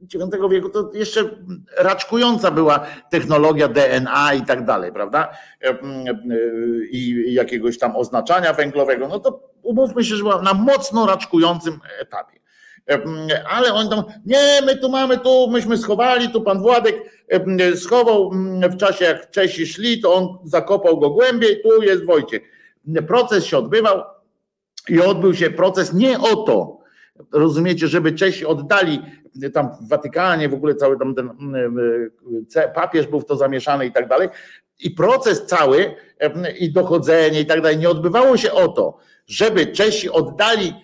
[0.00, 1.30] IX wieku to jeszcze
[1.78, 5.32] raczkująca była technologia DNA i tak dalej, prawda?
[6.90, 12.39] I jakiegoś tam oznaczania węglowego, no to umówmy się, że była na mocno raczkującym etapie.
[13.50, 17.02] Ale on tam, nie, my tu mamy, tu myśmy schowali, tu pan Władek
[17.76, 18.30] schował
[18.70, 22.42] w czasie jak Czesi szli, to on zakopał go głębiej, tu jest Wojciech.
[23.08, 24.02] Proces się odbywał
[24.88, 26.78] i odbył się proces nie o to,
[27.32, 29.02] rozumiecie, żeby Czesi oddali
[29.54, 31.30] tam w Watykanie, w ogóle cały tam ten
[32.74, 34.28] papież był w to zamieszany i tak dalej.
[34.80, 35.94] I proces cały
[36.58, 40.74] i dochodzenie i tak dalej nie odbywało się o to, żeby Czesi oddali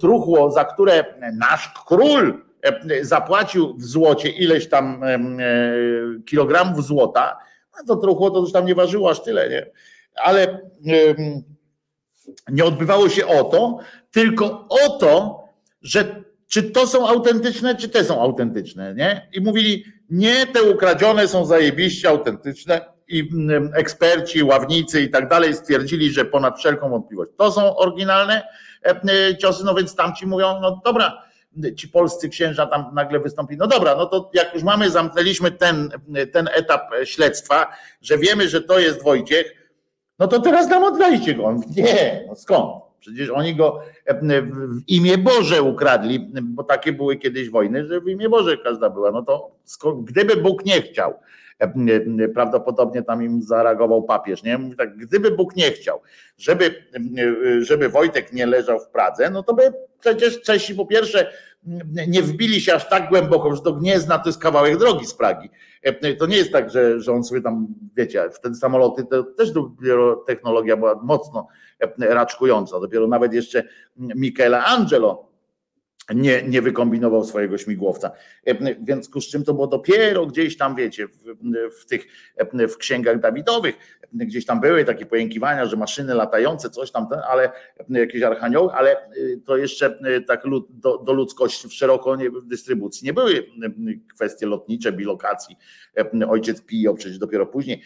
[0.00, 2.46] truchło, za które nasz król
[3.02, 5.18] zapłacił w złocie ileś tam e,
[6.26, 7.38] kilogramów złota,
[7.78, 9.66] no to truchło to już tam nie ważyło aż tyle, nie?
[10.24, 10.60] Ale
[12.48, 13.78] nie odbywało się o to,
[14.10, 15.44] tylko o to,
[15.82, 19.28] że czy to są autentyczne, czy te są autentyczne, nie?
[19.32, 23.28] I mówili, nie, te ukradzione są zajebiście autentyczne i
[23.74, 28.42] eksperci, ławnicy i tak dalej stwierdzili, że ponad wszelką wątpliwość to są oryginalne
[29.38, 31.22] ciosy, no więc tamci mówią, no dobra,
[31.76, 33.58] ci polscy księża tam nagle wystąpili.
[33.58, 35.90] No dobra, no to jak już mamy, zamknęliśmy ten,
[36.32, 37.66] ten etap śledztwa,
[38.02, 39.66] że wiemy, że to jest Wojciech,
[40.18, 41.44] no to teraz nam oddajcie go.
[41.44, 42.86] On, nie, no skąd?
[43.00, 43.82] Przecież oni go
[44.22, 49.10] w imię Boże ukradli, bo takie były kiedyś wojny, że w imię Boże każda była.
[49.10, 49.50] No to
[50.02, 51.14] gdyby Bóg nie chciał,
[52.34, 54.58] prawdopodobnie tam im zareagował papież, nie?
[54.58, 56.00] Mówi tak, gdyby Bóg nie chciał,
[56.38, 56.74] żeby,
[57.60, 61.32] żeby Wojtek nie leżał w Pradze, no to by przecież Czesi po pierwsze
[62.08, 65.50] nie wbili się aż tak głęboko, że do Gniezna to jest kawałek drogi z Pragi.
[66.18, 67.66] To nie jest tak, że, że on sobie tam,
[67.96, 71.48] wiecie, wtedy samoloty, to też dopiero technologia była mocno
[71.98, 72.80] raczkująca.
[72.80, 73.64] Dopiero nawet jeszcze
[73.96, 75.28] Michelangelo
[76.14, 78.10] nie, nie wykombinował swojego śmigłowca.
[78.80, 81.34] Więc z czym to było dopiero gdzieś tam, wiecie, w,
[81.80, 82.06] w, tych
[82.68, 83.76] w księgach Dawidowych,
[84.12, 87.52] gdzieś tam były takie pojękiwania, że maszyny latające, coś tam, ale
[87.88, 88.96] jakieś archanioły, ale
[89.44, 93.46] to jeszcze tak do, do ludzkości w szeroko nie, w dystrybucji nie były
[94.14, 95.56] kwestie lotnicze, bilokacji.
[96.28, 97.82] Ojciec Pio przecież dopiero później.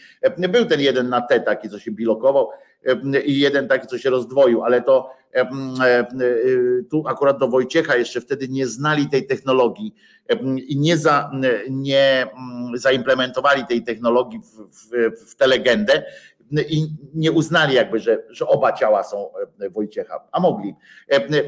[0.50, 2.48] Był ten jeden na T taki, co się bilokował
[3.24, 6.06] i jeden taki, co się rozdwoił, ale to E,
[6.90, 9.94] tu akurat do Wojciecha jeszcze wtedy nie znali tej technologii
[10.68, 11.30] i nie, za,
[11.70, 12.26] nie
[12.74, 16.02] zaimplementowali tej technologii w, w, w tę legendę
[16.68, 19.30] i nie uznali jakby, że, że oba ciała są
[19.70, 20.74] Wojciecha, a mogli.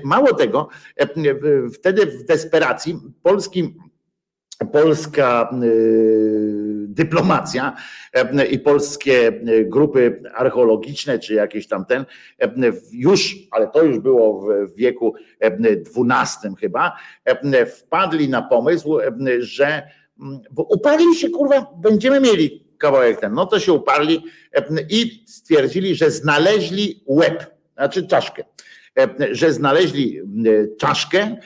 [0.05, 0.69] Mało tego,
[1.75, 3.75] wtedy w desperacji polskim
[4.64, 7.76] polska y, dyplomacja
[8.40, 12.05] y, i polskie y, grupy archeologiczne, czy jakieś tam ten,
[12.93, 16.97] już, ale to już było w wieku XII chyba,
[17.66, 18.98] wpadli na pomysł,
[19.39, 19.82] że
[20.51, 23.32] bo uparli się, kurwa, będziemy mieli kawałek ten.
[23.34, 24.24] No to się uparli
[24.89, 28.44] i stwierdzili, że znaleźli łeb, znaczy czaszkę
[29.31, 30.20] że znaleźli
[30.78, 31.36] czaszkę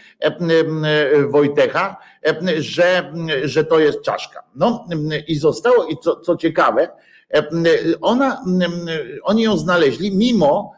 [1.29, 1.97] Wojtecha,
[2.59, 3.13] że,
[3.45, 4.43] że to jest czaszka.
[4.55, 4.87] No
[5.27, 6.89] i zostało, i co, co ciekawe,
[8.01, 8.45] ona,
[9.23, 10.73] oni ją znaleźli mimo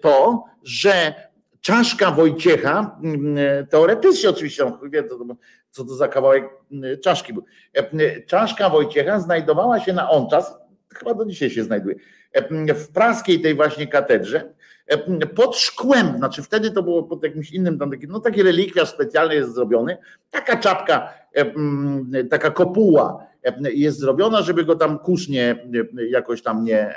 [0.00, 1.14] to, że
[1.60, 3.00] czaszka Wojciecha,
[3.70, 5.04] teoretycznie oczywiście, wie
[5.70, 6.44] co to za kawałek
[7.04, 7.44] czaszki był,
[8.26, 10.54] czaszka Wojciecha znajdowała się na on czas,
[10.94, 11.96] chyba do dzisiaj się znajduje,
[12.74, 14.54] w praskiej tej właśnie katedrze,
[15.34, 19.34] pod szkłem, znaczy wtedy to było pod jakimś innym, tam taki, no taki relikwiarz specjalny
[19.34, 19.96] jest zrobiony,
[20.30, 21.08] taka czapka,
[22.30, 23.26] taka kopuła
[23.72, 25.68] jest zrobiona, żeby go tam kurz nie,
[26.10, 26.94] jakoś tam nie,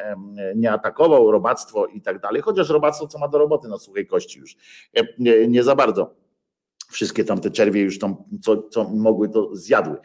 [0.55, 4.39] nie atakował, robactwo i tak dalej, chociaż robactwo co ma do roboty na suchej kości
[4.39, 4.55] już,
[5.47, 6.15] nie za bardzo.
[6.89, 9.97] Wszystkie tamte czerwie już tam, co, co mogły, to zjadły.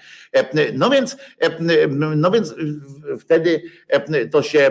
[0.74, 1.16] No więc,
[2.16, 2.54] no więc
[3.18, 3.62] wtedy
[4.32, 4.70] to się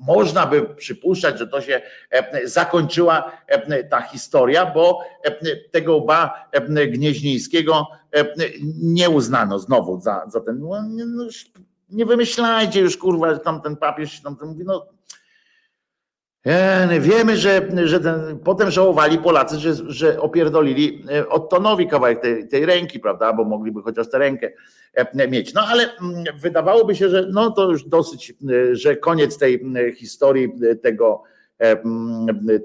[0.00, 6.48] można by przypuszczać, że to się e, zakończyła e, ta historia, bo e, tego ba
[6.88, 7.86] Gnieźnieńskiego
[8.82, 10.58] nie uznano znowu za, za ten.
[10.60, 11.24] No, no
[11.90, 14.86] nie wymyślajcie już, kurwa, że tam ten papież tam mówi, no
[17.00, 22.66] Wiemy, że, że ten, potem żałowali Polacy, że, że opierdolili e, Ottonowi kawałek tej, tej
[22.66, 24.52] ręki, prawda, bo mogliby chociaż tę rękę
[24.94, 25.54] e, mieć.
[25.54, 25.90] No ale
[26.40, 29.60] wydawałoby się, że no to już dosyć, e, że koniec tej
[29.96, 30.52] historii
[30.82, 31.22] tego,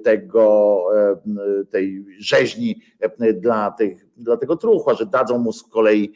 [0.04, 0.84] tego
[1.72, 2.82] tej rzeźni
[3.34, 6.14] dla, tych, dla tego truchła, że dadzą mu z kolei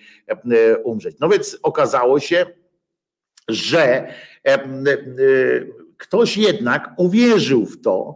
[0.84, 1.15] umrzeć.
[1.19, 2.45] No więc okazało się,
[3.48, 4.07] że
[5.99, 8.15] ktoś jednak uwierzył w to,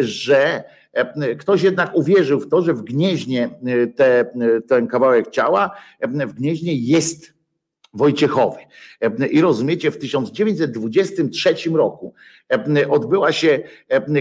[0.00, 0.64] że
[1.38, 3.50] ktoś jednak uwierzył w to, że w gnieźnie
[3.96, 4.32] te,
[4.68, 5.70] ten kawałek ciała
[6.02, 7.40] w gnieźnie jest
[7.94, 8.58] Wojciechowy.
[9.30, 12.14] I rozumiecie, w 1923 roku
[12.88, 13.60] odbyła się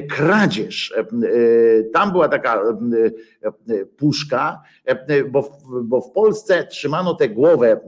[0.09, 0.93] kradzież.
[1.93, 2.63] Tam była taka
[3.97, 4.61] puszka,
[5.83, 7.79] bo w, Polsce trzymano tę głowę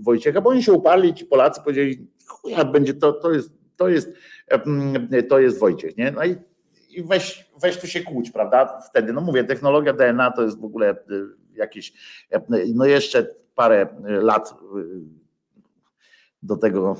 [0.00, 4.12] Wojciecha, bo oni się uparli, ci Polacy powiedzieli, chuja, będzie to, to jest, to jest,
[5.28, 6.10] to jest Wojciech, nie?
[6.10, 6.36] No i,
[6.90, 8.80] i weź, weź tu się kłóć, prawda?
[8.90, 10.96] Wtedy, no mówię, technologia DNA to jest w ogóle
[11.54, 11.92] jakieś,
[12.74, 14.54] no jeszcze parę lat
[16.42, 16.96] do tego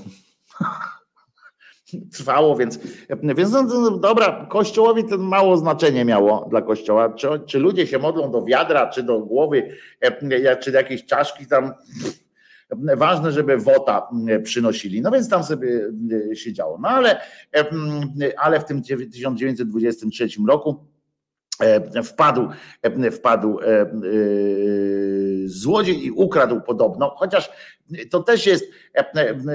[2.17, 2.79] trwało, więc,
[3.23, 7.09] więc no, no, dobra, kościołowi to mało znaczenie miało dla kościoła.
[7.09, 9.77] Czy, czy ludzie się modlą do wiadra, czy do głowy,
[10.61, 11.73] czy do jakiejś czaszki tam.
[12.97, 14.09] Ważne, żeby wota
[14.43, 15.03] przynosili.
[15.03, 15.81] No więc tam sobie
[16.35, 16.79] się działo.
[16.83, 17.21] No ale,
[18.37, 20.87] ale w tym 1923 roku
[22.05, 22.49] wpadł,
[23.13, 23.59] wpadł
[25.45, 27.51] złodziej i ukradł podobno, chociaż
[28.11, 28.65] to też jest,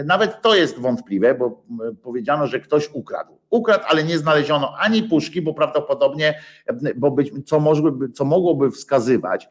[0.05, 1.63] nawet to jest wątpliwe, bo
[2.03, 3.39] powiedziano, że ktoś ukradł.
[3.49, 6.41] Ukradł, ale nie znaleziono ani puszki, bo prawdopodobnie,
[6.95, 9.49] bo być, co, mogłoby, co mogłoby wskazywać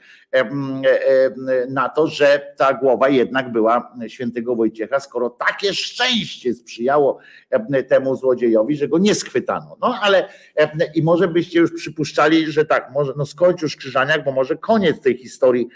[1.69, 7.19] na to, że ta głowa jednak była świętego Wojciecha, skoro takie szczęście sprzyjało
[7.89, 9.77] temu złodziejowi, że go nie schwytano.
[9.81, 10.29] No ale
[10.95, 15.01] i może byście już przypuszczali, że tak, może no skończ już Krzyżaniak, bo może koniec
[15.01, 15.69] tej historii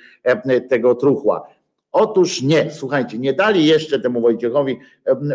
[0.69, 1.49] tego truchła.
[1.93, 4.79] Otóż nie, słuchajcie, nie dali jeszcze temu Wojciechowi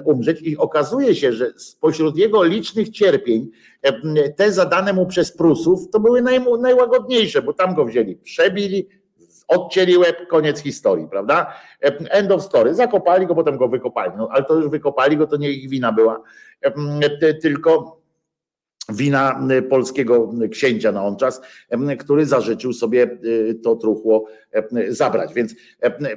[0.06, 3.50] umrzeć i okazuje się, że spośród jego licznych cierpień
[4.36, 8.90] te zadane mu przez Prusów to były naj, najłagodniejsze, bo tam go wzięli, przebili,
[9.48, 11.54] odcięli łeb, koniec historii, prawda?
[12.10, 12.76] End of story.
[12.76, 14.12] Zakopali go, potem go wykopali.
[14.18, 16.22] No, ale to już wykopali go, to nie ich wina była,
[17.42, 18.04] tylko
[18.90, 21.42] wina polskiego księcia na on czas,
[22.00, 24.26] który zażyczył sobie y, to truchło
[24.90, 25.56] zabrać, więc,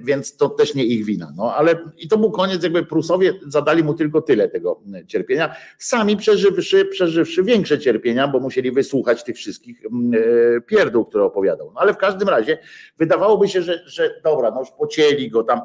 [0.03, 1.33] więc to też nie ich wina.
[1.37, 6.17] No ale i to był koniec, jakby Prusowie zadali mu tylko tyle tego cierpienia, sami
[6.17, 11.73] przeżywszy, przeżywszy większe cierpienia, bo musieli wysłuchać tych wszystkich e, pierdół, które opowiadał.
[11.75, 12.59] No ale w każdym razie
[12.99, 15.61] wydawałoby się, że, że dobra, no już pocięli go tam,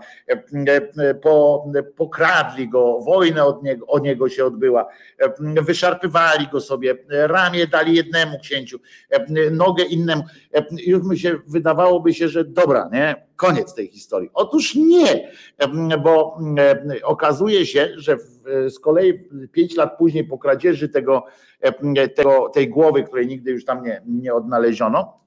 [1.21, 1.65] po,
[1.95, 4.87] pokradli go, wojnę od niego, o niego się odbyła,
[5.39, 8.79] wyszarpywali go sobie, ramię dali jednemu księciu,
[9.51, 10.23] nogę innemu.
[10.85, 13.27] Już mi się wydawałoby się, że dobra, nie?
[13.35, 14.29] Koniec tej historii.
[14.33, 15.31] Otóż nie,
[16.03, 16.39] bo
[17.03, 18.17] okazuje się, że
[18.69, 21.25] z kolei pięć lat później po kradzieży tego,
[22.15, 25.21] tego, tej głowy, której nigdy już tam nie, nie odnaleziono,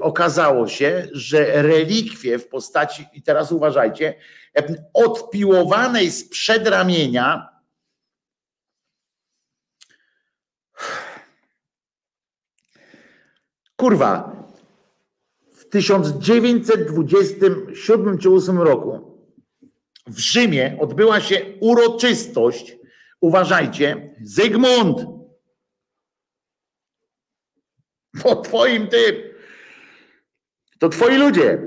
[0.00, 4.14] okazało się, że relikwie w postaci, i teraz uważajcie,
[4.94, 7.48] odpiłowanej z przedramienia,
[13.76, 14.43] kurwa,
[15.74, 19.18] 1927 czy 8 roku.
[20.06, 22.76] W Rzymie odbyła się uroczystość,
[23.20, 25.06] uważajcie, Zygmunt,
[28.22, 29.34] to twoim ty,
[30.78, 31.58] to twoi ludzie,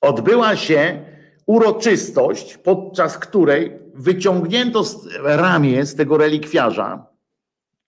[0.00, 1.04] odbyła się
[1.46, 4.84] uroczystość, podczas której wyciągnięto
[5.22, 7.06] ramię z tego relikwiarza,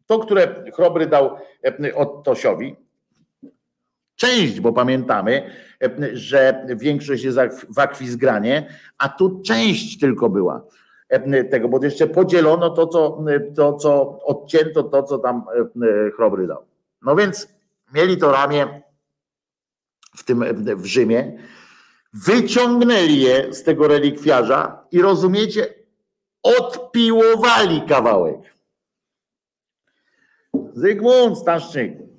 [0.06, 2.76] to, które Chrobry dał e, Ottosiowi,
[4.22, 5.50] część, bo pamiętamy,
[6.12, 7.38] że większość jest
[7.74, 10.64] w akwizgranie, a tu część tylko była
[11.50, 13.24] tego, bo jeszcze podzielono to, co,
[13.56, 15.44] to, co odcięto, to, co tam
[16.16, 16.64] chrobry dał.
[17.02, 17.48] No więc
[17.94, 18.82] mieli to ramię
[20.16, 20.44] w tym
[20.76, 21.38] w Rzymie,
[22.12, 25.74] wyciągnęli je z tego relikwiarza i rozumiecie,
[26.42, 28.54] odpiłowali kawałek.
[30.74, 32.11] Zygmunt Staszczyk,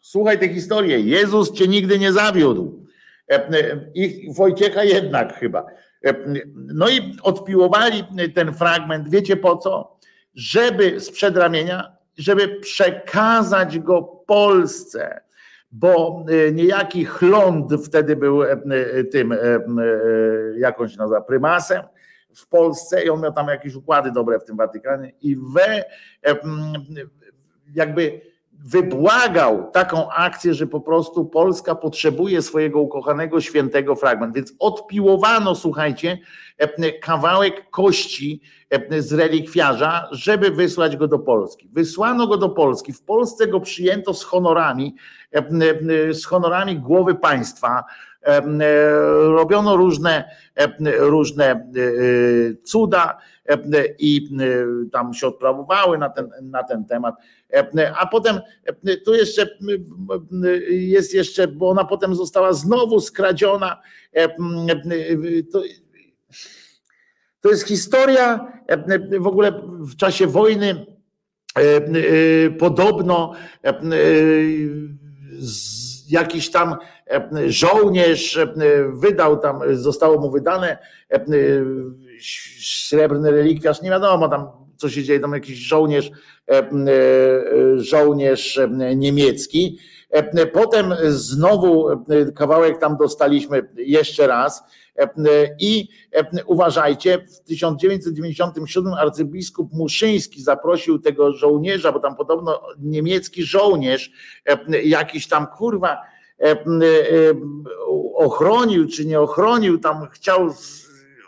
[0.00, 1.00] Słuchaj tę historię.
[1.00, 2.86] Jezus cię nigdy nie zawiódł.
[3.30, 5.66] E, e, ich Wojciecha jednak chyba.
[6.04, 6.14] E,
[6.54, 8.04] no i odpiłowali
[8.34, 9.98] ten fragment, wiecie po co?
[10.34, 15.20] Żeby z przedramienia, żeby przekazać go Polsce,
[15.72, 18.42] bo niejaki Chląd wtedy był
[19.12, 19.34] tym,
[20.56, 21.82] jakąś nazywa, prymasem
[22.34, 25.84] w Polsce i on miał tam jakieś układy dobre w tym Watykanie i we
[27.74, 28.20] jakby
[28.64, 34.34] wybłagał taką akcję, że po prostu Polska potrzebuje swojego ukochanego świętego fragment.
[34.34, 36.18] Więc odpiłowano, słuchajcie,
[37.02, 38.40] kawałek kości
[38.98, 41.68] z relikwiarza, żeby wysłać go do Polski.
[41.72, 42.92] Wysłano go do Polski.
[42.92, 44.94] W Polsce go przyjęto z honorami,
[46.10, 47.84] z honorami głowy państwa
[49.20, 50.30] Robiono różne,
[50.98, 51.70] różne
[52.64, 53.18] cuda
[53.98, 54.28] i
[54.92, 57.14] tam się odprawowały na ten, na ten temat.
[57.98, 58.40] A potem
[59.04, 59.48] tu jeszcze
[60.70, 63.80] jest jeszcze, bo ona potem została znowu skradziona.
[65.52, 65.62] To,
[67.40, 68.52] to jest historia
[69.20, 70.86] w ogóle w czasie wojny
[72.58, 73.32] podobno
[76.08, 76.76] jakiś tam
[77.46, 78.38] żołnierz
[78.92, 80.78] wydał tam, zostało mu wydane
[82.62, 86.10] srebrny relikwiarz, nie wiadomo tam co się dzieje, tam jakiś żołnierz,
[87.76, 88.60] żołnierz
[88.96, 89.78] niemiecki.
[90.52, 91.88] Potem znowu
[92.36, 94.62] kawałek tam dostaliśmy jeszcze raz
[95.60, 95.88] i
[96.46, 104.12] uważajcie, w 1997 arcybiskup Muszyński zaprosił tego żołnierza, bo tam podobno niemiecki żołnierz,
[104.84, 105.96] jakiś tam kurwa
[108.14, 110.54] ochronił czy nie ochronił, tam chciał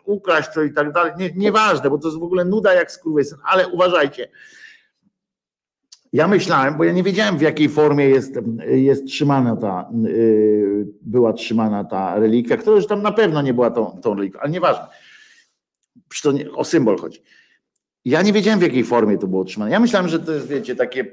[0.04, 1.12] ukraść to i tak dalej.
[1.18, 4.28] Nie, nieważne, bo to jest w ogóle nuda jak skurwysyn, ale uważajcie.
[6.12, 11.32] Ja myślałem, bo ja nie wiedziałem w jakiej formie jest, jest trzymana ta, yy, była
[11.32, 14.86] trzymana ta relikwia, która już tam na pewno nie była tą, tą relikwią, ale nieważne.
[16.22, 17.22] To nie, o symbol chodzi.
[18.04, 19.70] Ja nie wiedziałem w jakiej formie to było trzymane.
[19.70, 21.12] Ja myślałem, że to jest, wiecie, takie,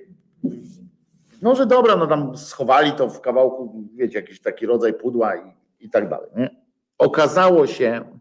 [1.41, 5.41] no że dobra, no tam schowali to w kawałku, wiecie, jakiś taki rodzaj pudła i,
[5.79, 6.29] i tak dalej.
[6.37, 6.49] Nie?
[6.97, 8.19] Okazało się,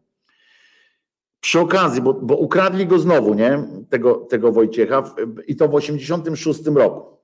[1.48, 3.64] przy okazji, bo, bo ukradli go znowu, nie?
[3.90, 5.14] Tego, tego Wojciecha
[5.46, 7.18] i to w 86 roku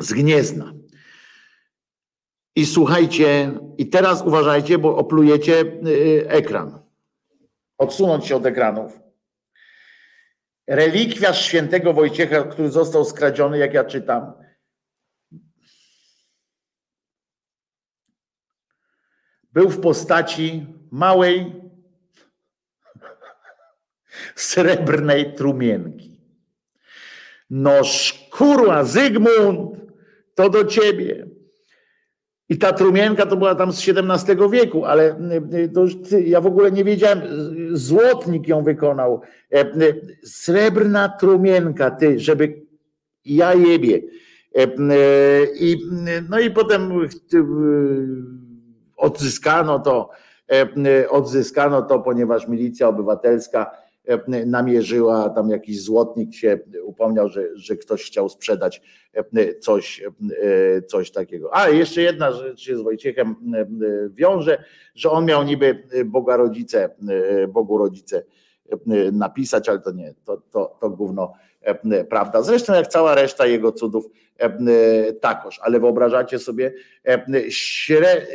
[0.00, 0.72] z Gniezna.
[2.56, 6.78] I słuchajcie, i teraz uważajcie, bo oplujecie y, ekran.
[7.78, 9.00] Odsunąć się od ekranów.
[10.66, 14.32] Relikwiarz świętego Wojciecha, który został skradziony, jak ja czytam,
[19.52, 21.65] był w postaci małej
[24.36, 26.20] srebrnej trumienki.
[27.50, 27.72] No
[28.30, 29.76] kurwa, Zygmunt,
[30.34, 31.26] to do ciebie.
[32.48, 35.18] I ta trumienka to była tam z XVII wieku, ale
[35.52, 37.20] y, y, już, ja w ogóle nie wiedziałem,
[37.72, 39.20] złotnik ją wykonał.
[39.52, 42.62] E, y, srebrna trumienka, ty, żeby
[43.24, 44.00] ja jebie.
[44.54, 44.66] E,
[45.60, 45.76] I,
[46.30, 46.92] no i potem
[48.96, 50.10] odzyskano to,
[50.52, 53.85] e, odzyskano to, ponieważ milicja obywatelska
[54.46, 61.10] namierzyła, tam jakiś złotnik się upomniał, że, że ktoś chciał sprzedać e, coś, e, coś
[61.10, 61.56] takiego.
[61.56, 63.36] A jeszcze jedna rzecz się z Wojciechem
[64.10, 64.64] wiąże,
[64.94, 66.90] że on miał niby Boga rodzice,
[67.48, 68.22] Bogu rodzice
[69.12, 71.32] napisać, ale to nie, to, to, to gówno
[72.08, 72.42] prawda.
[72.42, 74.06] Zresztą jak cała reszta jego cudów
[75.20, 76.72] takoż, ale wyobrażacie sobie
[77.48, 78.26] śre,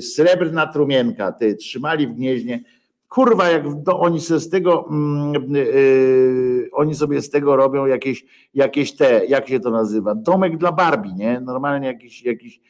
[0.00, 2.64] srebrna trumienka, ty trzymali w gnieźnie
[3.12, 4.88] kurwa, jak oni sobie z tego,
[5.48, 8.24] yy, oni sobie z tego robią jakieś,
[8.54, 11.40] jakieś te, jak się to nazywa, domek dla Barbie, nie?
[11.40, 12.60] Normalnie jakiś, jakiś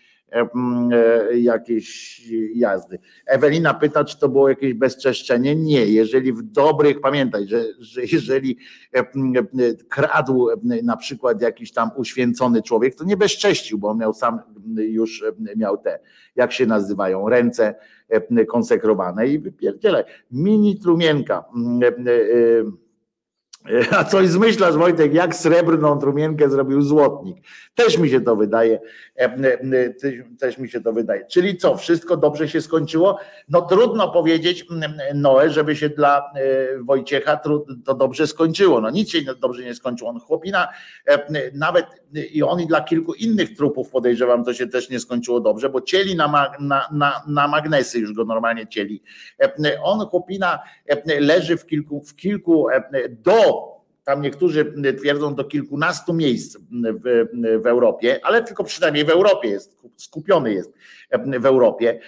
[1.35, 2.21] jakieś
[2.55, 2.99] jazdy.
[3.27, 5.57] Ewelina pyta, czy to było jakieś bezczeszczenie.
[5.57, 8.59] Nie, jeżeli w dobrych, pamiętaj, że, że jeżeli
[9.89, 10.49] kradł
[10.83, 14.41] na przykład jakiś tam uświęcony człowiek, to nie bezcześcił, bo on miał sam
[14.77, 15.25] już
[15.57, 15.99] miał te,
[16.37, 17.75] jak się nazywają, ręce
[18.13, 20.05] E, konsekrowane i wypierdzielaj.
[20.31, 21.45] Mini trumienka.
[21.83, 21.93] E, e,
[23.91, 27.37] a coś zmyślasz, Wojtek, jak srebrną trumienkę zrobił złotnik.
[27.75, 28.81] Też mi się to wydaje,
[30.41, 31.27] też mi się to wydaje.
[31.27, 33.19] Czyli co, wszystko dobrze się skończyło?
[33.49, 34.67] No trudno powiedzieć,
[35.15, 36.33] Noe, żeby się dla
[36.81, 37.41] Wojciecha
[37.85, 38.81] to dobrze skończyło.
[38.81, 40.11] No nic się dobrze nie skończyło.
[40.11, 40.69] On chłopina,
[41.55, 41.87] nawet
[42.33, 45.81] i on i dla kilku innych trupów podejrzewam, to się też nie skończyło dobrze, bo
[45.81, 49.03] cieli na, na, na, na magnesy już go normalnie cieli.
[49.83, 50.59] On chłopina
[51.21, 52.67] leży w kilku, w kilku
[53.09, 53.52] do
[54.05, 56.59] tam niektórzy twierdzą do kilkunastu miejsc
[57.05, 57.27] w,
[57.63, 60.73] w Europie, ale tylko przynajmniej w Europie jest, skupiony jest
[61.41, 62.01] w Europie.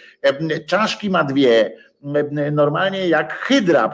[0.67, 1.77] Czaszki ma dwie,
[2.53, 3.93] normalnie jak hydra,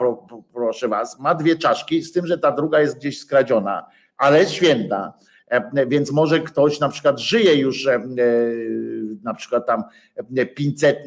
[0.52, 3.86] proszę was, ma dwie czaszki, z tym, że ta druga jest gdzieś skradziona,
[4.16, 5.12] ale święta.
[5.86, 7.88] Więc może ktoś na przykład żyje już
[9.24, 9.82] na przykład tam
[10.54, 10.98] 500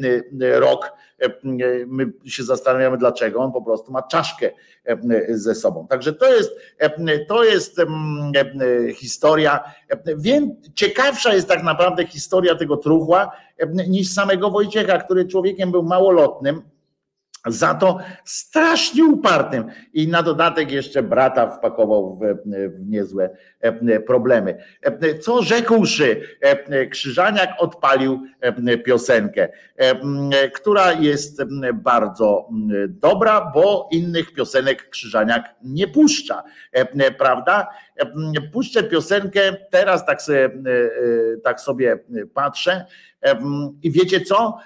[0.42, 0.92] rok,
[1.88, 4.50] my się zastanawiamy dlaczego, on po prostu ma czaszkę
[5.30, 5.88] ze sobą.
[5.88, 6.52] Także to jest,
[7.28, 7.82] to jest
[8.96, 9.64] historia,
[10.76, 13.32] ciekawsza jest tak naprawdę historia tego truchła
[13.88, 16.62] niż samego Wojciecha, który człowiekiem był małolotnym,
[17.48, 22.50] za to strasznie upartym i na dodatek jeszcze brata wpakował w,
[22.80, 23.30] niezłe
[23.62, 24.58] e, problemy.
[24.82, 28.22] E, co rzekłszy, e, Krzyżaniak odpalił
[28.86, 29.50] piosenkę,
[30.54, 31.44] która jest
[31.74, 32.50] bardzo
[32.88, 36.44] dobra, bo innych piosenek Krzyżaniak nie puszcza,
[37.18, 37.68] prawda?
[38.54, 40.50] Puszczę piosenkę, teraz tak sobie,
[41.44, 42.00] tak sobie
[42.34, 42.86] patrzę
[43.84, 44.58] i wiecie co?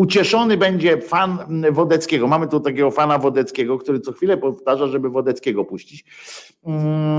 [0.00, 2.26] Ucieszony będzie fan Wodeckiego.
[2.26, 6.04] Mamy tu takiego fana Wodeckiego, który co chwilę powtarza, żeby Wodeckiego puścić.
[6.64, 7.18] Mm,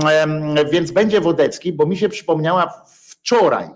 [0.72, 3.68] więc będzie Wodecki, bo mi się przypomniała wczoraj,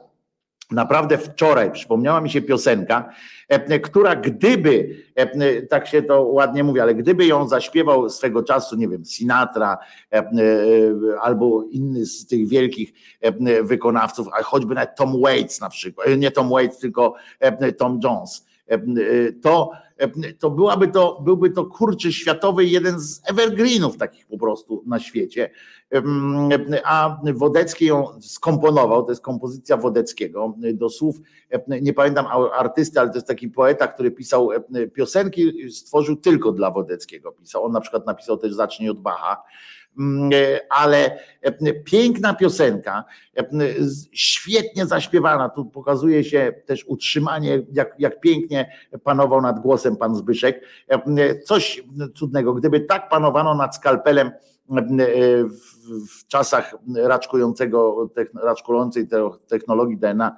[0.71, 3.11] naprawdę wczoraj przypomniała mi się piosenka,
[3.49, 8.77] e, która gdyby, e, tak się to ładnie mówi, ale gdyby ją zaśpiewał swego czasu,
[8.77, 9.79] nie wiem, Sinatra
[10.13, 10.31] e,
[11.21, 12.93] albo inny z tych wielkich
[13.63, 17.15] wykonawców, a choćby nawet Tom Waits na przykład, nie Tom Waits, tylko
[17.79, 18.46] Tom Jones
[19.43, 19.71] to,
[20.39, 25.51] to byłaby to, byłby to kurczy światowy jeden z evergreenów takich po prostu na świecie.
[26.85, 31.17] A Wodecki ją skomponował, to jest kompozycja Wodeckiego do słów,
[31.83, 32.27] nie pamiętam
[32.59, 34.51] artysty, ale to jest taki poeta, który pisał
[34.95, 37.33] piosenki, stworzył tylko dla Wodeckiego.
[37.33, 37.65] Pisał.
[37.65, 39.43] On na przykład napisał też Zacznij od Bacha
[40.71, 43.05] ale e, piękna piosenka,
[43.37, 43.45] e,
[44.13, 45.49] świetnie zaśpiewana.
[45.49, 48.73] Tu pokazuje się też utrzymanie, jak, jak pięknie
[49.05, 50.61] panował nad głosem pan Zbyszek.
[51.45, 51.83] Coś
[52.15, 52.55] cudnego.
[52.55, 54.31] Gdyby tak panowano nad skalpelem
[56.19, 58.11] w czasach raczkującego,
[58.43, 59.09] raczkującej
[59.49, 60.37] technologii DNA,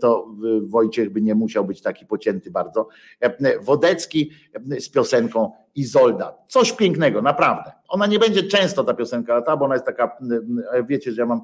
[0.00, 2.88] to Wojciech by nie musiał być taki pocięty bardzo.
[3.62, 4.30] Wodecki
[4.78, 6.34] z piosenką Izolda.
[6.48, 7.72] Coś pięknego, naprawdę.
[7.88, 10.16] Ona nie będzie często ta piosenka lata, bo ona jest taka,
[10.88, 11.40] wiecie, że ja mam,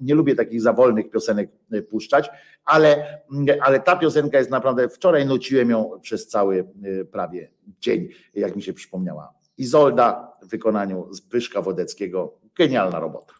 [0.00, 1.50] nie lubię takich zawolnych piosenek
[1.90, 2.30] puszczać,
[2.64, 3.20] ale,
[3.60, 6.68] ale ta piosenka jest naprawdę, wczoraj nuciłem ją przez cały
[7.12, 7.50] prawie
[7.80, 9.32] dzień, jak mi się przypomniała.
[9.58, 12.38] Izolda wykonaniu Zbyszka Wodeckiego.
[12.58, 13.34] Genialna robota.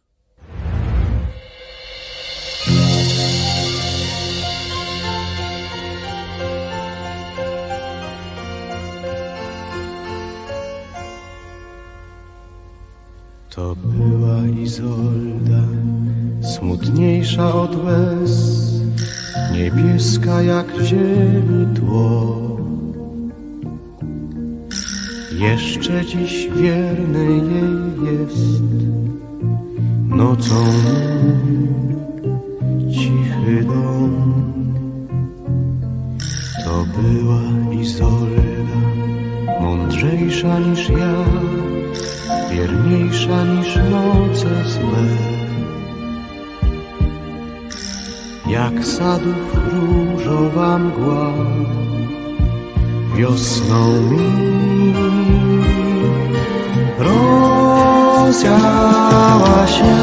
[13.51, 15.62] To była Izolda,
[16.43, 18.70] smutniejsza od łez,
[19.53, 21.47] niebieska jak ziemi.
[25.38, 28.62] Jeszcze dziś wierny jej jest
[30.08, 30.64] nocą
[32.92, 34.34] cichy dom.
[36.64, 37.40] To była
[37.80, 38.42] Izolda,
[39.60, 41.14] mądrzejsza niż ja,
[42.52, 45.06] wierniejsza niż noce złe.
[48.48, 51.32] Jak sadów różowa mgła,
[53.16, 54.56] wiosną mi
[56.98, 58.86] rozwiała
[59.66, 59.97] się.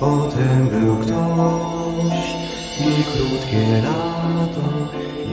[0.00, 2.26] Potem był ktoś
[2.80, 4.66] i krótkie lato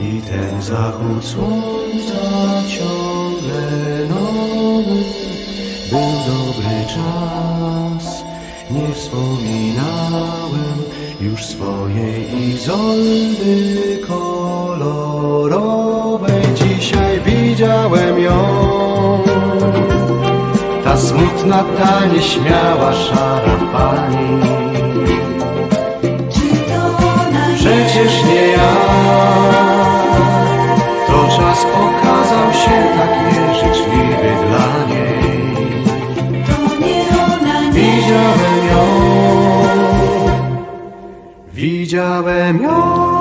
[0.02, 2.22] i ten zachód słońca
[2.68, 3.62] ciągle
[4.08, 4.98] nowy.
[5.90, 8.04] Był dobry czas,
[8.70, 10.78] nie wspominałem
[11.20, 15.83] już swojej Izoldy kolorowej.
[16.84, 18.38] Dzisiaj widziałem ją,
[20.84, 24.40] ta smutna, ta nieśmiała, szara pani.
[27.54, 28.74] Przecież nie ja,
[31.06, 35.54] to czas okazał się tak nieżyczliwy dla niej.
[37.72, 38.84] Widziałem ją,
[41.52, 43.13] widziałem ją.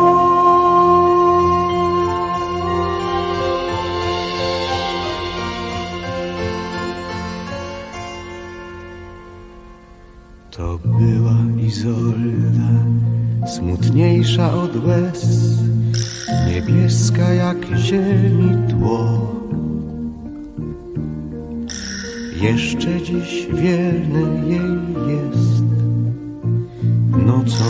[16.73, 19.33] Niebieska jak ziemi tło.
[22.41, 25.63] Jeszcze dziś wierny jej jest
[27.25, 27.65] nocą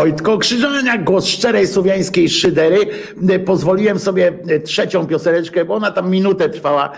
[0.00, 2.78] Wojtko Krzyżania, głos szczerej słowiańskiej szydery.
[3.46, 4.32] Pozwoliłem sobie
[4.64, 6.92] trzecią pioseneczkę, bo ona tam minutę trwała,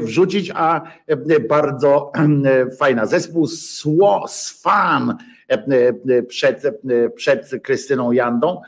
[0.00, 0.80] wrzucić, a
[1.48, 2.12] bardzo
[2.78, 3.06] fajna.
[3.06, 5.16] Zespół Sło, Swan
[6.28, 6.62] przed,
[7.14, 8.60] przed Krystyną Jandą,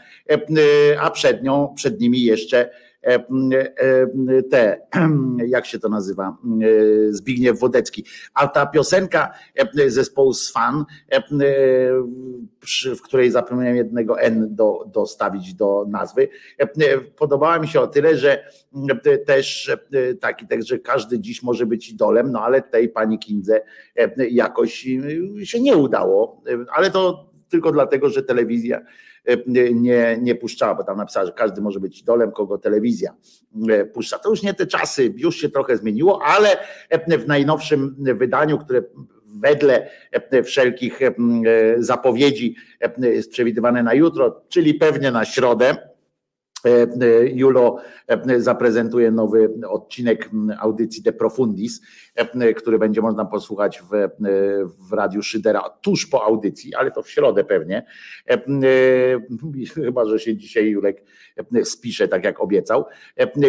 [1.00, 2.70] a przed nią, przed nimi jeszcze
[4.50, 4.80] te,
[5.46, 6.36] jak się to nazywa,
[7.10, 8.04] Zbigniew Wodecki.
[8.34, 9.32] A ta piosenka
[9.86, 10.84] zespołu Swan,
[12.96, 16.28] w której zapomniałem jednego N do, dostawić do nazwy,
[17.16, 18.44] podobała mi się o tyle, że
[19.26, 19.76] też
[20.20, 23.60] taki tekst, że każdy dziś może być idolem, no ale tej pani Kindze
[24.30, 24.86] jakoś
[25.44, 26.42] się nie udało,
[26.74, 28.80] ale to tylko dlatego, że telewizja
[29.74, 33.14] nie, nie puszczała, bo tam napisała, że każdy może być idolem, kogo telewizja
[33.92, 34.18] puszcza.
[34.18, 36.48] To już nie te czasy, już się trochę zmieniło, ale
[37.18, 38.82] w najnowszym wydaniu, które
[39.40, 39.90] wedle
[40.44, 41.00] wszelkich
[41.78, 42.56] zapowiedzi
[42.98, 45.93] jest przewidywane na jutro, czyli pewnie na środę,
[47.32, 47.76] Julo
[48.38, 50.30] zaprezentuje nowy odcinek
[50.60, 51.80] audycji De Profundis,
[52.56, 54.08] który będzie można posłuchać w,
[54.88, 57.86] w Radiu Szydera tuż po audycji, ale to w środę pewnie.
[59.74, 61.02] Chyba, że się dzisiaj Julek
[61.64, 62.84] spisze, tak jak obiecał.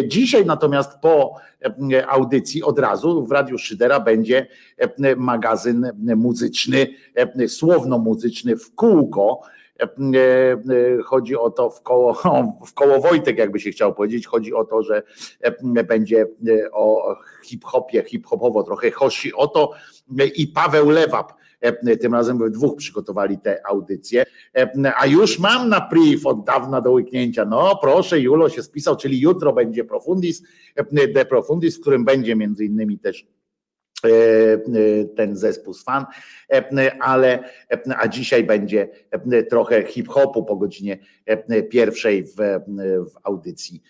[0.07, 1.35] Dzisiaj natomiast po
[2.07, 4.47] audycji od razu w Radiu Szydera będzie
[5.17, 6.87] magazyn muzyczny,
[7.47, 9.41] słowno-muzyczny w kółko.
[11.05, 12.13] Chodzi o to w koło,
[12.67, 14.27] w koło Wojtek, jakby się chciał powiedzieć.
[14.27, 15.03] Chodzi o to, że
[15.87, 16.27] będzie
[16.71, 19.71] o hip-hopie, hip-hopowo trochę chodzi o to
[20.35, 21.33] i Paweł Lewap.
[22.01, 24.25] Tym razem we dwóch przygotowali te audycje.
[24.97, 27.45] A już mam na priv od dawna do łyknięcia.
[27.45, 30.43] No proszę, Julo się spisał, czyli jutro będzie Profundis,
[31.13, 33.27] de Profundis, w którym będzie między innymi też
[35.15, 36.05] ten zespół z fan,
[36.99, 37.39] ale
[37.97, 38.89] a dzisiaj będzie
[39.49, 40.97] trochę hip-hopu po godzinie
[41.69, 42.35] pierwszej w,
[43.13, 43.81] w audycji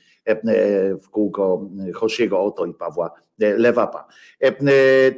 [1.04, 4.08] w kółko Hoshiego Oto i Pawła Lewapa.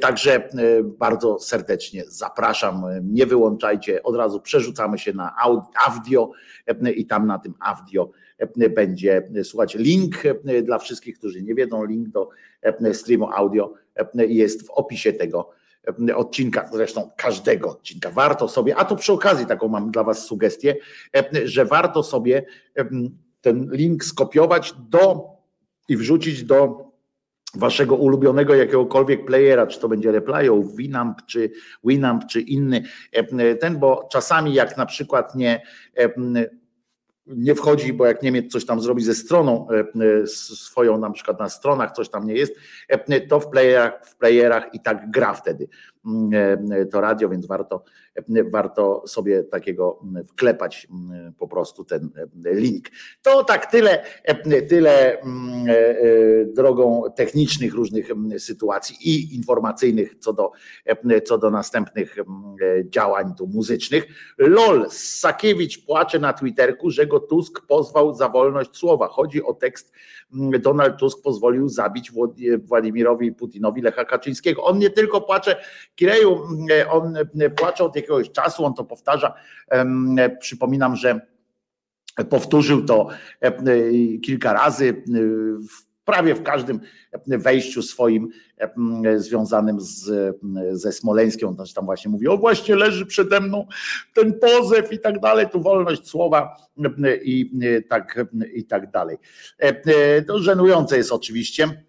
[0.01, 0.49] Także
[0.83, 5.35] bardzo serdecznie zapraszam, nie wyłączajcie, od razu przerzucamy się na
[5.87, 6.31] audio
[6.95, 8.09] i tam na tym audio
[8.69, 10.15] będzie słuchać link
[10.63, 12.29] dla wszystkich, którzy nie wiedzą, link do
[12.93, 13.73] streamu audio
[14.15, 15.49] jest w opisie tego
[16.15, 18.11] odcinka, zresztą każdego odcinka.
[18.11, 20.75] Warto sobie, a to przy okazji taką mam dla Was sugestię,
[21.43, 22.45] że warto sobie
[23.41, 25.25] ten link skopiować do
[25.89, 26.87] i wrzucić do
[27.55, 31.51] waszego ulubionego jakiegokolwiek playera, czy to będzie Replyo, Winamp, czy
[31.83, 32.83] Winamp, czy inny.
[33.59, 35.61] Ten, bo czasami jak na przykład nie
[37.27, 39.67] nie wchodzi, bo jak Niemiec coś tam zrobi ze stroną
[40.25, 42.53] swoją, na przykład na stronach coś tam nie jest,
[43.29, 45.67] to w playerach, w playerach i tak gra wtedy
[46.91, 47.83] to radio, więc warto,
[48.51, 50.87] warto sobie takiego wklepać
[51.39, 52.09] po prostu ten
[52.45, 52.85] link.
[53.21, 54.03] To tak tyle,
[54.69, 55.21] tyle
[56.55, 58.07] drogą technicznych różnych
[58.37, 60.51] sytuacji i informacyjnych co do,
[61.25, 62.15] co do następnych
[62.85, 64.05] działań tu muzycznych.
[64.37, 69.07] LOL, Sakiewicz płacze na Twitterku, że go Tusk pozwał za wolność słowa.
[69.07, 69.91] Chodzi o tekst
[70.59, 72.11] Donald Tusk pozwolił zabić
[72.63, 74.63] Władimirowi Putinowi Lecha Kaczyńskiego.
[74.63, 75.55] On nie tylko płacze,
[75.97, 76.47] Kireju,
[76.89, 77.17] on
[77.55, 79.33] płacze od jakiegoś czasu, on to powtarza.
[80.39, 81.21] Przypominam, że
[82.29, 83.07] Powtórzył to
[83.41, 83.61] e, e,
[84.23, 85.19] kilka razy, e,
[86.05, 86.79] prawie w każdym
[87.27, 90.11] wejściu swoim e, związanym z,
[90.71, 91.47] ze Smoleńską.
[91.47, 93.67] On tam właśnie mówi, o właśnie leży przede mną
[94.13, 96.57] ten pozew i tak dalej, tu wolność słowa
[97.03, 99.17] e, i e, tak, i tak dalej.
[99.59, 101.86] E, e, To żenujące jest oczywiście e, e,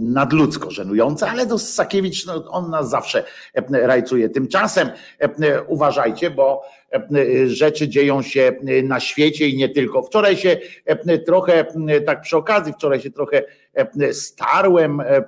[0.00, 3.24] nadludzko żenujące, ale to Sakiewicz, no, on nas zawsze
[3.54, 4.28] e, rajcuje.
[4.28, 4.88] Tymczasem
[5.18, 6.62] e, uważajcie, bo
[6.92, 10.02] e, rzeczy dzieją się e, na świecie i nie tylko.
[10.02, 13.42] Wczoraj się e, trochę, e, tak przy okazji, wczoraj się trochę
[13.74, 15.24] e, starłem, e, e,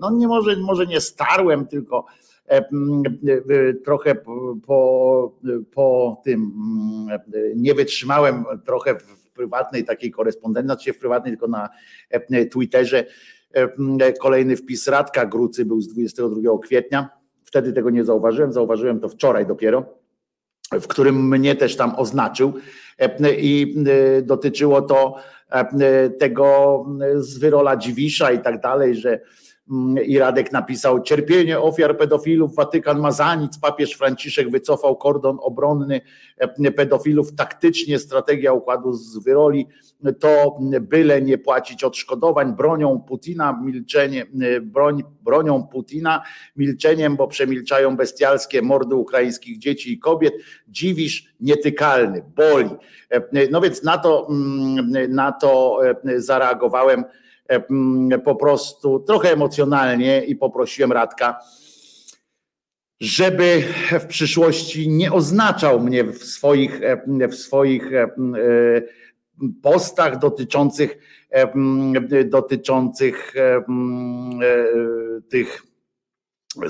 [0.00, 2.04] no nie może, może nie starłem, tylko
[2.48, 2.64] e, e,
[3.84, 4.14] trochę
[4.66, 5.32] po,
[5.74, 6.52] po, tym
[7.08, 11.68] mm, e, nie wytrzymałem trochę w prywatnej takiej korespondencji, znaczy w prywatnej, tylko na
[12.10, 13.04] e, Twitterze.
[13.54, 17.08] E, Kolejny wpis Radka Grucy był z 22 kwietnia.
[17.44, 19.84] Wtedy tego nie zauważyłem, zauważyłem to wczoraj dopiero,
[20.72, 22.52] w którym mnie też tam oznaczył
[22.98, 23.76] e, i
[24.18, 25.16] e, dotyczyło to
[25.50, 26.84] e, tego
[27.14, 29.20] z wyrola Dziwisza i tak dalej, że
[30.06, 36.00] i Radek napisał cierpienie ofiar pedofilów, Watykan ma za nic, papież Franciszek wycofał kordon obronny
[36.36, 39.66] e, pedofilów taktycznie, strategia układu z wyroli
[40.20, 46.22] to byle nie płacić odszkodowań bronią Putina, milczenie, e, broń, bronią Putina,
[46.56, 50.34] milczeniem, bo przemilczają bestialskie mordy ukraińskich dzieci i kobiet.
[50.68, 52.70] Dziwisz nietykalny, boli.
[53.10, 55.80] E, No więc na to, mm, na to
[56.16, 57.25] zareagowałem mm,
[58.24, 61.38] po prostu trochę emocjonalnie i poprosiłem Radka,
[63.00, 63.64] żeby
[64.00, 66.80] w przyszłości nie oznaczał mnie w swoich,
[67.30, 67.90] w swoich
[69.62, 70.98] postach dotyczących,
[72.24, 73.64] dotyczących e,
[75.30, 75.62] tych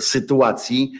[0.00, 0.92] sytuacji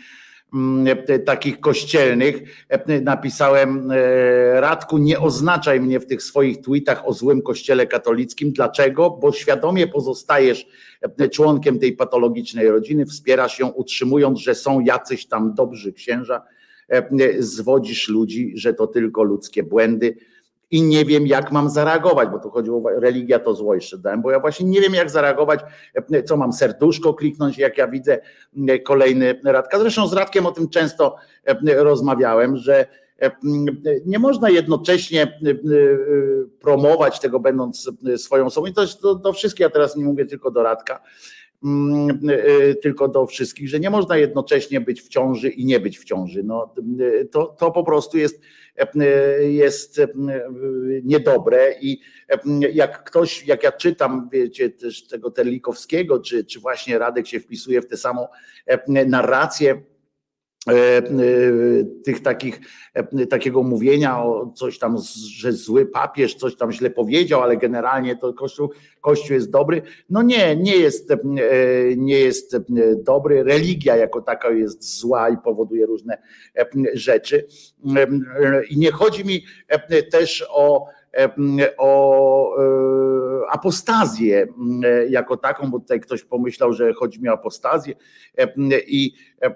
[1.25, 2.67] takich kościelnych.
[2.69, 8.53] E, Napisałem e, Radku, nie oznaczaj mnie w tych swoich tweetach o złym kościele katolickim.
[8.53, 9.11] Dlaczego?
[9.11, 10.67] Bo świadomie pozostajesz
[11.19, 16.43] e, członkiem tej patologicznej rodziny, wspierasz ją, utrzymując, że są jacyś tam dobrzy księża,
[16.89, 17.09] e,
[17.39, 20.17] zwodzisz ludzi, że to tylko ludzkie błędy
[20.71, 24.23] i nie wiem, jak mam zareagować, bo tu chodziło, o religia to zło jeszcze dałem,
[24.23, 25.61] bo ja właśnie nie wiem, jak zareagować,
[25.95, 28.19] e, co mam serduszko kliknąć, jak ja widzę
[28.69, 29.79] e, kolejny Radka.
[29.79, 32.87] Zresztą z Radkiem o tym często e, rozmawiałem, że
[34.07, 35.41] nie można jednocześnie
[36.61, 38.67] promować tego, będąc swoją osobą.
[38.67, 41.03] I to do, do wszystkich, ja teraz nie mówię tylko do Radka,
[42.83, 46.43] tylko do wszystkich, że nie można jednocześnie być w ciąży i nie być w ciąży.
[46.43, 46.75] No,
[47.31, 48.41] to, to po prostu jest,
[49.41, 50.09] jest e,
[51.05, 52.39] niedobre i e,
[52.73, 57.83] jak ktoś, jak ja czytam, wiecie, też tego Terlikowskiego, czy, czy właśnie Radek się wpisuje
[57.83, 58.29] w tę samą
[58.67, 59.83] e, narrację,
[62.05, 62.61] tych takich,
[62.95, 64.97] e, takiego mówienia o coś tam,
[65.31, 68.71] że zły papież coś tam źle powiedział, ale generalnie to Kościół,
[69.01, 69.83] Kościół jest dobry.
[70.11, 71.17] No nie, nie jest, e,
[71.97, 72.61] nie jest e,
[72.97, 73.43] dobry.
[73.43, 76.19] Religia jako taka jest zła i powoduje różne
[76.57, 77.47] e, rzeczy.
[77.97, 78.07] E,
[78.71, 80.96] I nie chodzi mi e, też o e,
[81.79, 84.47] o e, apostazję
[84.85, 87.95] e, jako taką, bo tutaj ktoś pomyślał, że chodzi mi o apostazję
[88.39, 88.49] e,
[88.87, 89.55] i e,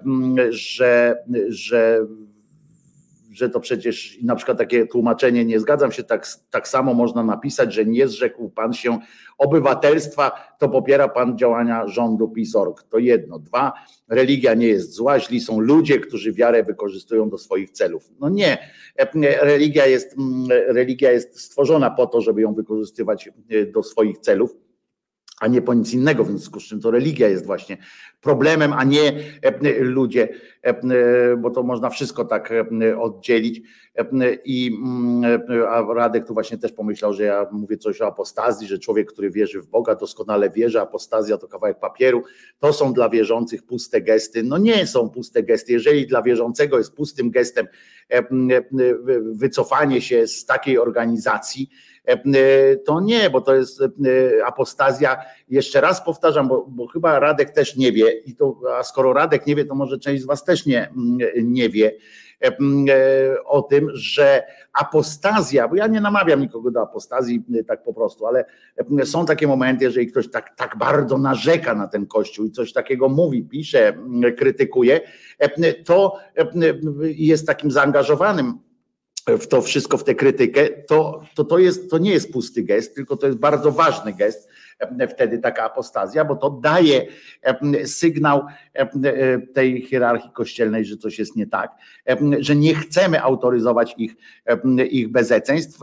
[0.50, 1.16] że,
[1.48, 2.06] że
[3.30, 7.74] że to przecież na przykład takie tłumaczenie nie zgadzam się, tak, tak samo można napisać,
[7.74, 8.98] że nie zrzekł pan się
[9.38, 12.82] obywatelstwa, to popiera pan działania rządu PiSorg.
[12.82, 13.38] To jedno.
[13.38, 13.72] Dwa,
[14.08, 18.10] religia nie jest zła, źli są ludzie, którzy wiarę wykorzystują do swoich celów.
[18.20, 18.58] No nie,
[19.40, 24.56] religia jest, mm, religia jest stworzona po to, żeby ją wykorzystywać e, do swoich celów
[25.40, 27.76] a nie po nic innego, w związku z czym to religia jest właśnie
[28.20, 29.12] problemem, a nie
[29.42, 30.28] e, ludzie,
[30.62, 33.62] e, bo to można wszystko tak e, oddzielić.
[34.44, 35.42] I mm,
[35.94, 39.60] Radek tu właśnie też pomyślał, że ja mówię coś o apostazji, że człowiek, który wierzy
[39.60, 42.22] w Boga, doskonale wierzy, apostazja to kawałek papieru,
[42.58, 44.42] to są dla wierzących puste gesty.
[44.42, 45.72] No nie są puste gesty.
[45.72, 47.66] Jeżeli dla wierzącego jest pustym gestem
[49.32, 51.70] wycofanie się z takiej organizacji,
[52.86, 53.86] to nie, bo to jest e,
[54.46, 55.16] apostazja.
[55.48, 59.46] Jeszcze raz powtarzam, bo, bo chyba Radek też nie wie, i to, a skoro Radek
[59.46, 60.92] nie wie, to może część z Was też nie,
[61.42, 61.92] nie wie
[62.44, 62.56] e,
[63.44, 68.26] o tym, że apostazja, bo ja nie namawiam nikogo do apostazji e, tak po prostu,
[68.26, 68.44] ale
[69.00, 72.72] e, są takie momenty, jeżeli ktoś tak, tak bardzo narzeka na ten kościół i coś
[72.72, 73.92] takiego mówi, pisze,
[74.38, 75.00] krytykuje,
[75.38, 76.46] e, to e,
[77.02, 78.69] jest takim zaangażowanym
[79.26, 82.94] w to wszystko, w tę krytykę, to, to, to, jest, to nie jest pusty gest,
[82.94, 84.48] tylko to jest bardzo ważny gest,
[85.08, 87.06] wtedy taka apostazja, bo to daje
[87.42, 91.70] e, sygnał e, tej hierarchii kościelnej, że coś jest nie tak,
[92.38, 94.16] że nie chcemy autoryzować ich,
[94.90, 95.80] ich bezeceństw.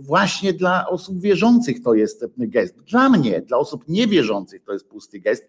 [0.00, 2.82] Właśnie dla osób wierzących to jest gest.
[2.82, 5.46] Dla mnie, dla osób niewierzących to jest pusty gest,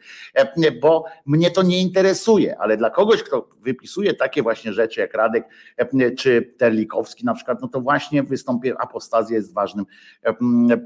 [0.81, 5.44] bo mnie to nie interesuje, ale dla kogoś, kto wypisuje takie właśnie rzeczy jak Radek
[6.18, 9.85] czy Terlikowski na przykład, no to właśnie wystąpienie apostazja jest ważnym,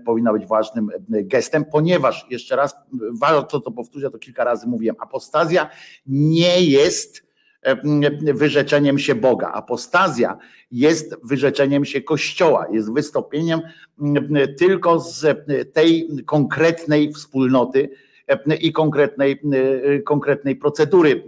[0.06, 2.76] powinna być ważnym gestem, ponieważ jeszcze raz,
[3.20, 5.70] warto to powtórzyć, ja to kilka razy mówiłem, apostazja
[6.06, 7.32] nie jest
[8.34, 9.52] wyrzeczeniem się Boga.
[9.52, 10.38] Apostazja
[10.72, 13.62] jest wyrzeczeniem się Kościoła, jest wystąpieniem
[14.58, 17.90] tylko z tej konkretnej wspólnoty
[18.62, 19.42] i konkretnej,
[20.06, 21.24] konkretnej procedury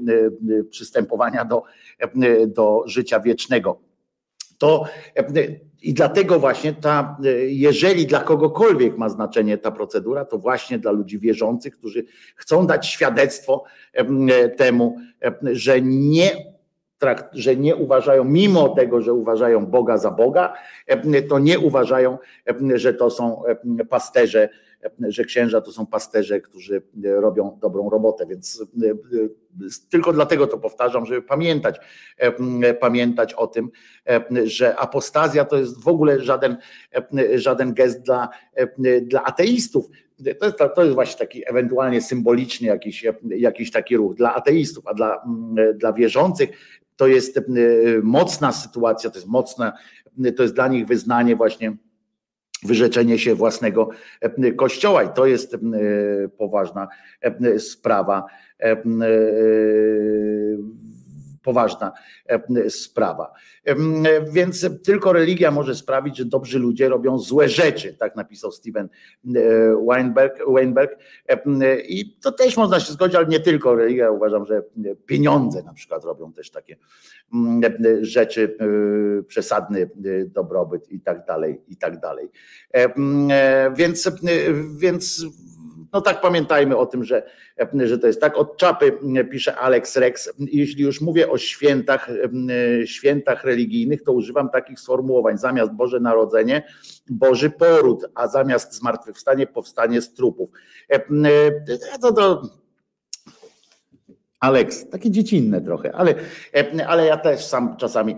[0.70, 1.64] przystępowania do,
[2.48, 3.80] do życia wiecznego.
[4.58, 4.86] To
[5.84, 11.20] i dlatego właśnie ta, jeżeli dla kogokolwiek ma znaczenie ta procedura, to właśnie dla ludzi
[11.20, 12.06] wierzących, którzy
[12.36, 13.64] chcą dać świadectwo
[14.58, 14.98] temu,
[15.44, 16.54] że nie
[17.34, 20.54] że nie uważają, mimo tego, że uważają Boga za Boga,
[21.30, 22.18] to nie uważają,
[22.76, 23.44] że to są
[23.90, 24.50] pasterze
[25.08, 28.96] że księża to są pasterze, którzy robią dobrą robotę, więc e, e,
[29.90, 31.80] tylko dlatego to powtarzam, żeby pamiętać,
[32.18, 33.70] e, pamiętać o tym,
[34.44, 36.58] że apostazja to jest w ogóle żaden,
[37.36, 38.30] żaden gest dla,
[39.02, 39.90] dla ateistów.
[40.40, 44.94] To jest, to jest właśnie taki ewentualnie symboliczny jakiś, jakiś taki ruch dla ateistów, a
[44.94, 45.24] dla,
[45.76, 46.50] dla wierzących
[46.96, 47.40] to jest
[48.04, 49.74] mocna sytuacja, to jest mocne,
[50.38, 51.78] to jest dla nich wyznanie właśnie
[52.66, 53.90] wyrzeczenie się własnego
[54.22, 55.58] e, kościoła i to jest e,
[56.38, 56.88] poważna
[57.22, 58.26] e, sprawa
[61.44, 61.92] poważna
[62.70, 63.34] sprawa.
[64.32, 68.90] Więc tylko religia może sprawić, że dobrzy ludzie robią złe rzeczy, tak napisał Steven
[69.88, 70.40] Weinberg.
[70.48, 71.00] Weinberg.
[71.88, 74.12] I to też można się zgodzić, ale nie tylko religia.
[74.12, 74.64] Uważam, że
[75.06, 76.78] pieniądze na przykład robią też takie
[78.02, 78.58] rzeczy,
[79.28, 79.90] przesadny
[80.28, 82.30] dobrobyt i tak dalej, i tak dalej.
[83.76, 84.12] Więc,
[84.76, 85.26] więc
[85.94, 87.24] no tak pamiętajmy o tym, że,
[87.84, 88.38] że to jest tak.
[88.38, 88.98] Od czapy
[89.32, 90.34] pisze Alex Rex.
[90.40, 92.10] Jeśli już mówię o świętach,
[92.86, 95.38] świętach religijnych, to używam takich sformułowań.
[95.38, 96.64] Zamiast Boże Narodzenie,
[97.10, 100.50] Boży Poród, a zamiast zmartwychwstanie, powstanie z trupów.
[102.02, 102.42] To, to,
[104.40, 106.16] Alex, takie dziecinne trochę, ale,
[106.88, 108.16] ale ja też sam czasami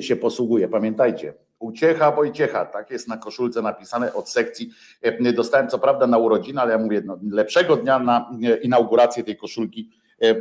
[0.00, 0.68] się posługuję.
[0.68, 4.70] Pamiętajcie, Uciecha Wojciecha, tak jest na koszulce napisane od sekcji.
[5.02, 9.24] E, dostałem co prawda na urodziny, ale ja mówię, no, lepszego dnia na e, inaugurację
[9.24, 9.90] tej koszulki
[10.20, 10.34] e,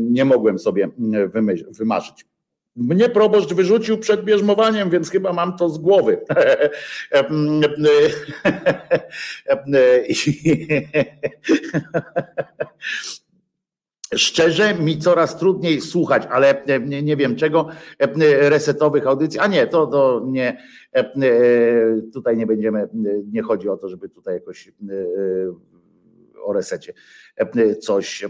[0.00, 0.88] nie mogłem sobie
[1.70, 2.26] wymarzyć.
[2.76, 6.20] Mnie proboszcz wyrzucił przed bierzmowaniem, więc chyba mam to z głowy.
[14.14, 17.68] Szczerze mi coraz trudniej słuchać, ale e, nie, wiem czego,
[17.98, 19.40] e, resetowych audycji.
[19.40, 20.58] A nie, to, to nie,
[20.92, 21.12] e,
[22.12, 22.88] tutaj nie będziemy,
[23.32, 24.72] nie chodzi o to, żeby tutaj jakoś
[26.44, 26.92] o resecie
[27.80, 28.24] coś,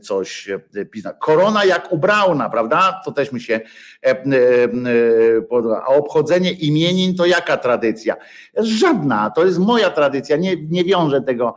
[0.00, 0.50] coś
[0.90, 1.16] pisać.
[1.20, 3.00] Korona jak u Brauna, prawda?
[3.04, 3.60] To też mi się
[5.48, 5.84] podoba.
[5.86, 8.16] A obchodzenie imienin to jaka tradycja?
[8.56, 11.54] Żadna, to jest moja tradycja, nie, nie wiążę tego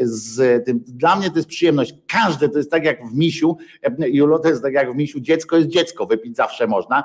[0.00, 0.84] z tym.
[0.86, 1.94] Dla mnie to jest przyjemność.
[2.12, 3.56] Każde to jest tak jak w misiu,
[3.98, 7.04] Julo, to jest tak jak w misiu, dziecko jest dziecko, wypić zawsze można,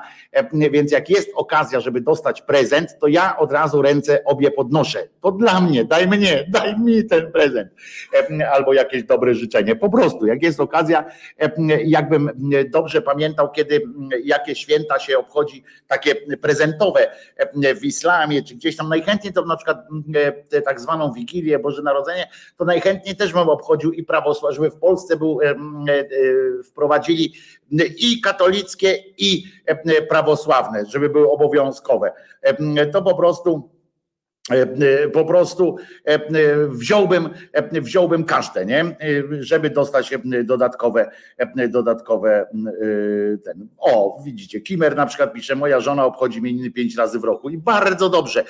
[0.52, 5.08] więc jak jest okazja, żeby dostać prezent, to ja od razu ręce obie podnoszę.
[5.20, 7.70] To dla mnie, daj mnie, daj mi ten prezent.
[8.52, 9.76] Albo jakieś dobre życzenie.
[9.76, 11.04] Po prostu, jak jest okazja,
[11.84, 12.30] jakbym
[12.70, 13.82] dobrze pamiętał, kiedy
[14.24, 17.10] jakie święta się obchodzi, takie prezentowe
[17.80, 19.78] w islamie, czy gdzieś tam najchętniej to na przykład
[20.48, 24.76] tę tak zwaną Wigilię, Boże Narodzenie, to najchętniej też bym obchodził i prawosław, żeby w
[24.76, 25.38] Polsce był,
[26.64, 27.34] wprowadzili
[27.98, 29.44] i katolickie, i
[30.08, 32.12] prawosławne, żeby były obowiązkowe.
[32.92, 33.73] To po prostu E, e,
[35.12, 36.18] po prostu e,
[36.68, 37.28] wziąłbym,
[37.72, 38.96] wziąłbym każde, nie?
[39.40, 40.14] żeby dostać
[40.44, 41.10] dodatkowe,
[41.68, 42.46] dodatkowe
[43.44, 43.68] ten.
[43.78, 47.58] O, widzicie, Kimer na przykład pisze, moja żona obchodzi imieniny pięć razy w roku i
[47.58, 48.44] bardzo dobrze.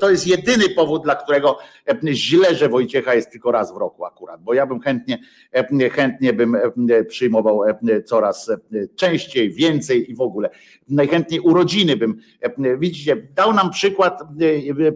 [0.00, 1.58] To jest jedyny powód, dla którego
[2.04, 5.18] źle, że Wojciecha jest tylko raz w roku akurat, bo ja bym chętnie,
[5.90, 6.56] chętnie bym
[7.08, 7.62] przyjmował
[8.04, 8.50] coraz
[8.96, 10.50] częściej, więcej i w ogóle.
[10.88, 12.20] Najchętniej urodziny bym,
[12.78, 14.22] widzicie, dał nam przykład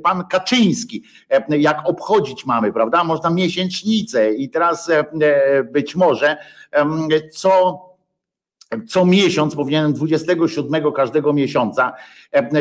[0.06, 3.04] pan Kaczyński, e, jak obchodzić mamy, prawda?
[3.04, 6.36] Można miesięcznicę i teraz e, e, być może
[7.32, 7.82] co
[8.88, 11.92] co miesiąc, powinienem 27 każdego miesiąca,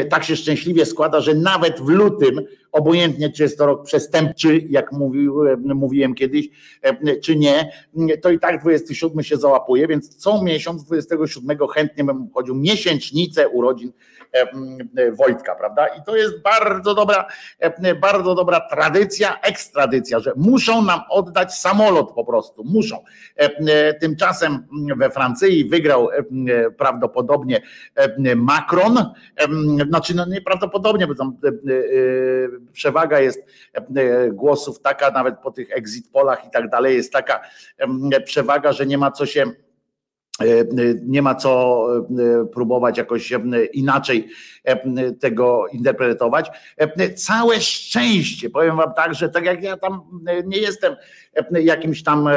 [0.10, 2.42] tak się szczęśliwie składa, że nawet w lutym
[2.72, 6.50] obojętnie czy jest to rok przestępczy, jak mówiłem, mówiłem kiedyś,
[7.24, 7.72] czy nie,
[8.22, 13.92] to i tak 27 się załapuje, więc co miesiąc 27 chętnie bym obchodził miesięcznicę urodzin
[15.12, 15.88] Wojtka, prawda?
[15.88, 17.28] I to jest bardzo dobra,
[18.02, 23.04] bardzo dobra tradycja, ekstradycja, że muszą nam oddać samolot po prostu, muszą.
[24.02, 26.10] Tymczasem we Francji wygrał
[26.78, 27.62] prawdopodobnie
[28.36, 29.14] Macron,
[29.90, 31.38] znaczy no nieprawdopodobnie, bo tam
[32.74, 33.46] przewaga jest
[34.32, 37.42] głosów taka, nawet po tych exit polach i tak dalej, jest taka
[38.26, 39.46] przewaga, że nie ma co się
[41.06, 41.88] nie ma co
[42.54, 43.34] próbować jakoś
[43.74, 44.30] inaczej
[45.20, 46.52] tego interpretować.
[47.16, 50.02] Całe szczęście, powiem wam tak, że tak jak ja tam
[50.46, 50.96] nie jestem
[51.52, 52.30] jakimś tam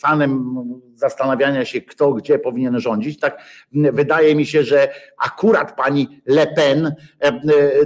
[0.00, 0.54] fanem
[0.94, 6.94] zastanawiania się, kto gdzie powinien rządzić, tak wydaje mi się, że akurat pani Le Pen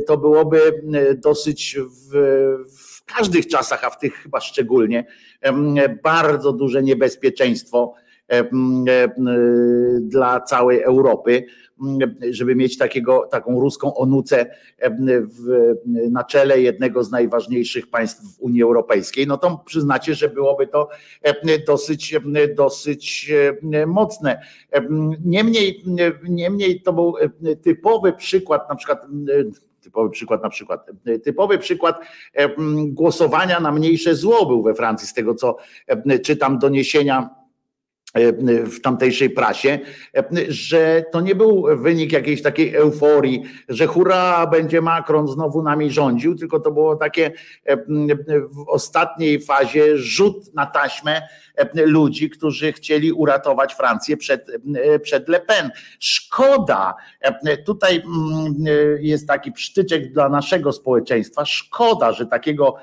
[0.06, 0.60] to byłoby
[1.16, 2.10] dosyć w,
[2.78, 5.06] w każdych czasach, a w tych chyba szczególnie,
[6.02, 7.94] bardzo duże niebezpieczeństwo
[10.00, 11.46] dla całej Europy,
[12.30, 14.46] żeby mieć takiego, taką ruską onucę
[15.08, 15.74] w,
[16.10, 20.88] na czele jednego z najważniejszych państw w Unii Europejskiej, no to przyznacie, że byłoby to
[21.66, 22.14] dosyć,
[22.56, 23.32] dosyć
[23.86, 24.40] mocne.
[25.24, 25.84] Niemniej,
[26.28, 27.14] niemniej to był
[27.62, 29.06] typowy przykład, na przykład
[29.80, 30.90] typowy przykład na przykład,
[31.24, 32.00] typowy przykład
[32.86, 35.56] głosowania na mniejsze zło był we Francji, z tego co
[36.24, 37.45] czytam doniesienia
[38.64, 39.78] w tamtejszej prasie,
[40.48, 46.34] że to nie był wynik jakiejś takiej euforii, że hurra, będzie Macron znowu nami rządził,
[46.34, 47.32] tylko to było takie
[48.50, 51.22] w ostatniej fazie rzut na taśmę
[51.74, 54.46] ludzi, którzy chcieli uratować Francję przed,
[55.02, 55.70] przed Le Pen.
[56.00, 56.94] Szkoda,
[57.66, 58.02] tutaj
[59.00, 62.76] jest taki psztyczek dla naszego społeczeństwa, szkoda, że takiego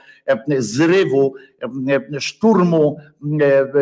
[0.57, 1.33] zrywu,
[2.19, 2.97] szturmu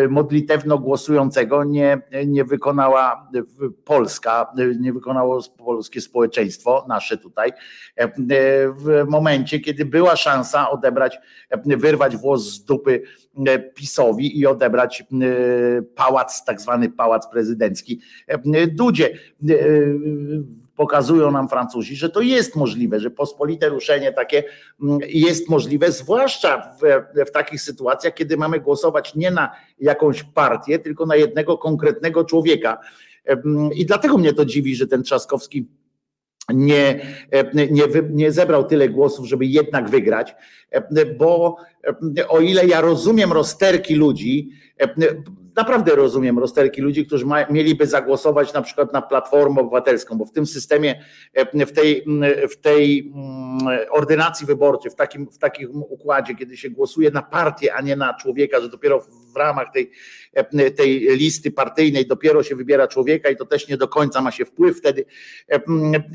[0.10, 3.30] modlitewno głosującego nie, nie wykonała
[3.84, 7.52] Polska, nie wykonało polskie społeczeństwo, nasze tutaj,
[8.76, 11.20] w momencie, kiedy była szansa odebrać,
[11.66, 13.02] wyrwać włos z dupy
[13.76, 15.04] PiSowi i odebrać
[15.96, 18.02] pałac, tak zwany pałac prezydencki
[18.68, 19.10] Dudzie
[20.76, 24.44] pokazują nam Francuzi, że to jest możliwe, że pospolite ruszenie takie
[25.08, 26.82] jest możliwe, zwłaszcza w,
[27.28, 32.78] w, takich sytuacjach, kiedy mamy głosować nie na jakąś partię, tylko na jednego konkretnego człowieka.
[33.76, 35.68] I dlatego mnie to dziwi, że ten Trzaskowski
[36.54, 37.06] nie,
[37.54, 40.36] nie, nie zebrał tyle głosów, żeby jednak wygrać,
[41.18, 41.58] bo
[42.30, 44.50] o ile ja rozumiem rozterki ludzi,
[45.56, 50.32] naprawdę rozumiem rozterki ludzi, którzy ma, mieliby zagłosować na przykład na Platformę Obywatelską, bo w
[50.32, 51.04] tym systemie,
[51.54, 52.06] w tej,
[52.52, 53.14] w tej
[53.92, 58.14] ordynacji wyborczej, w takim, w takim układzie, kiedy się głosuje na partię, a nie na
[58.14, 59.92] człowieka, że dopiero w ramach tej,
[60.76, 64.46] tej listy partyjnej dopiero się wybiera człowieka i to też nie do końca ma się
[64.46, 65.06] wpływ wtedy.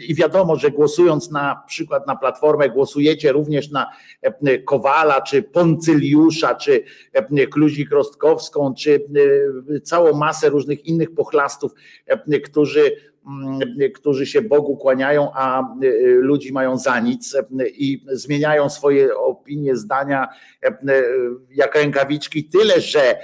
[0.09, 3.87] I wiadomo, że głosując na przykład na Platformę, głosujecie również na
[4.65, 6.85] Kowala, czy Poncyliusza, czy
[7.51, 9.07] Kluzik-Rostkowską, czy
[9.83, 11.73] całą masę różnych innych pochlastów,
[12.45, 12.97] którzy
[13.95, 15.75] którzy się Bogu kłaniają, a
[16.19, 17.37] ludzi mają za nic
[17.67, 20.29] i zmieniają swoje opinie, zdania
[21.51, 23.19] jak rękawiczki, tyle że,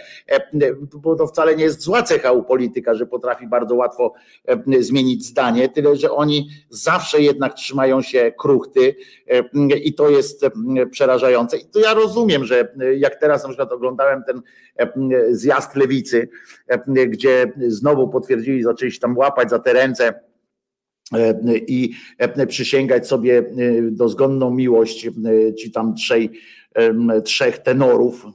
[0.92, 4.12] bo to wcale nie jest zła cecha u polityka, że potrafi bardzo łatwo
[4.80, 8.94] zmienić zdanie, tyle że oni zawsze jednak trzymają się kruchty
[9.84, 10.46] i to jest
[10.90, 11.56] przerażające.
[11.56, 14.42] I to ja rozumiem, że jak teraz na przykład oglądałem ten
[15.31, 16.28] zjazd lewicy,
[17.09, 20.20] gdzie znowu potwierdzili, zaczęli się tam łapać za te ręce
[21.66, 21.94] i
[22.49, 23.44] przysięgać sobie
[23.90, 25.09] dozgonną miłość
[25.59, 26.31] ci tam trzej,
[27.24, 28.27] trzech tenorów,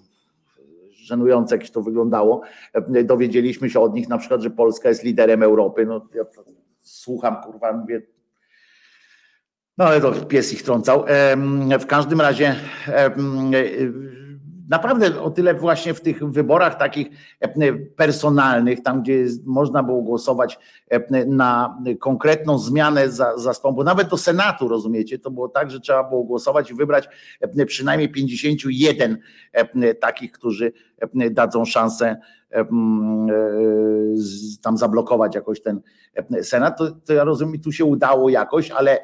[0.92, 2.42] żenujące jak to wyglądało,
[3.04, 6.24] dowiedzieliśmy się od nich na przykład, że Polska jest liderem Europy, no ja
[6.80, 8.02] słucham kurwa, mówię
[9.78, 11.06] no ale to pies ich trącał.
[11.80, 12.56] W każdym razie
[14.68, 17.07] naprawdę o tyle właśnie w tych wyborach takich
[17.39, 24.68] e, personalnych, tam gdzie można było głosować e, na konkretną zmianę zastępu, nawet do Senatu,
[24.68, 27.10] rozumiecie, to było tak, że trzeba było głosować i wybrać
[27.41, 29.18] e, przynajmniej 51
[29.99, 30.73] takich, którzy
[31.31, 32.18] dadzą szansę
[34.61, 35.82] tam zablokować jakoś ten
[36.41, 39.03] Senat, to, to ja rozumiem, tu się udało jakoś, ale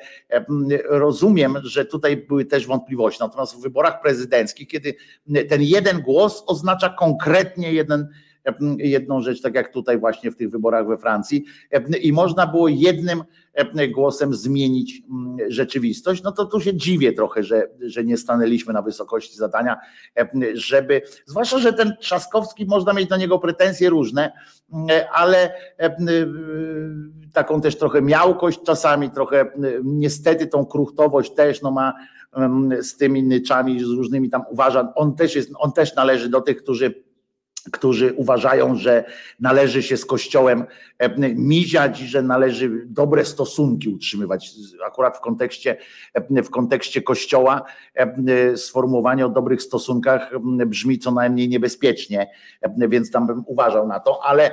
[0.89, 3.19] rozumiem, że tutaj były też wątpliwości.
[3.21, 4.93] Natomiast w wyborach prezydenckich, kiedy
[5.49, 8.07] ten jeden głos oznacza konkretnie jeden,
[8.77, 11.45] jedną rzecz, tak jak tutaj właśnie w tych wyborach we Francji,
[12.01, 13.23] i można było jednym
[13.91, 18.81] głosem zmienić mm, rzeczywistość, no to tu się dziwię trochę, że, że nie stanęliśmy na
[18.81, 19.77] wysokości zadania,
[20.53, 24.31] żeby, zwłaszcza, że ten Trzaskowski, można mieć na niego pretensje różne,
[25.13, 25.53] ale
[27.33, 29.45] taką też trochę miałkość czasami, trochę
[29.83, 31.93] niestety tą kruchtowość też no ma
[32.81, 36.63] z tymi nyczami, z różnymi tam uważam, on też jest, on też należy do tych,
[36.63, 37.03] którzy
[37.71, 39.03] którzy uważają, że
[39.39, 40.65] należy się z Kościołem
[40.99, 44.51] e, miziać i że należy dobre stosunki utrzymywać.
[44.85, 45.77] Akurat w kontekście,
[46.13, 47.63] e, w kontekście Kościoła
[47.95, 50.31] e, sformułowanie o dobrych stosunkach
[50.65, 52.29] brzmi co najmniej niebezpiecznie,
[52.77, 54.51] więc tam bym uważał na to, ale,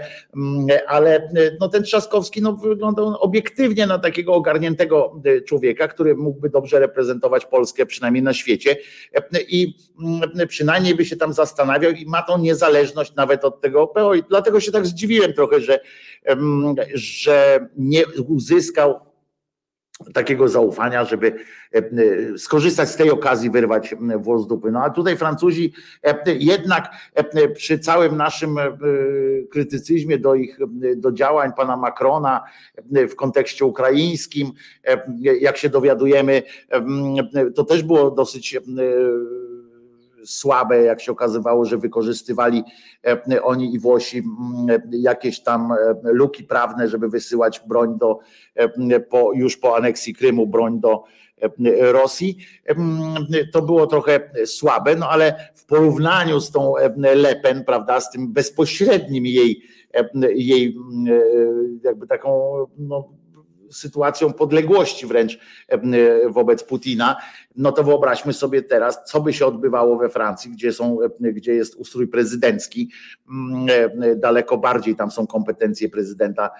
[0.88, 1.30] ale
[1.60, 7.86] no ten Trzaskowski no, wyglądał obiektywnie na takiego ogarniętego człowieka, który mógłby dobrze reprezentować Polskę,
[7.86, 8.76] przynajmniej na świecie
[9.48, 9.74] i
[10.48, 14.60] przynajmniej by się tam zastanawiał i ma tą niezależność nawet od tego PO i dlatego
[14.60, 15.80] się tak zdziwiłem trochę, że,
[16.94, 19.00] że nie uzyskał
[20.14, 21.34] takiego zaufania, żeby
[22.36, 24.70] skorzystać z tej okazji, wyrwać włos z dupy.
[24.70, 25.72] No a tutaj Francuzi
[26.26, 26.90] jednak
[27.54, 28.56] przy całym naszym
[29.50, 30.58] krytycyzmie do ich,
[30.96, 32.44] do działań pana Macrona
[33.10, 34.52] w kontekście ukraińskim,
[35.40, 36.42] jak się dowiadujemy,
[37.54, 38.58] to też było dosyć
[40.24, 42.64] słabe, jak się okazywało, że wykorzystywali
[43.06, 44.22] e, oni i Włosi
[44.90, 48.18] jakieś tam e, luki prawne, żeby wysyłać broń do,
[48.54, 51.04] e, po, już po aneksji Krymu, broń do
[51.80, 52.38] Rosji.
[53.52, 58.32] To było trochę słabe, no ale w porównaniu z tą Le Pen, prawda, z tym
[58.32, 59.62] bezpośrednim jej,
[60.34, 60.76] jej
[61.84, 63.08] jakby taką no,
[63.70, 65.38] sytuacją podległości wręcz
[66.28, 67.16] wobec Putina,
[67.56, 71.74] no to wyobraźmy sobie teraz, co by się odbywało we Francji, gdzie, są, gdzie jest
[71.74, 72.90] ustrój prezydencki,
[74.16, 76.50] daleko bardziej tam są kompetencje prezydenta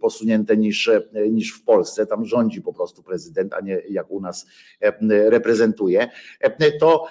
[0.00, 0.90] posunięte niż,
[1.30, 4.46] niż w Polsce, tam rządzi po prostu prezydent, a nie jak u nas
[5.08, 6.08] reprezentuje,
[6.80, 7.06] to,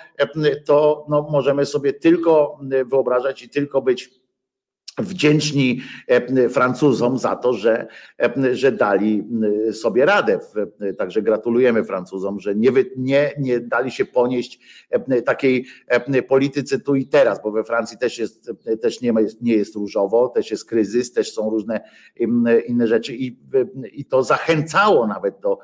[0.66, 4.23] to no możemy sobie tylko wyobrażać i tylko być
[4.98, 7.88] wdzięczni e, Francuzom za to, że,
[8.22, 9.24] e, że dali
[9.72, 10.40] sobie radę.
[10.98, 15.66] Także gratulujemy Francuzom, że nie, nie, nie dali się ponieść e, takiej
[16.28, 20.28] polityce tu i teraz, bo we Francji też, jest, też nie, jest, nie jest różowo,
[20.28, 21.82] też jest kryzys, też są różne
[22.68, 23.38] inne rzeczy i,
[23.92, 25.60] i to zachęcało nawet do,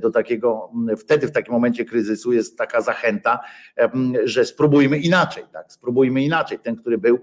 [0.00, 3.40] do takiego, wtedy w takim momencie kryzysu jest taka zachęta,
[4.24, 6.58] że spróbujmy inaczej, tak, spróbujmy inaczej.
[6.58, 7.18] Ten, który był,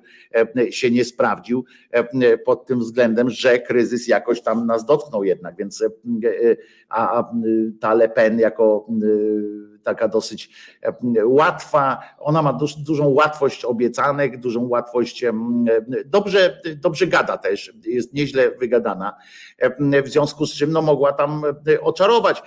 [0.70, 5.56] się nie sprawdził sprawdził e, pod tym względem, że kryzys jakoś tam nas dotknął jednak,
[5.56, 6.56] więc e, e,
[6.90, 7.32] a
[7.80, 8.88] ta Le Pen jako
[9.84, 10.50] taka dosyć
[11.24, 15.26] łatwa, ona ma duż, dużą łatwość obiecanek, dużą łatwość,
[16.06, 19.14] dobrze, dobrze gada też, jest nieźle wygadana,
[20.04, 21.44] w związku z czym no, mogła tam
[21.82, 22.44] oczarować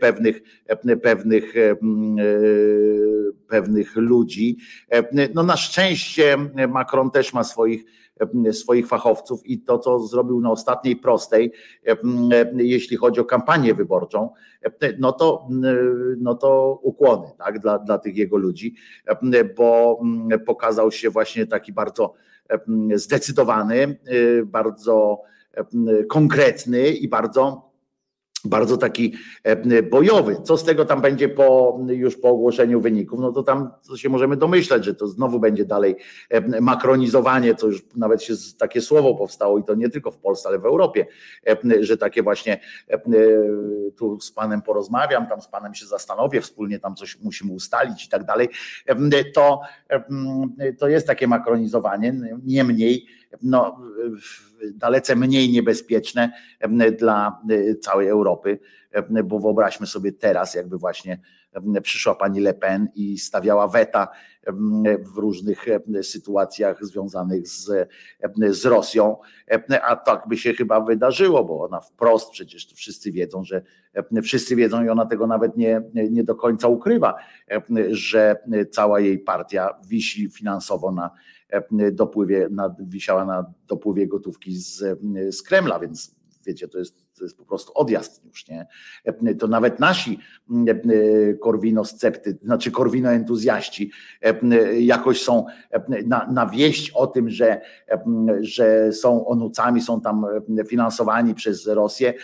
[0.00, 0.42] pewnych,
[1.02, 1.54] pewnych,
[3.48, 4.56] pewnych ludzi.
[5.34, 6.36] No na szczęście
[6.68, 7.84] Macron też ma swoich
[8.52, 11.52] swoich fachowców i to, co zrobił na ostatniej prostej,
[12.56, 14.30] jeśli chodzi o kampanię wyborczą,
[14.98, 15.48] no to,
[16.18, 18.74] no to ukłony tak, dla, dla tych jego ludzi,
[19.56, 20.00] bo
[20.46, 22.14] pokazał się właśnie taki bardzo
[22.94, 23.98] zdecydowany,
[24.44, 25.22] bardzo
[26.08, 27.69] konkretny i bardzo
[28.44, 30.36] bardzo taki e, bojowy.
[30.44, 33.20] Co z tego tam będzie po, już po ogłoszeniu wyników?
[33.20, 35.96] No to tam się możemy domyślać, że to znowu będzie dalej
[36.30, 40.48] e, makronizowanie, co już nawet się takie słowo powstało i to nie tylko w Polsce,
[40.48, 41.06] ale w Europie,
[41.46, 42.60] e, że takie właśnie
[43.96, 48.08] tu z panem porozmawiam, tam z panem się zastanowię, wspólnie tam coś musimy ustalić i
[48.08, 48.48] tak dalej.
[49.34, 49.60] To,
[50.78, 52.14] to jest takie makronizowanie.
[52.44, 53.06] Niemniej
[53.42, 53.80] no,
[54.74, 56.32] dalece mniej niebezpieczne
[56.98, 57.40] dla
[57.80, 58.58] całej Europy,
[59.24, 61.20] bo wyobraźmy sobie teraz, jakby właśnie
[61.82, 64.08] przyszła pani Le Pen i stawiała weta
[65.14, 65.66] w różnych
[66.02, 67.88] sytuacjach związanych z,
[68.50, 69.16] z Rosją,
[69.82, 73.62] a tak by się chyba wydarzyło, bo ona wprost przecież wszyscy wiedzą, że
[74.22, 77.14] wszyscy wiedzą i ona tego nawet nie, nie do końca ukrywa,
[77.90, 78.36] że
[78.70, 81.10] cała jej partia wisi finansowo na
[81.92, 84.84] dopływie, na, wisiała na dopływie gotówki z,
[85.30, 86.14] z Kremla, więc
[86.46, 88.66] wiecie, to jest, to jest po prostu odjazd już, nie?
[89.38, 90.18] To nawet nasi
[91.40, 93.90] korwinoscepty, znaczy korwinoentuzjaści
[94.78, 95.46] jakoś są
[96.06, 97.60] na, na wieść o tym, że,
[98.40, 100.26] że są onucami, są tam
[100.68, 102.14] finansowani przez Rosję,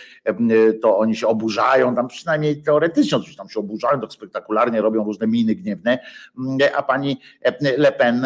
[0.81, 5.27] to oni się oburzają, tam przynajmniej teoretycznie oczywiście tam się oburzają, tak spektakularnie robią różne
[5.27, 5.99] miny gniewne,
[6.75, 7.19] a pani
[7.77, 8.25] Le Pen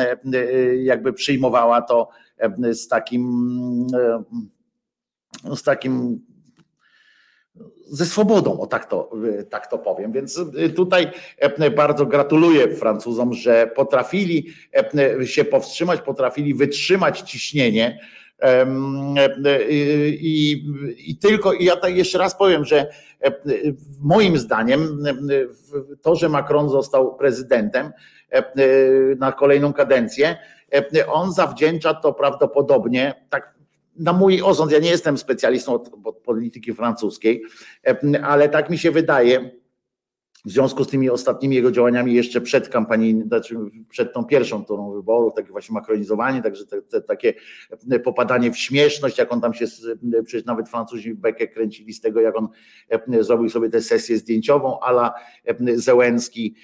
[0.84, 2.10] jakby przyjmowała to
[2.72, 3.88] z takim
[5.56, 6.22] z takim
[7.92, 9.12] ze swobodą, o tak to,
[9.50, 10.12] tak to powiem.
[10.12, 10.40] Więc
[10.76, 11.12] tutaj
[11.76, 14.48] bardzo gratuluję Francuzom, że potrafili
[15.26, 18.00] się powstrzymać, potrafili wytrzymać ciśnienie.
[20.20, 20.66] I,
[21.08, 22.88] i tylko, i ja tak jeszcze raz powiem, że
[24.02, 25.04] moim zdaniem
[26.02, 27.92] to, że Macron został prezydentem
[29.20, 30.38] na kolejną kadencję,
[31.08, 33.61] on zawdzięcza to prawdopodobnie, tak
[33.96, 37.44] na mój osąd, ja nie jestem specjalistą od, od polityki francuskiej,
[38.24, 39.61] ale tak mi się wydaje,
[40.46, 43.56] w związku z tymi ostatnimi jego działaniami jeszcze przed kampanią, znaczy
[43.90, 47.34] przed tą pierwszą turą wyborów, takie właśnie makronizowanie, także te, te, takie
[48.04, 49.66] popadanie w śmieszność, jak on tam się,
[50.26, 52.48] przecież nawet Francuzi bekę kręcili z tego, jak on
[53.20, 55.14] zrobił sobie tę sesję zdjęciową, ala
[55.76, 56.56] Zełenski,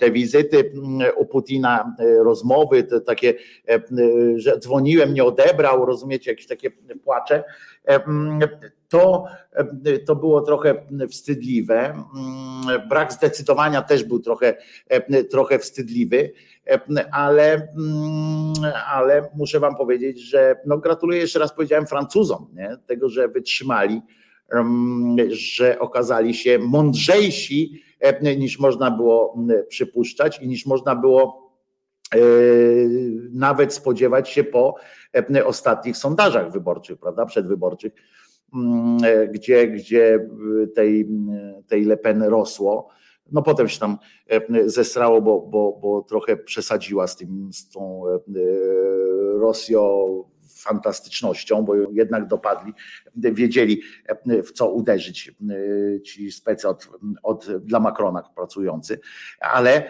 [0.00, 0.72] te wizyty
[1.16, 3.34] u Putina, rozmowy, te takie,
[4.36, 6.70] że dzwoniłem, nie odebrał, rozumiecie, jakieś takie
[7.04, 7.44] płacze
[8.94, 9.24] to,
[10.06, 12.04] to było trochę wstydliwe.
[12.88, 14.56] Brak zdecydowania też był trochę,
[15.30, 16.32] trochę wstydliwy,
[17.12, 17.68] ale,
[18.86, 22.76] ale muszę Wam powiedzieć, że no gratuluję jeszcze raz powiedziałem Francuzom nie?
[22.86, 24.02] tego, że wytrzymali,
[25.28, 27.82] że okazali się mądrzejsi
[28.36, 31.52] niż można było przypuszczać i niż można było
[32.14, 32.18] e,
[33.32, 34.74] nawet spodziewać się po
[35.44, 38.23] ostatnich sondażach wyborczych, prawda, przedwyborczych Mm, e,
[39.32, 40.28] gdzie, gdzie
[40.74, 41.08] tej,
[41.66, 42.88] tej Le Pen rosło.
[43.32, 48.02] No potem się tam e, zesrało, bo, bo, bo trochę przesadziła z, tym, z tą
[48.08, 48.18] e,
[49.38, 50.24] Rosją
[50.64, 52.72] fantastycznością, bo jednak dopadli,
[53.16, 53.82] wiedzieli
[54.44, 55.32] w co uderzyć
[56.04, 56.88] ci specy od,
[57.22, 59.00] od, dla Macrona pracujący,
[59.40, 59.82] ale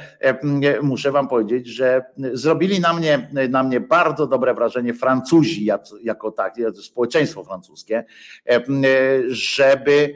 [0.82, 5.64] muszę wam powiedzieć, że zrobili na mnie, na mnie bardzo dobre wrażenie Francuzi
[6.02, 8.04] jako tak, społeczeństwo francuskie,
[9.28, 10.14] żeby,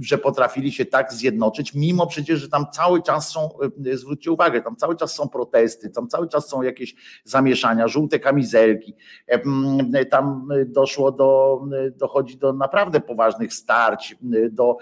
[0.00, 3.48] że potrafili się tak zjednoczyć, mimo przecież, że tam cały czas są,
[3.92, 8.94] zwróćcie uwagę, tam cały czas są protesty, tam cały czas są jakieś zamieszania, żółte kamizelki,
[10.10, 11.60] tam doszło do,
[11.96, 14.16] dochodzi do naprawdę poważnych starć,
[14.50, 14.76] do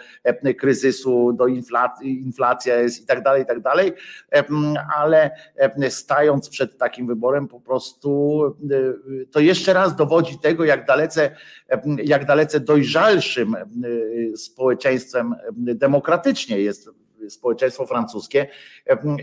[0.58, 3.92] kryzysu, do inflacji, inflacja jest i tak dalej, i tak dalej,
[4.96, 5.30] ale
[5.88, 8.40] stając przed takim wyborem po prostu
[9.30, 11.30] to jeszcze raz dowodzi tego, jak dalece,
[12.04, 13.56] jak dalece dojrzalszym
[14.36, 18.46] społeczeństwem demokratycznie jest społeczeństwo francuskie,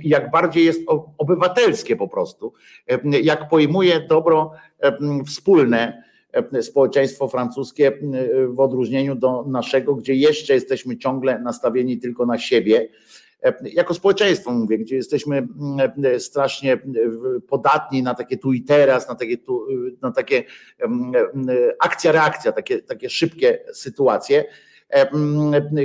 [0.03, 0.82] jak bardziej jest
[1.17, 2.53] obywatelskie po prostu,
[3.22, 4.51] jak pojmuje dobro
[5.27, 6.03] wspólne
[6.61, 8.00] społeczeństwo francuskie
[8.48, 12.90] w odróżnieniu do naszego, gdzie jeszcze jesteśmy ciągle nastawieni tylko na siebie.
[13.64, 15.48] Jako społeczeństwo mówię, gdzie jesteśmy
[16.17, 16.77] strasznie
[17.48, 19.67] podatni na takie tu i teraz, na takie, tu,
[20.01, 20.43] na takie
[21.80, 24.45] akcja, reakcja, takie, takie szybkie sytuacje,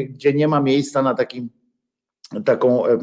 [0.08, 1.50] gdzie nie ma miejsca na takim
[2.44, 2.98] taką, e,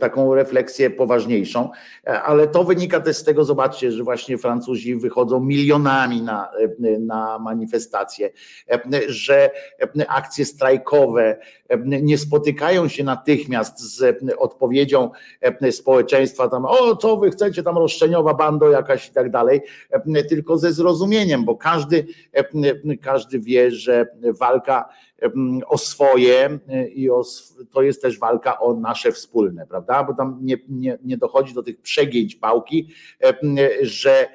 [0.00, 1.70] taką refleksję poważniejszą,
[2.04, 6.50] ale to wynika też z tego, zobaczcie, że właśnie Francuzi wychodzą milionami na,
[6.84, 8.30] e, na manifestacje,
[8.70, 9.50] e, że
[10.08, 11.38] akcje strajkowe
[11.86, 15.10] nie spotykają się natychmiast z odpowiedzią
[15.70, 19.60] społeczeństwa tam, o co wy chcecie tam roszczeniowa bando jakaś i tak dalej,
[20.28, 22.06] tylko ze zrozumieniem, bo każdy,
[23.02, 24.06] każdy wie, że
[24.40, 24.88] walka
[25.66, 26.58] o swoje
[26.94, 27.22] i o,
[27.70, 30.04] to jest też walka o nasze wspólne, prawda?
[30.04, 32.88] Bo tam nie, nie, nie dochodzi do tych przegięć pałki,
[33.82, 34.28] że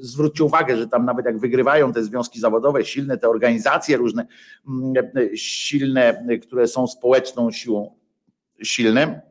[0.00, 4.26] zwróćcie uwagę, że tam nawet jak wygrywają te związki zawodowe, silne te organizacje różne,
[5.34, 7.94] silne, które są społeczną siłą
[8.62, 9.22] silne,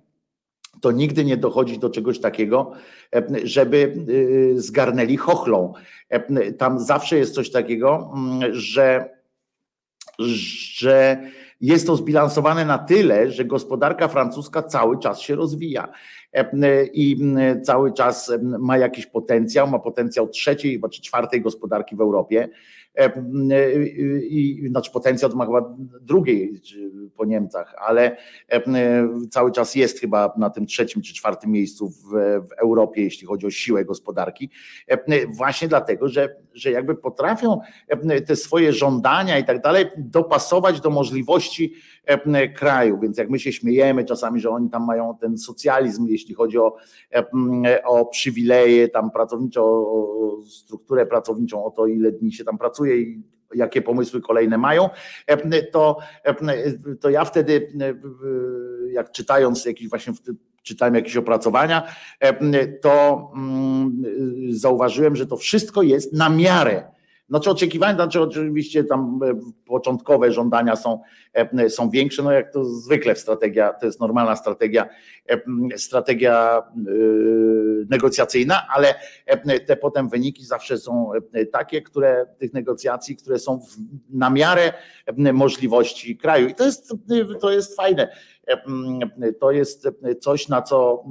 [0.81, 2.71] to nigdy nie dochodzi do czegoś takiego,
[3.43, 5.73] żeby y, zgarnęli chochlą.
[6.57, 8.13] Tam zawsze jest coś takiego,
[8.51, 9.09] że
[10.19, 11.21] że
[11.61, 15.87] jest to zbilansowane na tyle, że gospodarka francuska cały czas się rozwija.
[16.93, 17.17] i
[17.63, 22.49] cały czas ma jakiś potencjał, ma potencjał trzeciej czy czwartej gospodarki w Europie.
[24.29, 26.61] I, znaczy potencjał to ma chyba drugiej
[27.15, 28.17] po Niemcach, ale
[29.29, 32.09] cały czas jest chyba na tym trzecim czy czwartym miejscu w,
[32.49, 34.49] w Europie, jeśli chodzi o siłę gospodarki.
[35.27, 37.59] Właśnie dlatego, że, że jakby potrafią
[38.27, 41.73] te swoje żądania i tak dalej dopasować do możliwości
[42.55, 42.99] kraju.
[42.99, 46.75] Więc jak my się śmiejemy czasami, że oni tam mają ten socjalizm, jeśli chodzi o,
[47.83, 53.23] o przywileje, tam pracownicze, o strukturę pracowniczą, o to, ile dni się tam pracuje i
[53.55, 54.89] jakie pomysły kolejne mają,
[55.71, 55.97] to,
[56.99, 57.73] to ja wtedy,
[58.91, 60.13] jak czytając jakiś właśnie
[60.63, 61.87] czytałem jakieś opracowania,
[62.81, 64.03] to mm,
[64.49, 66.83] zauważyłem, że to wszystko jest na miarę
[67.31, 71.01] znaczy oczekiwania, znaczy oczywiście tam e, początkowe żądania są,
[71.33, 74.89] e, są większe, no jak to zwykle w strategia, to jest normalna strategia,
[75.29, 75.41] e,
[75.77, 76.63] strategia
[77.89, 78.95] negocjacyjna, ale
[79.67, 81.11] te potem wyniki zawsze są
[81.51, 83.77] takie, które tych negocjacji, które są w,
[84.09, 84.73] na miarę
[85.33, 86.47] możliwości kraju.
[86.47, 86.93] I to jest,
[87.41, 88.07] to jest fajne.
[89.39, 89.87] To jest
[90.19, 91.03] coś, na co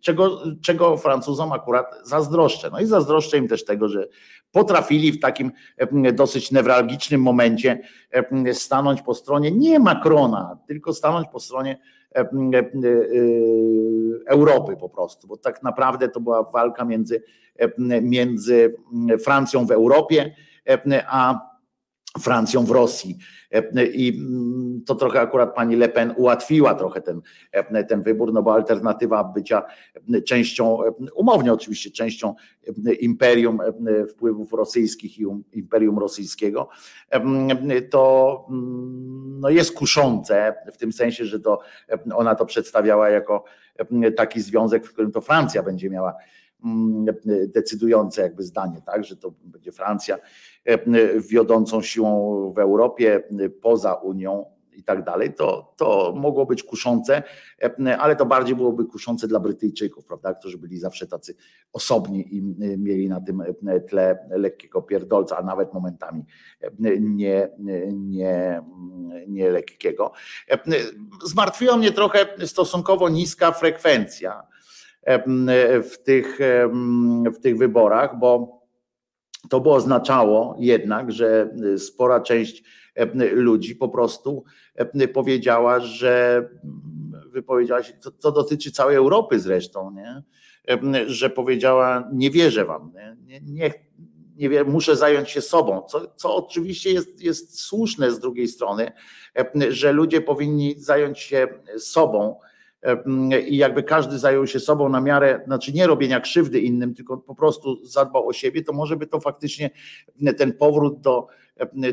[0.00, 2.70] czego, czego Francuzom akurat zazdroszczę.
[2.72, 4.08] No i zazdroszczę im też tego, że
[4.54, 5.52] potrafili w takim
[6.12, 7.78] dosyć newralgicznym momencie
[8.52, 11.78] stanąć po stronie nie Macrona, tylko stanąć po stronie
[12.14, 12.28] e,
[14.26, 17.22] Europy po prostu, bo tak naprawdę to była walka między,
[18.02, 18.74] między
[19.24, 20.34] Francją w Europie,
[21.06, 21.53] a
[22.18, 23.18] Francją w Rosji.
[23.52, 27.20] E, I mm, to trochę akurat pani Le Pen ułatwiła trochę ten,
[27.52, 29.62] e, ten wybór, no bo alternatywa bycia
[30.26, 30.78] częścią,
[31.14, 32.34] umownie oczywiście, częścią
[33.00, 33.58] imperium
[34.10, 36.68] wpływów rosyjskich i um, imperium rosyjskiego,
[37.90, 38.46] to
[39.40, 41.60] no jest kuszące w tym sensie, że to
[42.14, 43.44] ona to przedstawiała jako
[44.16, 46.14] taki związek, w którym to Francja będzie miała
[47.46, 50.18] decydujące jakby zdanie, tak, że to będzie Francja
[50.64, 53.22] E, wiodącą siłą w Europie,
[53.62, 57.22] poza Unią i tak dalej, to, to mogło być kuszące,
[57.62, 61.34] e, ale to bardziej byłoby kuszące dla Brytyjczyków, prawda, którzy byli zawsze tacy
[61.72, 62.42] osobni i
[62.78, 63.42] mieli na tym
[63.88, 66.24] tle lekkiego pierdolca, a nawet momentami
[67.00, 67.48] nie,
[67.92, 68.62] nie,
[69.28, 70.12] nie lekkiego.
[70.50, 70.58] E,
[71.24, 74.53] zmartwiła mnie trochę stosunkowo niska frekwencja
[75.82, 76.38] w tych,
[77.34, 78.60] w tych wyborach, bo
[79.50, 82.62] to by oznaczało jednak, że spora część
[83.32, 84.44] ludzi po prostu
[85.14, 86.48] powiedziała, że
[87.26, 90.22] wypowiedziała się, to, to dotyczy całej Europy zresztą, nie?
[91.06, 92.92] Że powiedziała, nie wierzę wam,
[93.24, 93.70] nie, nie,
[94.36, 98.92] nie wiem, muszę zająć się sobą, co, co oczywiście jest, jest słuszne z drugiej strony,
[99.68, 102.38] że ludzie powinni zająć się sobą,
[103.48, 107.34] i jakby każdy zajął się sobą na miarę, znaczy nie robienia krzywdy innym, tylko po
[107.34, 109.70] prostu zadbał o siebie, to może by to faktycznie
[110.38, 111.26] ten powrót do,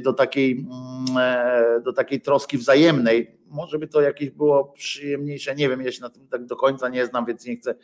[0.02, 5.70] do, takiej, mm, e, do takiej troski wzajemnej, może by to jakieś było przyjemniejsze, nie
[5.70, 7.76] wiem, ja się na tym tak do końca nie znam, więc nie chcę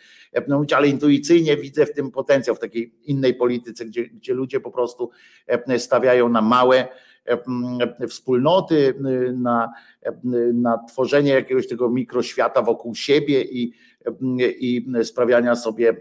[0.48, 4.72] mówić, ale intuicyjnie widzę w tym potencjał, w takiej innej polityce, gdzie, gdzie ludzie po
[4.72, 5.10] prostu
[5.78, 6.88] stawiają na małe,
[8.10, 8.94] wspólnoty,
[9.34, 9.72] na,
[10.54, 13.74] na tworzenie jakiegoś tego mikroświata wokół siebie i,
[14.60, 15.96] i sprawiania sobie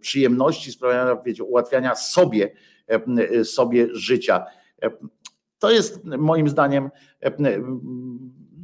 [0.00, 2.52] przyjemności, sprawiania, wiecie, ułatwiania sobie,
[3.44, 4.44] sobie życia.
[5.58, 6.90] To jest moim zdaniem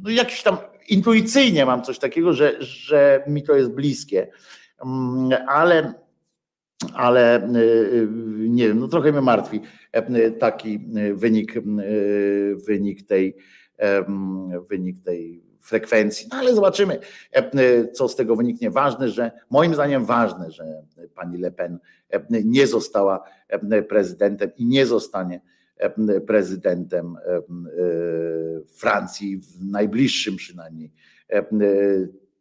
[0.03, 0.57] no jakiś tam
[0.89, 4.31] intuicyjnie mam coś takiego, że, że mi to jest bliskie,
[5.47, 5.93] ale
[6.93, 8.07] ale y, y,
[8.49, 9.61] nie wiem, no trochę mnie martwi
[10.15, 10.79] y, taki
[11.13, 11.53] wynik,
[12.67, 13.35] wynik tej,
[14.69, 16.99] wynik tej frekwencji, no ale zobaczymy,
[17.93, 18.71] co z tego wyniknie.
[18.71, 20.63] Ważne, że moim zdaniem ważne, że
[21.15, 21.79] pani Le Pen
[22.29, 23.23] nie została
[23.89, 25.41] prezydentem i nie zostanie
[26.27, 27.17] prezydentem
[28.67, 30.91] Francji w najbliższym przynajmniej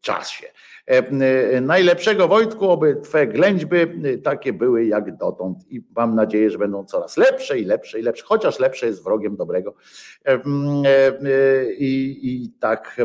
[0.01, 0.47] czasie.
[0.89, 1.09] E,
[1.57, 6.59] e, najlepszego Wojtku, oby Twe ględźby e, takie były jak dotąd i mam nadzieję, że
[6.59, 9.75] będą coraz lepsze i lepsze i lepsze, chociaż lepsze jest wrogiem dobrego
[11.79, 12.97] i, i tak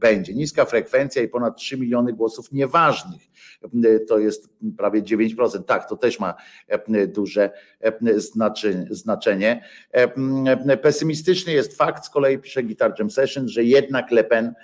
[0.00, 0.34] będzie.
[0.34, 3.22] Niska frekwencja i ponad 3 miliony głosów nieważnych,
[4.08, 5.62] to jest prawie 9%.
[5.64, 6.34] Tak, to też ma
[7.08, 7.50] duże
[8.90, 9.64] znaczenie.
[10.82, 14.54] Pesymistyczny jest fakt, z kolei pisze Guitar Jam Session, że jednak Le Pen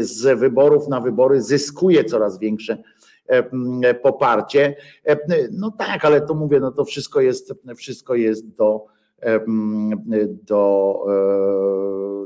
[0.00, 2.82] z wyborów na wybory zyskuje coraz większe
[3.26, 4.76] e, poparcie.
[5.06, 5.16] E,
[5.52, 8.86] no tak, ale to mówię, no to wszystko jest, wszystko jest do,
[10.42, 10.94] do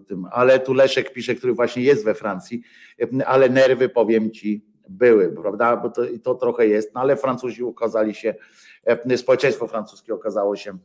[0.06, 2.62] tym, ale tu Leszek pisze, który właśnie jest we Francji,
[3.26, 5.76] ale nerwy powiem ci, były, prawda?
[5.76, 8.34] Bo to, to trochę jest, no ale Francuzi okazali się,
[8.84, 10.78] e, społeczeństwo francuskie okazało się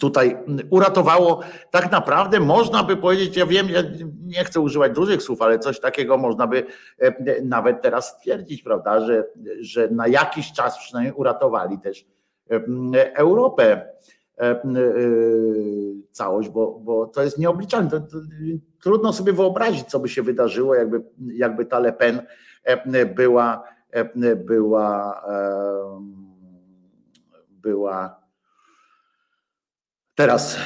[0.00, 0.36] tutaj
[0.70, 1.40] uratowało.
[1.70, 3.82] Tak naprawdę można by powiedzieć, ja wiem, ja
[4.22, 6.66] nie chcę używać dużych słów, ale coś takiego można by
[6.98, 9.24] e, nawet teraz stwierdzić, prawda, że,
[9.60, 12.06] że na jakiś czas przynajmniej uratowali też
[12.50, 13.86] e, Europę
[14.38, 14.60] e,
[16.10, 17.90] całość, bo, bo to jest nieobliczalne.
[17.90, 18.16] To, to,
[18.82, 22.22] trudno sobie wyobrazić, co by się wydarzyło, jakby, jakby ta Le Pen
[23.16, 23.64] była,
[24.36, 25.22] była,
[27.50, 28.19] była
[30.20, 30.56] teraz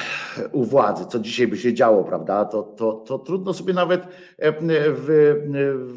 [0.51, 4.07] u władzy, co dzisiaj by się działo, prawda, to, to, to trudno sobie nawet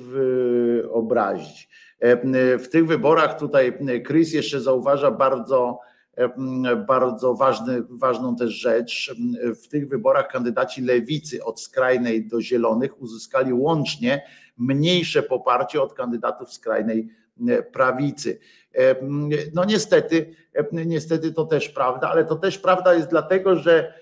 [0.08, 1.68] wyobrazić.
[2.58, 5.78] W tych wyborach tutaj Chris jeszcze zauważa bardzo,
[6.86, 9.14] bardzo ważny, ważną też rzecz.
[9.64, 14.22] W tych wyborach kandydaci lewicy od skrajnej do zielonych uzyskali łącznie
[14.58, 17.08] mniejsze poparcie od kandydatów skrajnej
[17.72, 18.38] prawicy.
[19.54, 20.34] No niestety,
[20.72, 23.94] niestety to też prawda, ale to też prawda jest dlatego, że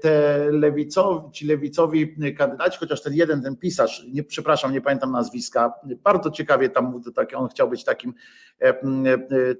[0.00, 5.72] te lewicowi, ci lewicowi kandydaci, chociaż ten jeden, ten pisarz, nie, przepraszam, nie pamiętam nazwiska,
[6.04, 8.14] bardzo ciekawie tam taki, on chciał być takim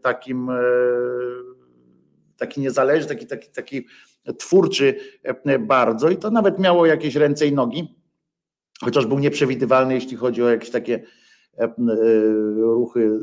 [0.03, 0.49] takim
[2.37, 3.87] taki niezależny, taki, taki, taki
[4.39, 4.95] twórczy
[5.61, 8.01] bardzo i to nawet miało jakieś ręce i nogi,
[8.81, 11.03] chociaż był nieprzewidywalny, jeśli chodzi o jakieś takie
[12.57, 13.21] ruchy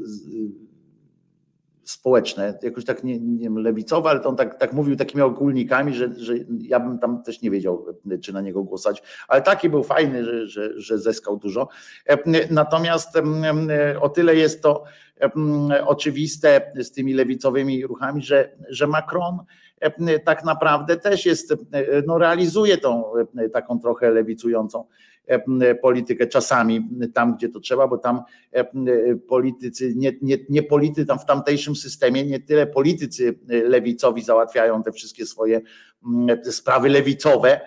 [1.85, 5.93] społeczne, jakoś tak nie, nie wiem, lewicowe, ale to on tak, tak mówił takimi ogólnikami,
[5.93, 7.85] że, że ja bym tam też nie wiedział,
[8.23, 11.67] czy na niego głosować, ale taki był fajny, że, że, że zyskał dużo.
[12.49, 13.17] Natomiast
[14.01, 14.83] o tyle jest to
[15.85, 19.38] oczywiste z tymi lewicowymi ruchami, że, że Macron
[20.25, 21.53] tak naprawdę też jest,
[22.07, 23.03] no realizuje tą
[23.53, 24.85] taką trochę lewicującą
[25.81, 28.21] politykę czasami tam, gdzie to trzeba, bo tam
[29.27, 34.91] politycy, nie, nie, nie politycy tam w tamtejszym systemie, nie tyle politycy lewicowi załatwiają te
[34.91, 35.61] wszystkie swoje
[36.43, 37.61] sprawy lewicowe,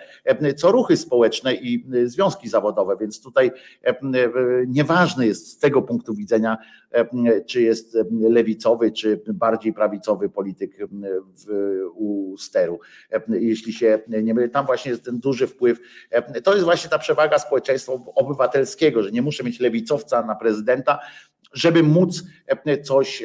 [0.57, 3.51] co ruchy społeczne i związki zawodowe, więc tutaj
[4.67, 6.59] nieważne jest z tego punktu widzenia,
[7.47, 10.77] czy jest lewicowy, czy bardziej prawicowy polityk
[11.47, 11.47] w,
[11.95, 12.81] u steru.
[13.29, 15.81] Jeśli się nie mylę, tam właśnie jest ten duży wpływ.
[16.45, 20.99] To jest właśnie ta przewaga społeczeństwa obywatelskiego, że nie muszę mieć lewicowca na prezydenta,
[21.53, 22.25] żeby móc
[22.83, 23.25] coś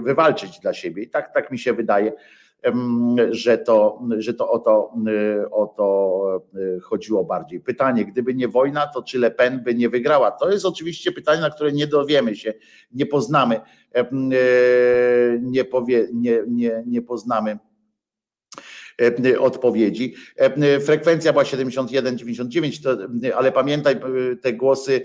[0.00, 1.02] wywalczyć dla siebie.
[1.02, 2.12] I tak, tak mi się wydaje
[3.30, 4.94] że to, że to o, to
[5.50, 6.42] o to
[6.82, 7.60] chodziło bardziej.
[7.60, 10.30] Pytanie, gdyby nie wojna, to czy Le Pen by nie wygrała?
[10.30, 12.54] To jest oczywiście pytanie, na które nie dowiemy się,
[12.92, 13.60] nie poznamy,
[15.40, 17.58] nie, powie, nie, nie, nie poznamy
[19.38, 20.14] odpowiedzi.
[20.84, 24.00] Frekwencja była 71-99, ale pamiętaj
[24.42, 25.04] te głosy,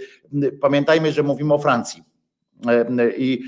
[0.62, 2.04] pamiętajmy, że mówimy o Francji.
[3.18, 3.44] I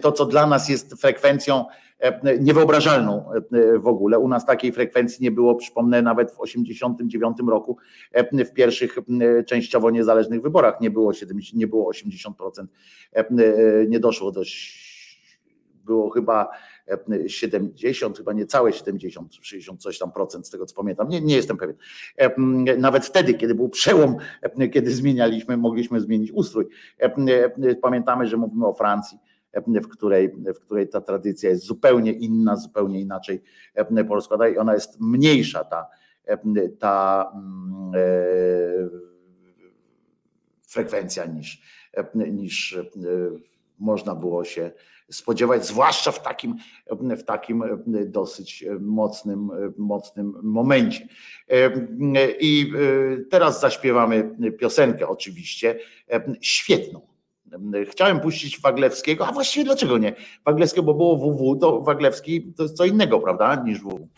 [0.00, 1.87] to, co dla nas jest frekwencją E,
[2.40, 4.18] niewyobrażalną e, w ogóle.
[4.18, 7.76] U nas takiej frekwencji nie było, przypomnę, nawet w 1989 roku
[8.12, 8.98] e, w pierwszych
[9.46, 12.66] częściowo niezależnych wyborach nie było 70, nie było 80%,
[13.88, 14.42] nie doszło do
[15.84, 16.48] było chyba
[17.26, 21.56] 70, chyba niecałe 70, 60 coś tam procent z tego co pamiętam, nie, nie jestem
[21.56, 21.76] pewien.
[22.78, 24.16] Nawet wtedy, kiedy był przełom,
[24.72, 26.68] kiedy zmienialiśmy, mogliśmy zmienić ustrój.
[27.82, 29.18] Pamiętamy, że mówimy o Francji
[29.82, 33.42] w której, w której ta tradycja jest zupełnie inna, zupełnie inaczej
[34.08, 35.86] porozkładana i ona jest mniejsza, ta,
[36.78, 39.08] ta mm, e,
[40.68, 41.62] frekwencja niż,
[42.14, 42.78] niż
[43.78, 44.70] można było się
[45.10, 46.56] spodziewać, zwłaszcza w takim,
[46.90, 47.64] w takim
[48.06, 51.08] dosyć mocnym, mocnym momencie.
[52.40, 52.72] I
[53.30, 55.78] teraz zaśpiewamy piosenkę oczywiście,
[56.40, 57.07] świetną
[57.90, 60.14] Chciałem puścić Waglewskiego, a właściwie dlaczego nie?
[60.44, 64.08] Waglewskiego, bo było WW, to Waglewski to jest co innego, prawda, niż WW.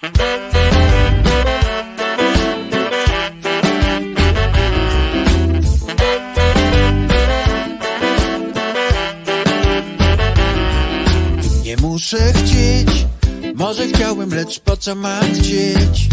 [11.65, 13.07] Nie muszę chcieć,
[13.55, 16.09] może chciałbym, lecz po co mam chcieć?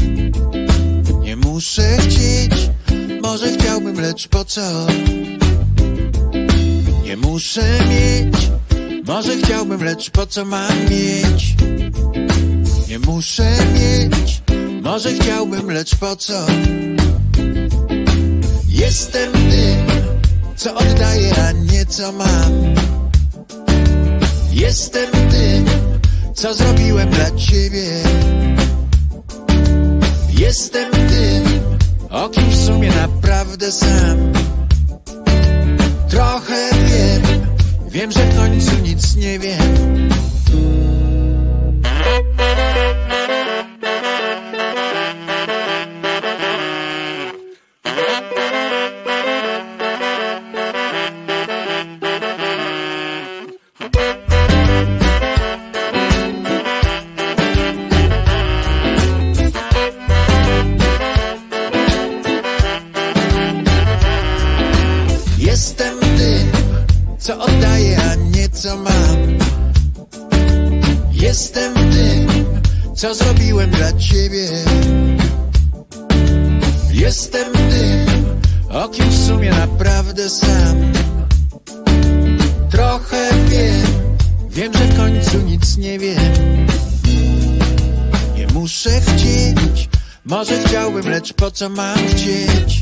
[1.21, 2.69] Nie muszę chcieć,
[3.21, 4.61] może chciałbym, lecz po co?
[7.17, 8.51] Nie muszę mieć,
[9.05, 11.55] może chciałbym, lecz po co mam mieć?
[12.89, 14.41] Nie muszę mieć,
[14.81, 16.45] może chciałbym, lecz po co?
[18.69, 19.87] Jestem tym,
[20.55, 22.75] co oddaję, a nie co mam.
[24.51, 25.65] Jestem tym,
[26.33, 27.87] co zrobiłem dla ciebie.
[30.37, 31.43] Jestem tym,
[32.09, 34.46] o kim w sumie naprawdę sam
[36.09, 37.21] trochę wiem.
[37.89, 40.09] Wiem, że w końcu nic nie wiem.
[91.57, 92.81] Co mam chcieć?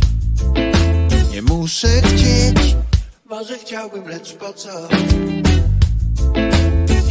[1.31, 2.75] Nie muszę chcieć,
[3.29, 4.87] może chciałbym, lecz po co?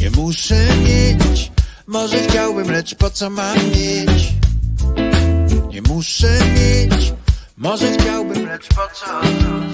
[0.00, 1.52] Nie muszę mieć,
[1.86, 4.32] może chciałbym, lecz po co mam mieć?
[5.70, 7.12] Nie muszę mieć,
[7.56, 9.73] może chciałbym, lecz po co?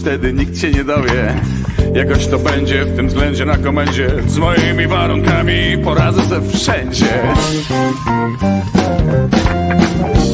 [0.00, 1.34] Wtedy nikt się nie dowie.
[1.94, 4.10] Jakoś to będzie w tym względzie na komendzie.
[4.26, 7.06] Z moimi warunkami poradzę ze wszędzie.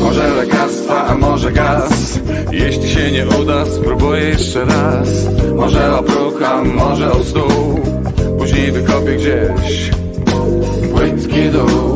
[0.00, 2.20] Może lekarstwa, a może gaz.
[2.52, 5.08] Jeśli się nie uda, spróbuję jeszcze raz.
[5.56, 7.80] Może o próg, a może o stół.
[8.38, 9.90] Później wykopię gdzieś
[10.92, 11.95] Płytki dół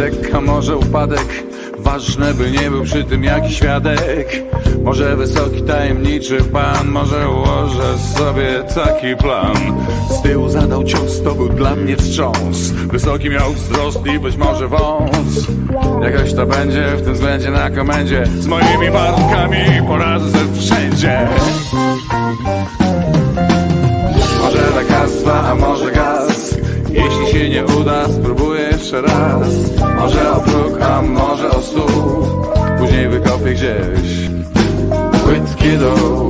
[0.00, 1.44] Może wypadek, a może upadek?
[1.78, 4.42] Ważne, by nie był przy tym jakiś świadek.
[4.84, 9.56] Może wysoki, tajemniczy pan Może ułożę sobie taki plan.
[10.10, 12.70] Z tyłu zadał cios, to był dla mnie wstrząs.
[12.70, 15.46] Wysoki miał wzrost i być może wąs.
[16.02, 18.26] Jakoś to będzie w tym względzie na komendzie.
[18.38, 21.28] Z moimi warunkami poradzę wszędzie.
[24.40, 26.54] Może lekarstwa, a może gaz.
[26.92, 28.49] Jeśli się nie uda, spróbuję
[28.90, 29.48] jeszcze raz.
[29.96, 32.26] Może o próg, a może o stół.
[32.78, 34.30] Później wykopię gdzieś
[35.24, 36.29] Płytki dół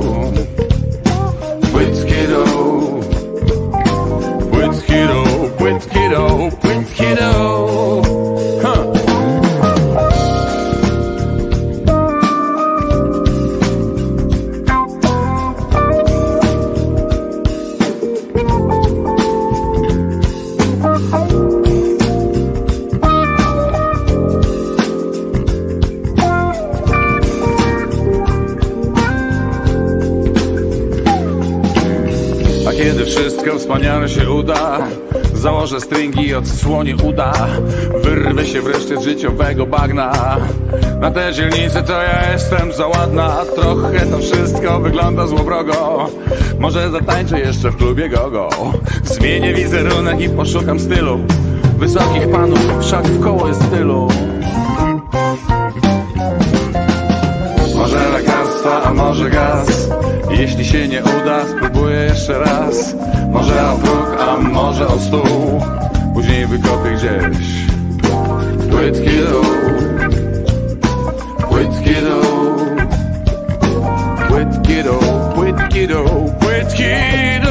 [36.85, 37.33] i uda
[38.03, 40.37] Wyrwę się wreszcie z życiowego bagna.
[40.99, 46.09] Na tę dzielnicę to ja jestem za ładna Trochę to wszystko wygląda złowrogo.
[46.59, 48.49] Może zatańczę jeszcze w klubie gogo.
[49.03, 51.19] Zmienię wizerunek i poszukam stylu.
[51.77, 54.07] Wysokich panów, wszak w koło jest stylu
[57.75, 59.89] Może lekarstwa, a może gaz.
[60.29, 62.95] Jeśli się nie uda, spróbuję jeszcze raz.
[63.31, 65.61] Może o próg, a może o stół.
[66.13, 67.61] Później wykopię gdzieś.
[68.71, 69.45] Płytki dół
[71.49, 72.65] Płytki dół
[74.29, 74.99] Płytki dół
[75.35, 76.83] Płytki dół Płytki
[77.43, 77.50] dół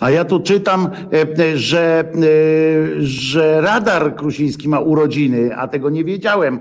[0.00, 2.24] A ja tu czytam, e, e, że, e,
[3.00, 6.60] że radar Krusiński ma urodziny, a tego nie wiedziałem.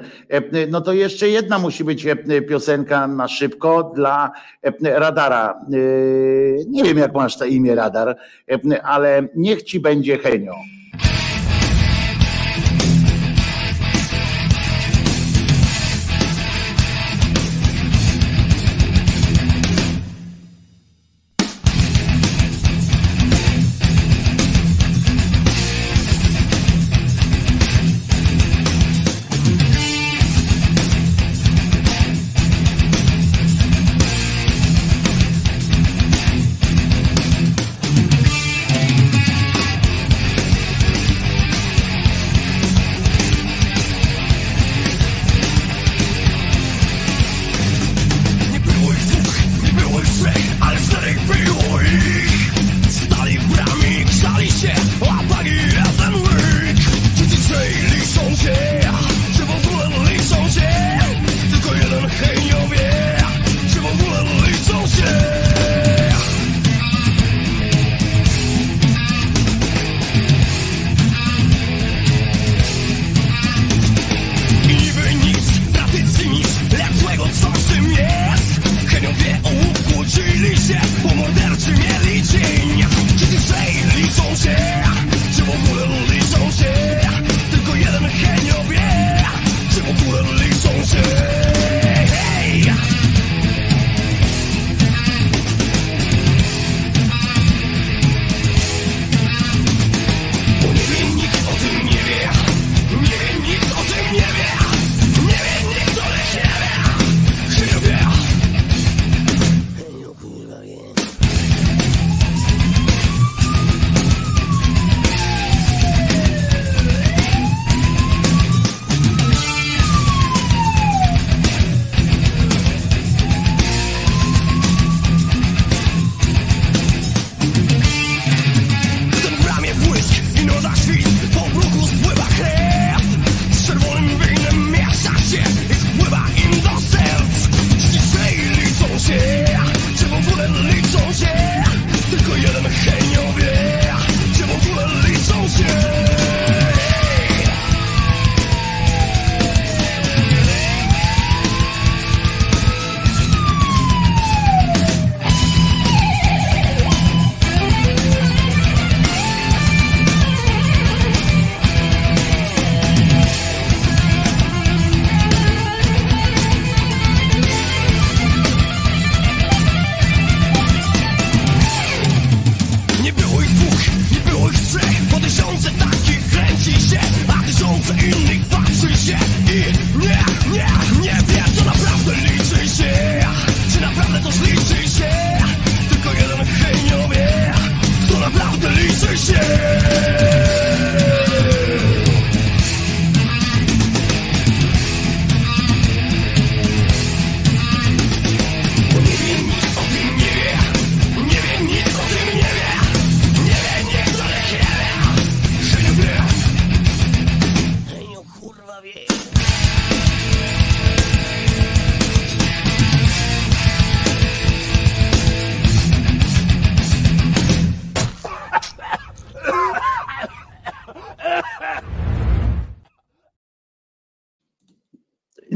[0.69, 2.05] No to jeszcze jedna musi być
[2.49, 4.31] piosenka na szybko dla
[4.81, 5.61] radara.
[6.67, 8.15] Nie wiem, jak masz to imię radar,
[8.83, 10.53] ale niech ci będzie Henio.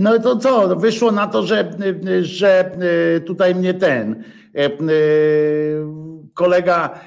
[0.03, 1.71] No to co, wyszło na to, że,
[2.21, 2.71] że
[3.15, 4.23] e, tutaj mnie ten
[4.55, 4.69] e,
[6.33, 6.99] kolega,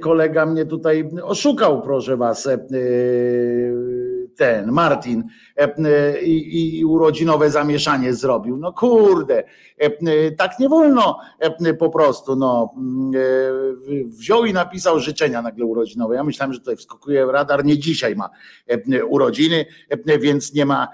[0.00, 2.48] kolega mnie tutaj oszukał, proszę was,
[4.36, 5.24] ten Martin
[6.22, 8.56] i, i urodzinowe zamieszanie zrobił.
[8.56, 9.44] No kurde,
[10.36, 11.18] tak nie wolno
[11.78, 12.36] po prostu.
[12.36, 12.74] No,
[14.06, 16.14] wziął i napisał życzenia nagle urodzinowe.
[16.14, 18.30] Ja myślałem, że tutaj wskakuje radar, nie dzisiaj ma
[19.08, 19.66] urodziny,
[20.20, 20.88] więc nie ma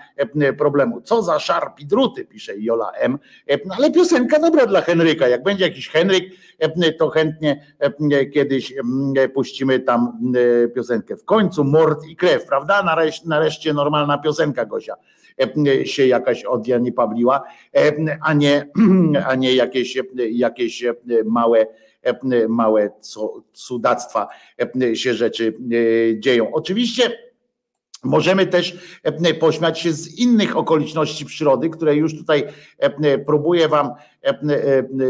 [0.58, 1.00] problemu.
[1.00, 3.18] Co za szarpi druty, pisze Jola M.
[3.66, 5.28] No, ale piosenka dobra dla Henryka.
[5.28, 6.24] Jak będzie jakiś Henryk,
[6.99, 7.66] to chętnie
[8.34, 8.74] kiedyś
[9.34, 10.32] puścimy tam
[10.74, 11.16] piosenkę.
[11.16, 12.99] W końcu mord i krew, prawda?
[13.24, 14.97] Nareszcie normalna piosenka Gosia
[15.84, 17.42] się jakaś od Jani Pawliła,
[18.22, 18.68] a nie,
[19.28, 19.98] a nie jakieś,
[20.31, 20.84] jakieś
[21.24, 21.66] małe,
[22.48, 22.90] małe
[23.52, 24.28] cudactwa
[24.94, 25.55] się rzeczy
[26.18, 26.52] dzieją.
[26.52, 27.32] Oczywiście
[28.05, 28.76] Możemy też
[29.40, 32.44] pośmiać się z innych okoliczności przyrody, które już tutaj
[33.26, 33.90] próbuję Wam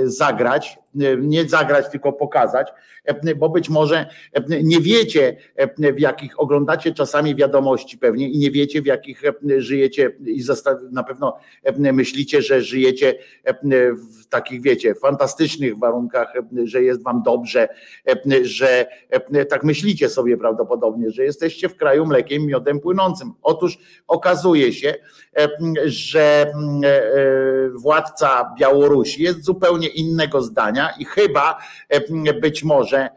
[0.05, 0.79] zagrać,
[1.19, 2.69] nie zagrać, tylko pokazać,
[3.37, 4.07] bo być może
[4.63, 5.37] nie wiecie,
[5.79, 9.23] w jakich oglądacie czasami wiadomości pewnie i nie wiecie, w jakich
[9.59, 10.43] żyjecie i
[10.91, 11.37] na pewno
[11.79, 13.15] myślicie, że żyjecie
[14.21, 16.33] w takich, wiecie, fantastycznych warunkach,
[16.65, 17.69] że jest wam dobrze,
[18.43, 18.87] że
[19.49, 23.33] tak myślicie sobie prawdopodobnie, że jesteście w kraju mlekiem, miodem płynącym.
[23.43, 24.95] Otóż okazuje się,
[25.85, 26.53] że
[27.75, 31.59] władca Białorusi jest zupełnie innego zdania i chyba
[32.41, 33.09] być może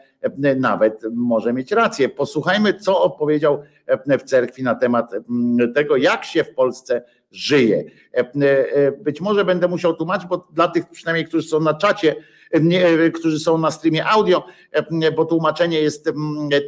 [0.57, 2.09] nawet może mieć rację.
[2.09, 3.63] Posłuchajmy, co opowiedział
[4.19, 5.11] w cerkwi na temat
[5.75, 7.83] tego, jak się w Polsce żyje.
[8.97, 12.15] Być może będę musiał tłumaczyć, bo dla tych przynajmniej, którzy są na czacie,
[12.61, 14.45] nie, którzy są na streamie audio,
[15.15, 16.09] bo tłumaczenie jest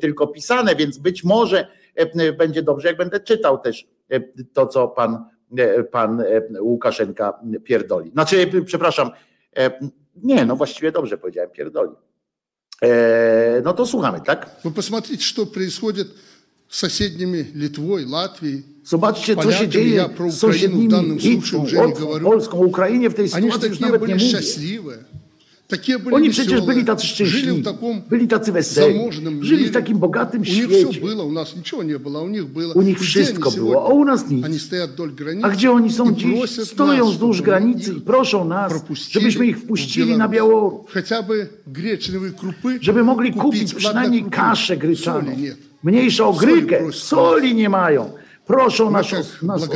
[0.01, 1.67] tylko pisane, więc być może
[2.37, 3.87] będzie dobrze, jak będę czytał też
[4.53, 5.25] to, co pan,
[5.91, 6.23] pan
[6.59, 8.11] Łukaszenka pierdoli.
[8.11, 9.11] Znaczy, przepraszam,
[10.22, 11.90] nie, no właściwie dobrze powiedziałem, pierdoli.
[13.64, 14.50] No to słuchamy, tak?
[14.64, 16.08] Вы посмотрите, что происходит
[16.68, 18.62] с соседними Литвой, Латвией.
[18.84, 19.68] Zobaczcie, co się Поляками.
[19.68, 22.26] dzieje Я про z Украину в sąsiednimi данном случае Litwą, уже не Łotwą, говорю.
[22.26, 24.24] Polską, Ukrainie w tej Они же sytuacji już такие nawet nie были
[24.84, 25.04] mówię.
[26.11, 27.63] Oni przecież byli tacy szczęśliwi,
[28.09, 28.99] byli tacy weseli,
[29.41, 30.87] żyli w takim bogatym świecie.
[32.75, 34.45] U nich wszystko było, a u nas nic.
[35.43, 36.49] A gdzie oni są dziś?
[36.63, 38.73] Stoją wzdłuż granicy i proszą nas,
[39.11, 40.85] żebyśmy ich wpuścili na Białoruś,
[42.81, 45.31] żeby mogli kupić przynajmniej kaszę gryczaną.
[45.83, 48.11] Mniejsza o grykę, soli nie mają.
[48.47, 49.07] Proszą nas,
[49.41, 49.67] nas o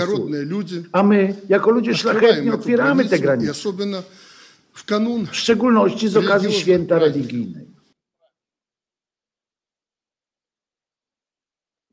[0.92, 3.54] A my, jako ludzie szlachetni, otwieramy te granice
[4.74, 4.82] w.
[5.32, 7.72] W szczególności z okazji święta religijnej.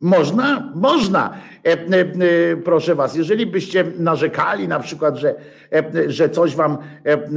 [0.01, 1.39] Można, można.
[1.65, 5.35] E, e, e, proszę was, jeżeli byście narzekali na przykład, że,
[5.73, 7.29] e, e że coś wam, e,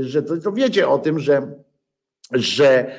[0.00, 1.54] że to, to wiecie o tym, że,
[2.32, 2.92] że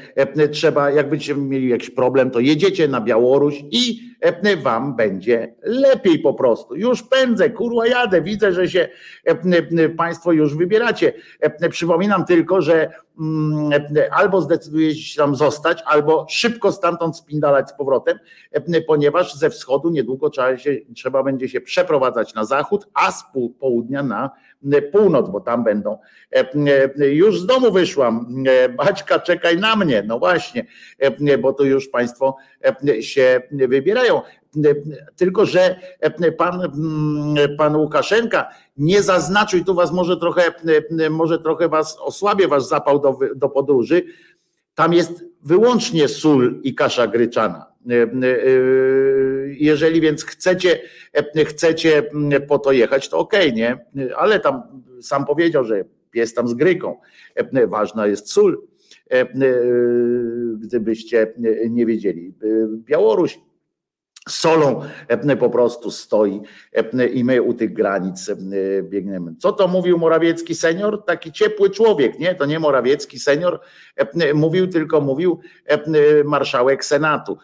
[0.52, 4.11] trzeba, jakbyście mieli jakiś problem, to jedziecie na Białoruś i
[4.58, 6.76] wam będzie lepiej po prostu.
[6.76, 8.90] Już pędzę, kurwa jadę, widzę, że się
[9.98, 11.14] państwo już wybieracie.
[11.70, 13.72] Przypominam tylko, że mm,
[14.12, 18.20] albo zdecydujecie się tam zostać, albo szybko stamtąd spindalać z powrotem,
[18.88, 23.24] ponieważ ze wschodu niedługo trzeba, się, trzeba będzie się przeprowadzać na zachód, a z
[23.60, 24.32] południa na
[24.92, 25.98] północ, bo tam będą.
[26.98, 30.04] Już z domu wyszłam, e, Baćka, czekaj na mnie.
[30.08, 30.66] No właśnie,
[31.42, 32.38] bo to już Państwo
[33.02, 34.11] się wybierają.
[34.18, 34.76] E,
[35.16, 36.62] Tylko, że e, pan,
[37.58, 40.42] pan Łukaszenka nie zaznaczył, tu was może trochę,
[41.00, 44.04] e, może trochę was osłabie wasz zapał do, do podróży.
[44.76, 47.66] Tam jest wyłącznie sól i kasza gryczana.
[47.90, 48.08] E,
[49.48, 50.80] Jeżeli więc chcecie,
[51.46, 52.04] chcecie
[52.48, 53.86] po to jechać, to okej, nie?
[54.18, 54.62] Ale tam
[55.02, 56.98] sam powiedział, że pies tam z gryką.
[57.68, 58.62] Ważna jest sól,
[60.60, 61.34] gdybyście
[61.70, 62.34] nie wiedzieli.
[62.68, 63.40] Białoruś
[64.30, 64.82] solą
[65.40, 66.42] po prostu stoi
[67.14, 68.36] i my u tych granic e,
[68.84, 69.36] biegniemy.
[69.40, 71.06] Co to mówił Morawiecki senior?
[71.06, 72.36] Taki ciepły człowiek, nie?
[72.36, 73.60] To nie Morawiecki senior
[74.34, 75.40] mówił, tylko mówił
[76.26, 77.38] marszałek Senatu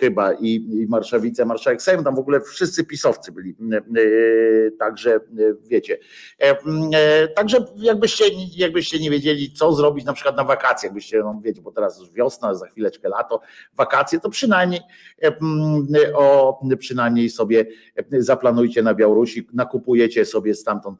[0.00, 3.56] chyba i, i marszał, wicemarszałek Sejmu, tam w ogóle wszyscy pisowcy byli.
[3.72, 5.20] E, e, Także e,
[5.64, 5.98] wiecie.
[6.40, 6.56] E,
[6.94, 8.24] e, Także jakbyście,
[8.56, 12.12] jakbyście nie wiedzieli, co zrobić na przykład na wakacje, jakbyście, no wiecie, bo teraz już
[12.12, 13.40] wiosna, za chwileczkę lato,
[13.76, 14.80] wakacje, to przynajmniej
[15.22, 15.32] e,
[16.14, 17.66] o przynajmniej sobie
[18.18, 20.98] zaplanujcie na Białorusi, nakupujecie sobie stamtąd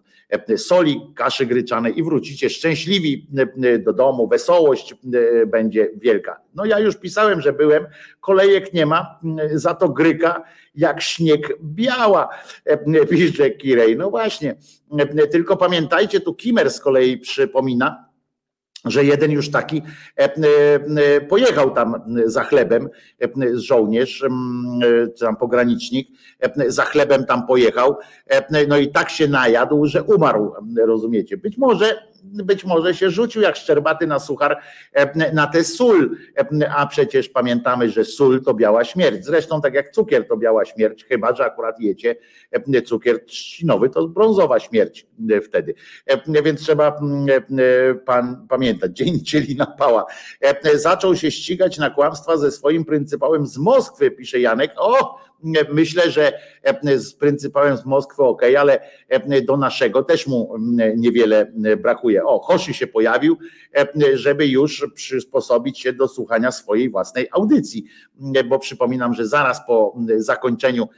[0.57, 3.27] soli, kaszy gryczanej i wrócicie szczęśliwi
[3.85, 4.95] do domu, wesołość
[5.47, 6.41] będzie wielka.
[6.55, 7.87] No ja już pisałem, że byłem,
[8.21, 9.21] kolejek nie ma,
[9.55, 10.43] za to gryka
[10.75, 12.29] jak śnieg biała,
[13.11, 13.97] pisze Kirej.
[13.97, 14.55] No właśnie,
[15.31, 18.11] tylko pamiętajcie, tu Kimer z kolei przypomina,
[18.85, 19.83] że jeden już taki
[21.29, 22.89] pojechał tam za chlebem,
[23.55, 24.25] żołnierz,
[25.21, 26.09] tam pogranicznik,
[26.67, 27.97] za chlebem tam pojechał,
[28.69, 30.53] no i tak się najadł, że umarł,
[30.87, 31.37] rozumiecie?
[31.37, 34.61] Być może być może się rzucił jak szczerbaty na suchar
[34.93, 39.25] e, na tę sól, e, a przecież pamiętamy, że sól to biała śmierć.
[39.25, 42.17] Zresztą tak jak cukier to biała śmierć, chyba że akurat jecie
[42.51, 45.07] e, cukier trzcinowy, to brązowa śmierć
[45.45, 45.75] wtedy.
[46.45, 47.01] Więc trzeba
[48.07, 50.07] pan pamiętać, dzień cieli pała.
[50.75, 54.73] Zaczął się ścigać na kłamstwa ze swoim pryncypałem z Moskwy, pisze Janek.
[54.77, 55.21] O,
[55.73, 56.33] myślę, że
[56.97, 58.81] z pryncypałem z Moskwy ok, ale
[59.43, 60.55] do naszego też mu
[60.97, 61.53] niewiele
[61.83, 62.25] brakuje.
[62.25, 63.39] O, Hoszy się pojawił,
[64.15, 67.85] żeby już przysposobić się do słuchania swojej własnej audycji,
[68.49, 70.89] bo przypominam, że zaraz po zakończeniu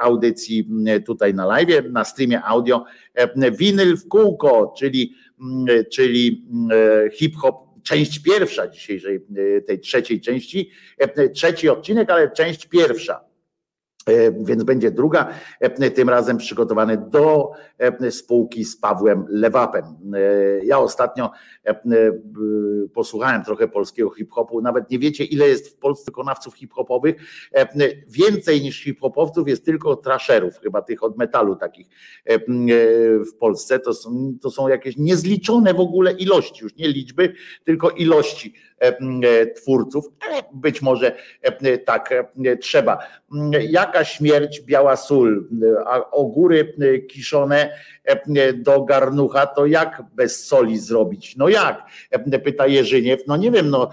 [0.00, 0.68] audycji
[1.06, 2.84] tutaj na live, na streamie audio,
[3.52, 5.14] winyl w kółko, czyli,
[5.92, 6.46] czyli
[7.12, 9.20] hip-hop część pierwsza dzisiejszej,
[9.66, 10.70] tej trzeciej części,
[11.34, 13.29] trzeci odcinek, ale część pierwsza E,
[14.40, 15.28] więc będzie druga,
[15.60, 19.84] e, tym razem przygotowany do e, spółki z Pawłem Lewapem.
[20.62, 21.30] Ja ostatnio
[22.94, 27.16] posłuchałem trochę polskiego hip-hopu, nawet nie wiecie ile jest w Polsce wykonawców hip-hopowych,
[28.08, 31.86] więcej niż hip-hopowców jest tylko trasherów, chyba tych od metalu takich
[33.30, 37.32] w Polsce, to są, to są jakieś niezliczone w ogóle ilości, już nie liczby,
[37.64, 38.54] tylko ilości
[39.56, 41.16] twórców, ale być może
[41.84, 42.14] tak
[42.60, 42.98] trzeba.
[43.60, 45.48] Jaka śmierć, biała sól,
[45.86, 46.74] a ogóry
[47.08, 47.70] kiszone
[48.54, 51.36] do garnucha, to jak bez soli zrobić?
[51.36, 51.82] No jak?
[52.44, 53.26] Pyta Jerzyniew.
[53.26, 53.90] No nie wiem, no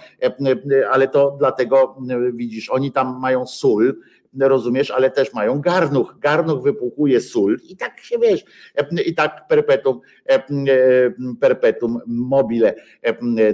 [0.91, 1.97] ale to dlatego
[2.33, 3.95] widzisz, oni tam mają sól,
[4.39, 6.15] rozumiesz, ale też mają garnuch.
[6.19, 8.43] Garnuch wypłukuje sól i tak się wiesz,
[9.05, 9.99] i tak perpetuum,
[11.39, 12.75] perpetuum mobile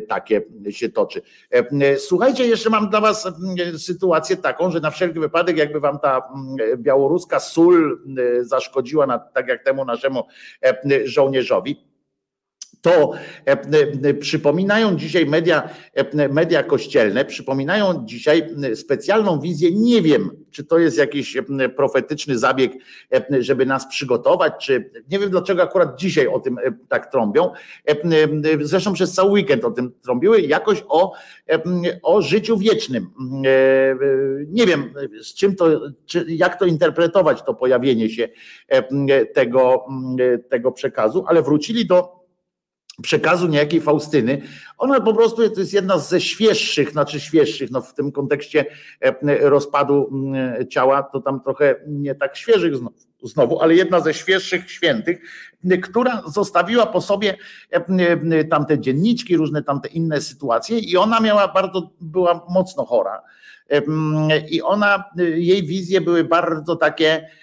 [0.08, 1.22] takie się toczy.
[1.98, 3.32] Słuchajcie, jeszcze mam dla was
[3.78, 6.22] sytuację taką, że na wszelki wypadek, jakby wam ta
[6.78, 8.02] białoruska sól
[8.42, 10.24] zaszkodziła, tak jak temu naszemu
[11.06, 11.93] żołnierzowi,
[12.84, 13.12] to
[14.20, 15.70] przypominają dzisiaj media,
[16.30, 19.70] media kościelne, przypominają dzisiaj specjalną wizję.
[19.72, 21.38] Nie wiem, czy to jest jakiś
[21.76, 22.72] profetyczny zabieg,
[23.40, 26.58] żeby nas przygotować, czy nie wiem dlaczego akurat dzisiaj o tym
[26.90, 27.52] tak trąbią.
[28.62, 31.14] Zresztą przez cały weekend o tym trąbiły, jakoś o,
[32.04, 33.08] o życiu wiecznym.
[34.48, 38.30] Nie wiem, z czym to, czy, jak to interpretować, to pojawienie się
[39.34, 39.86] tego,
[40.50, 42.23] tego przekazu, ale wrócili do
[43.02, 44.42] przekazu niejakiej Faustyny.
[44.78, 48.66] Ona po prostu to jest jedna ze świeższych, znaczy świeższych, no w tym kontekście
[49.02, 50.12] e, rozpadu
[50.70, 55.20] ciała, to tam trochę nie tak świeżych znowu, znowu ale jedna ze świeższych świętych,
[55.84, 57.38] która zostawiła po sobie
[57.72, 63.22] e, tamte dzienniczki, różne tamte inne sytuacje i ona miała bardzo, była mocno chora.
[63.70, 63.82] E,
[64.50, 65.04] I ona,
[65.36, 67.43] jej wizje były bardzo takie, E,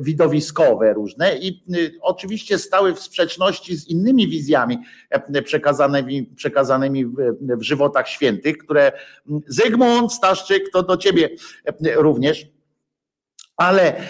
[0.00, 4.78] widowiskowe różne i y, oczywiście stały w sprzeczności z innymi wizjami
[5.10, 7.06] e, przekazanymi, przekazanymi
[7.40, 8.92] w żywotach świętych, które
[9.46, 11.28] Zygmunt Staszczyk, to do ciebie
[11.96, 12.46] również
[13.56, 14.02] ale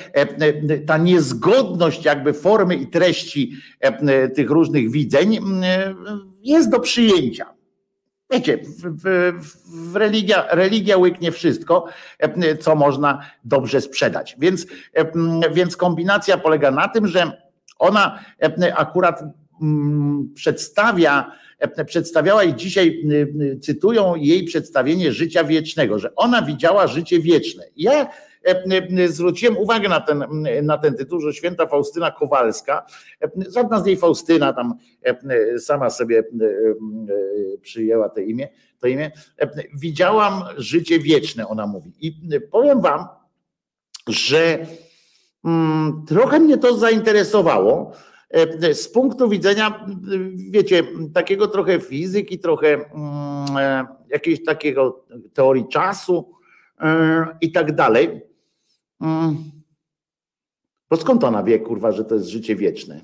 [0.86, 3.52] ta niezgodność jakby formy i treści
[4.34, 5.38] tych różnych widzeń
[6.42, 7.59] jest do przyjęcia.
[8.30, 11.86] Wiecie, w, w, w religia, religia łyknie wszystko,
[12.60, 14.36] co można dobrze sprzedać.
[14.38, 14.66] Więc,
[15.52, 17.42] więc kombinacja polega na tym, że
[17.78, 18.24] ona
[18.76, 19.22] akurat
[20.34, 21.32] przedstawia,
[21.86, 23.02] przedstawiała i dzisiaj
[23.62, 27.64] cytują jej przedstawienie życia wiecznego, że ona widziała życie wieczne.
[27.76, 28.08] Ja
[29.08, 30.24] zwróciłem uwagę na ten,
[30.62, 32.86] na ten tytuł, że święta Faustyna Kowalska,
[33.22, 34.74] e, żadna z niej Faustyna tam
[35.58, 36.22] sama sobie
[37.62, 39.10] przyjęła to imię, to imię,
[39.74, 41.92] widziałam życie wieczne, ona mówi.
[42.00, 43.04] I powiem wam,
[44.08, 44.66] że
[45.44, 47.92] mm, trochę mnie to zainteresowało,
[48.72, 49.86] z punktu widzenia,
[50.50, 50.82] wiecie,
[51.14, 55.04] takiego trochę fizyki, trochę mm, jakiejś takiego
[55.34, 56.34] teorii czasu
[57.40, 58.29] i tak dalej.
[59.00, 59.50] Mm.
[60.90, 63.00] Bo skąd ona wie, kurwa, że to jest życie wieczne?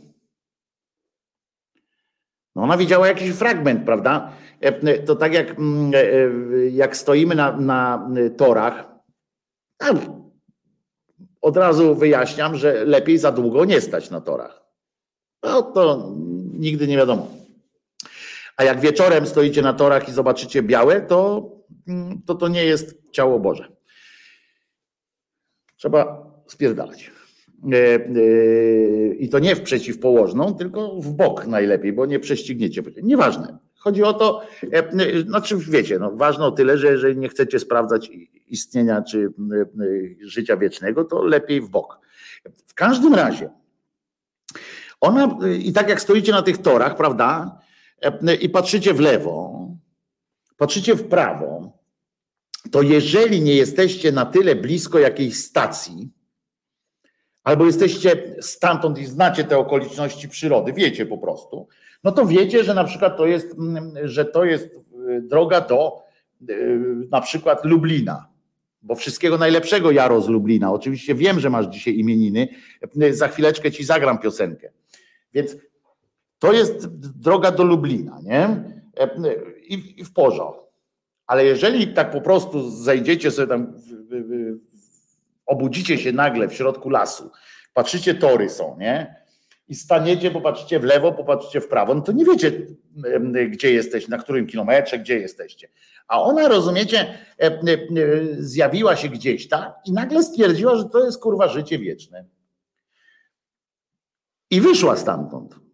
[2.55, 4.33] No ona widziała jakiś fragment, prawda?
[4.61, 8.97] E, to tak jak, mm, e, e, jak stoimy na, na torach
[11.41, 14.63] od razu wyjaśniam, że lepiej za długo nie stać na torach.
[15.43, 16.13] No to
[16.53, 17.29] nigdy nie wiadomo.
[18.57, 21.51] A jak wieczorem stoicie na torach i zobaczycie białe, to
[21.89, 23.76] mm, to, to nie jest ciało Boże.
[25.77, 27.11] Trzeba spierdalać.
[27.73, 32.83] E, e, I to nie w przeciwpołożną, tylko w bok najlepiej, bo nie prześcigniecie.
[33.03, 33.59] Nieważne.
[33.75, 38.11] Chodzi o to, e, znaczy wiecie, no, ważne o tyle, że jeżeli nie chcecie sprawdzać
[38.47, 39.33] istnienia czy
[40.21, 42.01] życia wiecznego, to lepiej w bok.
[42.67, 43.51] W każdym razie,
[45.01, 47.59] ona, i tak jak stoicie na tych torach, prawda,
[48.41, 49.69] i patrzycie w lewo,
[50.57, 51.76] patrzycie w prawo,
[52.73, 56.11] to jeżeli nie jesteście na tyle blisko jakiejś stacji,
[57.45, 61.69] albo jesteście stamtąd i znacie te okoliczności przyrody, wiecie po prostu,
[62.05, 63.57] no to wiecie, że na przykład to jest,
[64.03, 66.03] że to jest y, droga do
[66.51, 66.81] y,
[67.11, 68.29] na przykład Lublina.
[68.83, 70.73] Bo wszystkiego najlepszego Jaro z Lublina.
[70.73, 72.49] Oczywiście wiem, że masz dzisiaj imieniny.
[73.11, 74.71] Za chwileczkę ci zagram piosenkę.
[75.35, 75.57] Więc
[76.39, 78.65] to jest droga do Lublina, nie?
[79.69, 80.66] I w porządku.
[81.27, 83.81] Ale jeżeli tak po prostu zejdziecie sobie tam,
[85.47, 87.31] obudzicie się nagle w środku lasu,
[87.75, 89.27] patrzycie, tory są, nie?
[89.69, 92.53] I staniecie, popatrzycie w lewo, popatrzycie w prawo, no to nie wiecie,
[93.51, 95.69] gdzie jesteś, na którym kilometrze, gdzie jesteście.
[96.09, 97.19] A ona, rozumiecie,
[98.39, 102.25] zjawiła się gdzieś tam i nagle stwierdziła, że to jest kurwa życie wieczne.
[104.51, 105.66] I wyszła stamtąd.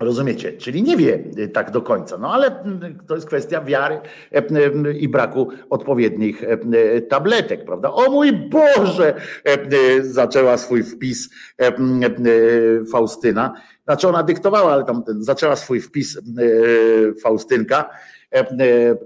[0.00, 0.52] Rozumiecie?
[0.52, 4.00] Czyli nie wie y, tak do końca, no ale mm, to jest kwestia wiary
[4.32, 6.44] e, i braku odpowiednich
[7.08, 7.92] tabletek, prawda?
[7.92, 9.14] O mój Boże!
[10.00, 11.30] Zaczęła swój wpis
[12.92, 13.54] Faustyna.
[13.84, 16.18] Znaczy ona dyktowała, ale tam zaczęła swój wpis
[17.22, 17.90] Faustynka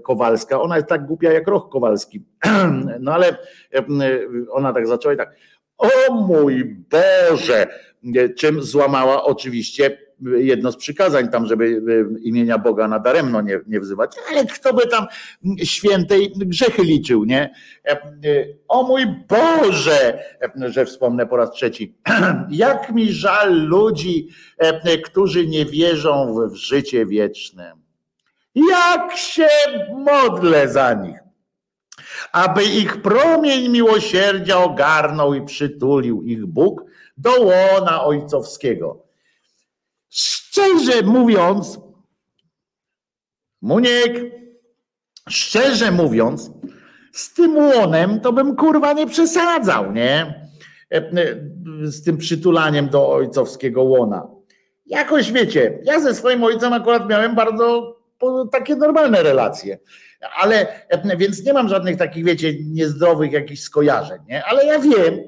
[0.03, 0.61] Kowalska.
[0.61, 2.25] Ona jest tak głupia jak Roch Kowalski.
[2.99, 3.37] No ale
[4.51, 5.35] ona tak zaczęła i tak.
[5.77, 7.67] O mój Boże!
[8.37, 11.81] Czym złamała oczywiście jedno z przykazań tam, żeby
[12.21, 15.05] imienia Boga nadaremno nie, nie wzywać, ale kto by tam
[15.63, 17.53] świętej grzechy liczył, nie?
[18.67, 20.23] O mój Boże,
[20.65, 21.95] że wspomnę po raz trzeci,
[22.49, 24.29] jak mi żal ludzi,
[25.03, 27.73] którzy nie wierzą w życie wieczne.
[28.55, 29.47] Jak się
[29.93, 31.25] modlę za nich
[32.31, 36.83] aby ich promień miłosierdzia ogarnął i przytulił ich Bóg
[37.17, 39.04] do łona ojcowskiego.
[40.09, 41.79] Szczerze mówiąc,
[43.65, 44.21] Muniek,
[45.29, 46.51] szczerze mówiąc,
[47.13, 50.41] z tym łonem to bym kurwa nie przesadzał, nie?
[50.93, 51.11] E, e,
[51.81, 54.27] z tym przytulaniem do ojcowskiego łona.
[54.85, 57.95] Jakoś wiecie, ja ze swoim ojcem akurat miałem bardzo
[58.51, 59.79] takie normalne relacje,
[60.37, 64.45] ale e, więc nie mam żadnych takich, wiecie, niezdrowych jakichś skojarzeń, nie?
[64.45, 65.19] Ale ja wiem,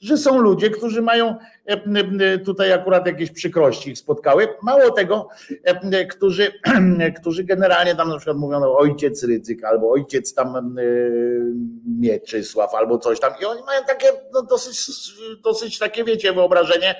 [0.00, 1.36] że są ludzie, którzy mają
[1.68, 4.48] e, e, tutaj akurat jakieś przykrości ich spotkały.
[4.62, 5.28] Mało tego,
[5.64, 6.52] e, którzy,
[7.20, 10.76] którzy generalnie tam na przykład mówią no, ojciec Rydzyk albo ojciec tam
[11.98, 14.78] Mieczysław albo coś tam i oni mają takie no, dosyć,
[15.44, 16.94] dosyć takie wiecie wyobrażenie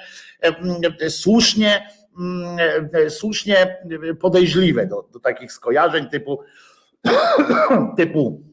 [1.09, 1.89] słusznie
[3.09, 3.79] słusznie
[4.21, 6.41] podejrzliwe do, do takich skojarzeń typu
[7.97, 8.48] typu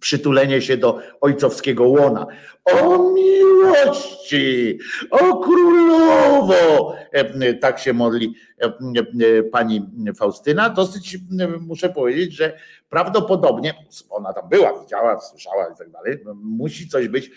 [0.00, 2.26] przytulenie się do ojcowskiego łona.
[2.64, 4.78] O miłości,
[5.10, 6.94] o królowo!
[7.12, 9.86] E, tak się modli e, e, pani
[10.16, 10.70] Faustyna.
[10.70, 11.18] Dosyć
[11.60, 13.74] muszę powiedzieć, że prawdopodobnie
[14.10, 16.18] ona tam była, widziała, słyszała i tak dalej.
[16.34, 17.30] Musi coś być,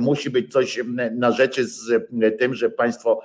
[0.00, 0.80] musi być coś
[1.12, 3.20] na rzeczy z tym, że państwo,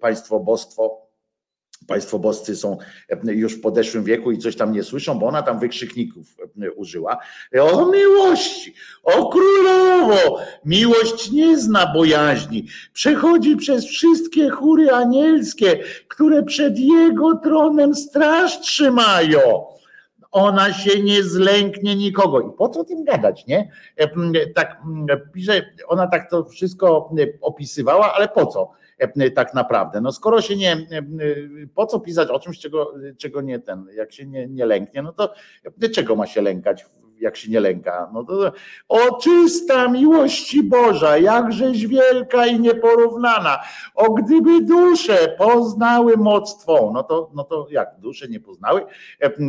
[0.00, 1.11] państwo bostwo
[1.86, 2.78] Państwo boscy są
[3.10, 6.26] e, już w podeszłym wieku i coś tam nie słyszą, bo ona tam wykrzykników
[6.62, 7.18] e, użyła.
[7.60, 15.78] O miłości, o królowo, miłość nie zna bojaźni, przechodzi przez wszystkie chóry anielskie,
[16.08, 19.72] które przed jego tronem straż trzymają
[20.32, 22.40] ona się nie zlęknie nikogo.
[22.40, 23.70] I po co tym gadać, nie?
[23.96, 24.08] E,
[24.54, 24.82] tak
[25.32, 28.70] pisze, ona tak to wszystko opisywała, ale po co?
[29.34, 30.00] Tak naprawdę.
[30.00, 30.86] No skoro się nie,
[31.74, 35.12] po co pisać o czymś, czego, czego nie ten, jak się nie, nie lęknie, no
[35.12, 35.34] to
[35.94, 36.86] czego ma się lękać,
[37.20, 38.10] jak się nie lęka?
[38.14, 38.52] No to
[38.88, 43.58] o czysta miłości Boża, jakżeś wielka i nieporównana.
[43.94, 48.86] O gdyby dusze poznały moc Twą, no to, no to jak, dusze nie poznały?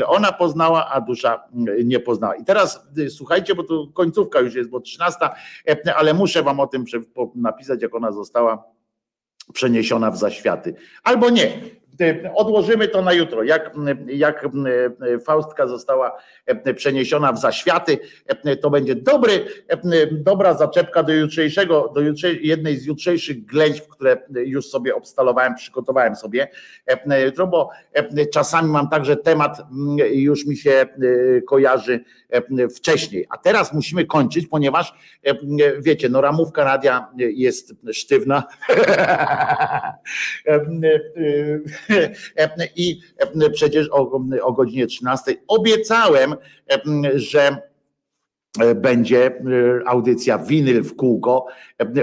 [0.08, 1.44] Ona poznała, a dusza
[1.84, 2.36] nie poznała.
[2.36, 5.30] I teraz słuchajcie, bo tu końcówka już jest, bo 13,
[5.96, 6.86] ale muszę Wam o tym
[7.36, 8.64] napisać, jak ona została
[9.54, 10.76] przeniesiona w zaświaty.
[11.04, 11.62] Albo nie.
[12.02, 13.44] E, Odłożymy to na jutro.
[13.44, 13.72] Jak,
[14.08, 21.04] jak e, Faustka została e, przeniesiona w zaświaty, e, to będzie dobry, e, dobra zaczepka
[21.04, 26.48] do jutrzejszego, do jutrze, jednej z jutrzejszych ględź, które już sobie obstalowałem, przygotowałem sobie
[26.88, 30.88] e, jutro, bo e, czasami mam także temat mm, już mi się e,
[31.42, 33.26] kojarzy e, wcześniej.
[33.30, 35.34] A teraz musimy kończyć, ponieważ e,
[35.80, 38.44] wiecie, no ramówka radia jest sztywna.
[42.38, 43.00] E, I
[43.54, 46.36] przecież o, o godzinie 13 obiecałem,
[47.16, 47.58] że
[48.76, 49.42] będzie
[49.86, 51.46] audycja winyl w kółko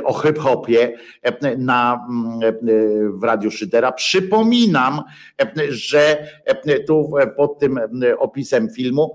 [0.05, 0.99] o hip-hopie
[1.59, 2.09] na,
[3.11, 3.93] w Radiu Szydera.
[3.93, 5.03] Przypominam,
[5.69, 6.27] że
[6.87, 7.81] tu pod tym
[8.19, 9.13] opisem filmu,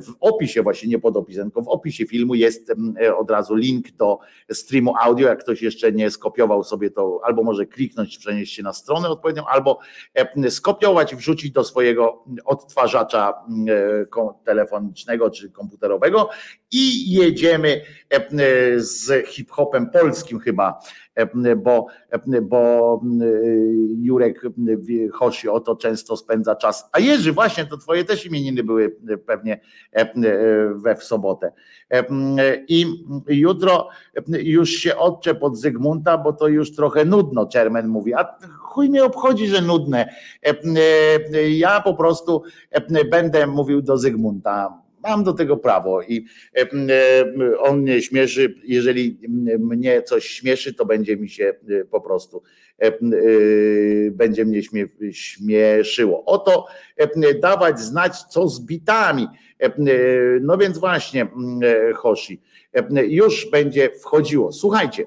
[0.00, 2.72] w opisie właśnie, nie pod opisem, tylko w opisie filmu jest
[3.18, 4.18] od razu link do
[4.52, 5.28] streamu audio.
[5.28, 9.46] Jak ktoś jeszcze nie skopiował sobie to, albo może kliknąć, przenieść się na stronę odpowiednią,
[9.46, 9.78] albo
[10.50, 13.34] skopiować i wrzucić do swojego odtwarzacza
[14.44, 16.28] telefonicznego czy komputerowego
[16.70, 17.82] i jedziemy
[18.76, 20.80] z hip-hopem polskim chyba,
[21.56, 21.86] bo,
[22.42, 23.00] bo
[23.98, 24.42] Jurek
[25.12, 26.88] Hosi o to często spędza czas.
[26.92, 29.60] A Jerzy, właśnie, to twoje też imieniny były pewnie
[30.74, 31.52] we w sobotę.
[32.68, 33.88] I jutro
[34.28, 38.14] już się odczep od Zygmunta, bo to już trochę nudno, Czermen mówi.
[38.14, 40.14] A chuj mnie obchodzi, że nudne.
[41.48, 42.42] Ja po prostu
[43.10, 46.24] będę mówił do Zygmunta Mam do tego prawo i
[47.58, 48.54] on mnie śmieszy.
[48.64, 49.18] Jeżeli
[49.58, 51.54] mnie coś śmieszy, to będzie mi się
[51.90, 52.42] po prostu
[54.10, 54.62] będzie mnie
[55.12, 56.24] śmieszyło.
[56.24, 56.66] Oto
[57.40, 59.26] dawać znać, co z bitami.
[60.40, 61.26] No więc właśnie,
[61.94, 62.40] Hoshi,
[63.08, 64.52] już będzie wchodziło.
[64.52, 65.04] Słuchajcie.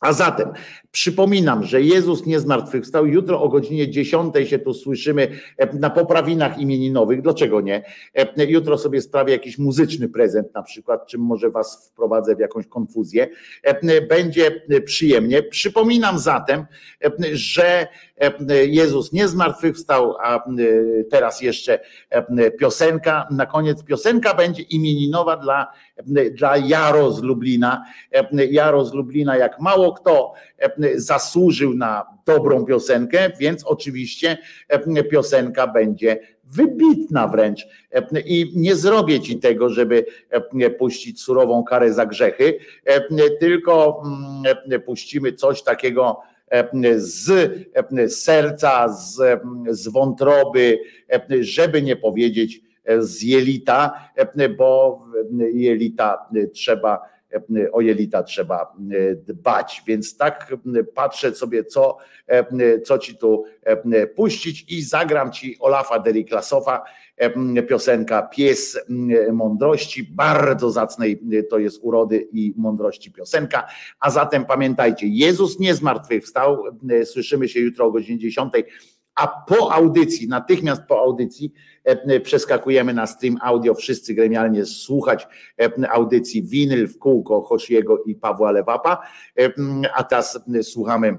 [0.00, 0.52] A zatem
[0.90, 3.06] przypominam, że Jezus nie zmartwychwstał.
[3.06, 5.28] Jutro o godzinie 10 się tu słyszymy
[5.72, 7.22] na poprawinach imieninowych.
[7.22, 7.84] Dlaczego nie?
[8.36, 13.28] Jutro sobie sprawię jakiś muzyczny prezent na przykład, czym może was wprowadzę w jakąś konfuzję.
[14.08, 15.42] Będzie przyjemnie.
[15.42, 16.66] Przypominam zatem,
[17.32, 17.86] że
[18.66, 20.44] Jezus nie zmartwychwstał, a
[21.10, 21.78] teraz jeszcze
[22.58, 23.26] piosenka.
[23.30, 25.72] Na koniec piosenka będzie imieninowa dla,
[26.32, 27.84] dla Jaro z Lublina.
[28.50, 30.32] Jaro z Lublina, jak mało kto
[30.94, 34.38] zasłużył na dobrą piosenkę, więc oczywiście
[35.10, 37.66] piosenka będzie wybitna wręcz
[38.24, 40.04] i nie zrobię ci tego, żeby
[40.78, 42.58] puścić surową karę za grzechy,
[43.40, 44.02] tylko
[44.86, 46.20] puścimy coś takiego
[46.96, 47.30] z
[48.08, 50.78] serca, z, z wątroby,
[51.40, 52.60] żeby nie powiedzieć
[52.98, 54.08] z jelita,
[54.56, 55.02] bo
[55.52, 57.00] jelita trzeba
[57.72, 58.76] o jelita trzeba
[59.14, 59.82] dbać.
[59.86, 60.56] Więc tak
[60.94, 61.96] patrzę sobie, co,
[62.84, 63.44] co ci tu
[64.16, 66.82] puścić i zagram ci Olafa Deriklasowa,
[67.68, 68.78] piosenka Pies
[69.32, 73.66] Mądrości, bardzo zacnej to jest urody i mądrości piosenka.
[74.00, 76.64] A zatem pamiętajcie, Jezus nie zmartwychwstał,
[77.04, 78.52] słyszymy się jutro o godzinie 10
[79.14, 81.52] a po audycji, natychmiast po audycji
[82.22, 85.28] przeskakujemy na stream audio, wszyscy gremialnie słuchać
[85.90, 89.02] audycji Winyl w kółko Hosiego i Pawła Lewapa,
[89.94, 91.18] a teraz słuchamy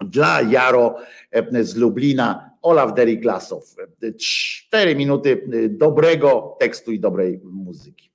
[0.00, 0.96] dla Jaro
[1.60, 3.74] z Lublina, Olaf Deriklasow.
[4.20, 8.10] Cztery minuty dobrego tekstu i dobrej muzyki.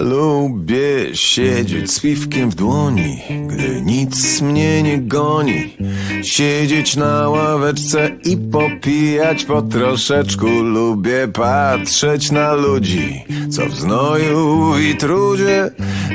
[0.00, 5.76] Lubię siedzieć z piwkiem w dłoni, gdy nic mnie nie goni.
[6.22, 10.46] Siedzieć na ławeczce i popijać po troszeczku.
[10.46, 15.70] Lubię patrzeć na ludzi, co w znoju i trudzie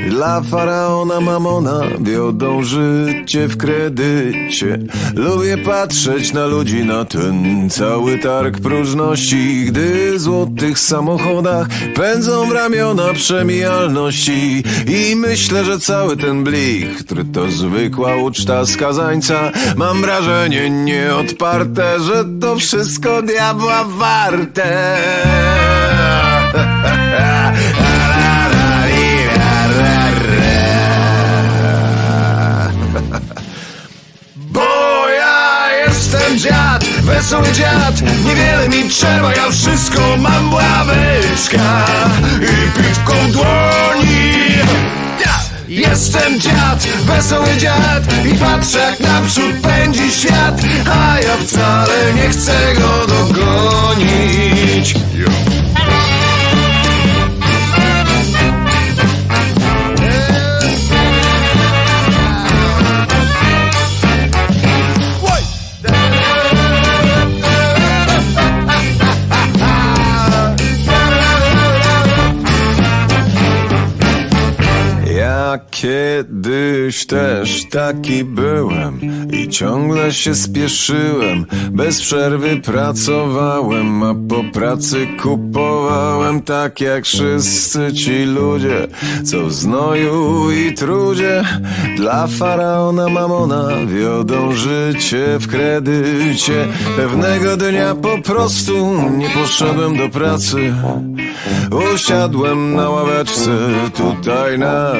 [0.09, 4.79] dla faraona mamona wiodą życie w kredycie.
[5.15, 12.51] Lubię patrzeć na ludzi, na ten cały targ próżności, gdy w złotych samochodach pędzą w
[12.51, 19.51] ramiona przemijalności i myślę, że cały ten blichtr to zwykła uczta skazańca.
[19.75, 24.97] Mam wrażenie nieodparte, że to wszystko diabła warte.
[37.25, 38.01] dziad.
[38.25, 41.85] Niewiele mi trzeba, ja wszystko mam ławeczka.
[42.41, 44.45] I piwką w dłoni!
[45.67, 48.03] Jestem dziad, wesoły dziad.
[48.25, 50.61] I patrzę jak naprzód pędzi świat.
[50.91, 54.95] A ja wcale nie chcę go dogonić
[75.57, 78.99] Kiedyś też taki byłem
[79.31, 81.45] i ciągle się spieszyłem.
[81.71, 88.87] Bez przerwy pracowałem, a po pracy kupowałem tak jak wszyscy ci ludzie,
[89.23, 91.43] co w znoju i trudzie
[91.97, 96.67] dla faraona mamona wiodą życie w kredycie.
[96.95, 100.73] Pewnego dnia po prostu nie poszedłem do pracy.
[101.93, 103.51] Usiadłem na ławeczce
[103.97, 104.91] tutaj na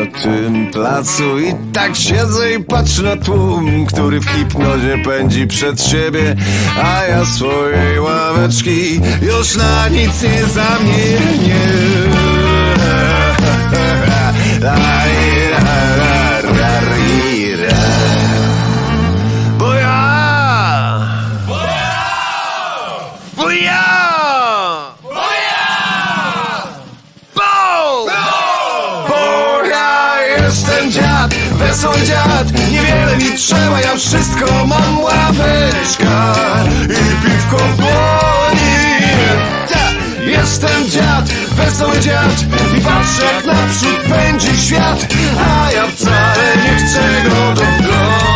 [0.45, 6.35] tym placu i tak siedzę i patrzę na tłum, który w hipnozie pędzi przed siebie,
[6.83, 11.61] a ja swojej ławeczki już na nic nie zamienię.
[33.17, 36.35] Mi trzeba, ja wszystko mam ławeczka
[36.83, 37.77] I piwko w
[39.69, 42.45] Tak, Jestem dziad, wesoły dziad
[42.77, 45.07] I patrzę jak naprzód pędzi świat
[45.39, 48.34] A ja wcale nie chcę go dogonić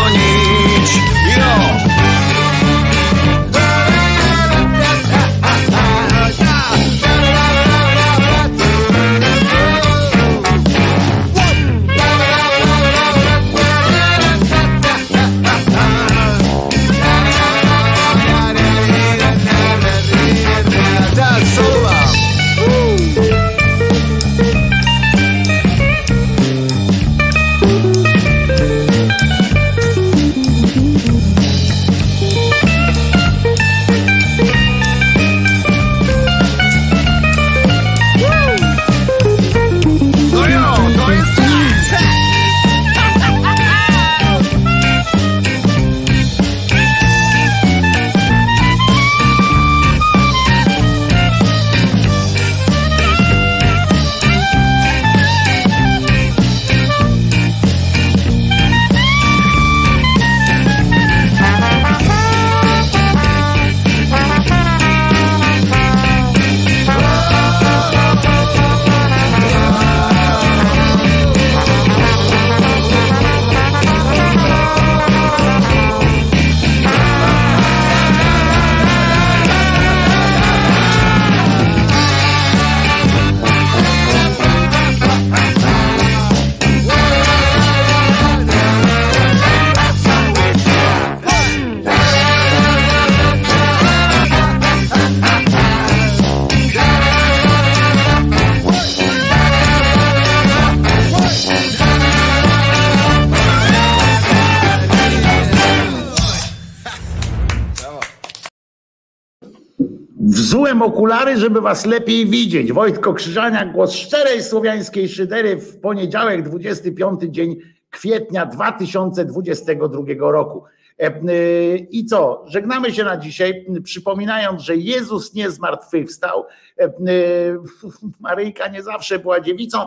[110.81, 112.73] Okulary, żeby was lepiej widzieć.
[112.73, 117.55] Wojtko Krzyżaniak, głos szczerej słowiańskiej szydery w poniedziałek, 25 dzień
[117.89, 120.63] kwietnia 2022 roku.
[120.99, 122.43] E, e, I co?
[122.47, 126.45] Żegnamy się na dzisiaj, przypominając, że Jezus nie zmartwychwstał.
[126.79, 126.89] E, e,
[128.19, 129.85] Maryjka nie zawsze była dziewicą,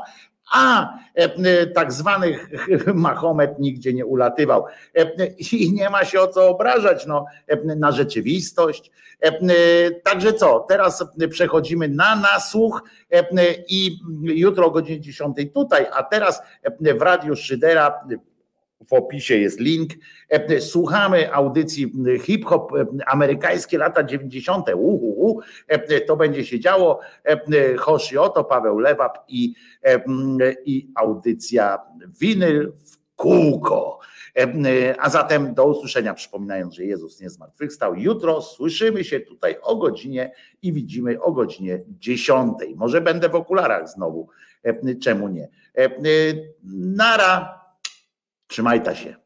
[0.53, 2.39] a e, tak zwany
[2.95, 4.65] Mahomet nigdzie nie ulatywał.
[4.95, 8.91] E, I nie ma się o co obrażać no, e, na rzeczywistość.
[9.21, 9.33] E,
[9.91, 13.25] Także co, teraz przechodzimy na nasłuch e,
[13.69, 16.43] i jutro o godzinie 10 tutaj, a teraz
[16.81, 18.05] w Radiu Szydera
[18.89, 19.91] w opisie jest link.
[20.29, 24.67] E, Słuchamy audycji hip-hop e, amerykańskie lata 90.
[24.75, 27.01] Uhu, e, to będzie się działo.
[27.79, 29.55] Hoshi Oto, Paweł Lewap i,
[30.65, 31.79] i audycja
[32.21, 33.99] winyl w kółko.
[34.99, 37.95] A zatem do usłyszenia, przypominając, że Jezus nie zmartwychwstał.
[37.95, 42.53] Jutro słyszymy się tutaj o godzinie i widzimy o godzinie 10.
[42.77, 44.29] Może będę w okularach znowu.
[45.03, 45.49] Czemu nie?
[46.73, 47.62] Nara.
[48.53, 49.22] Trzymajta się.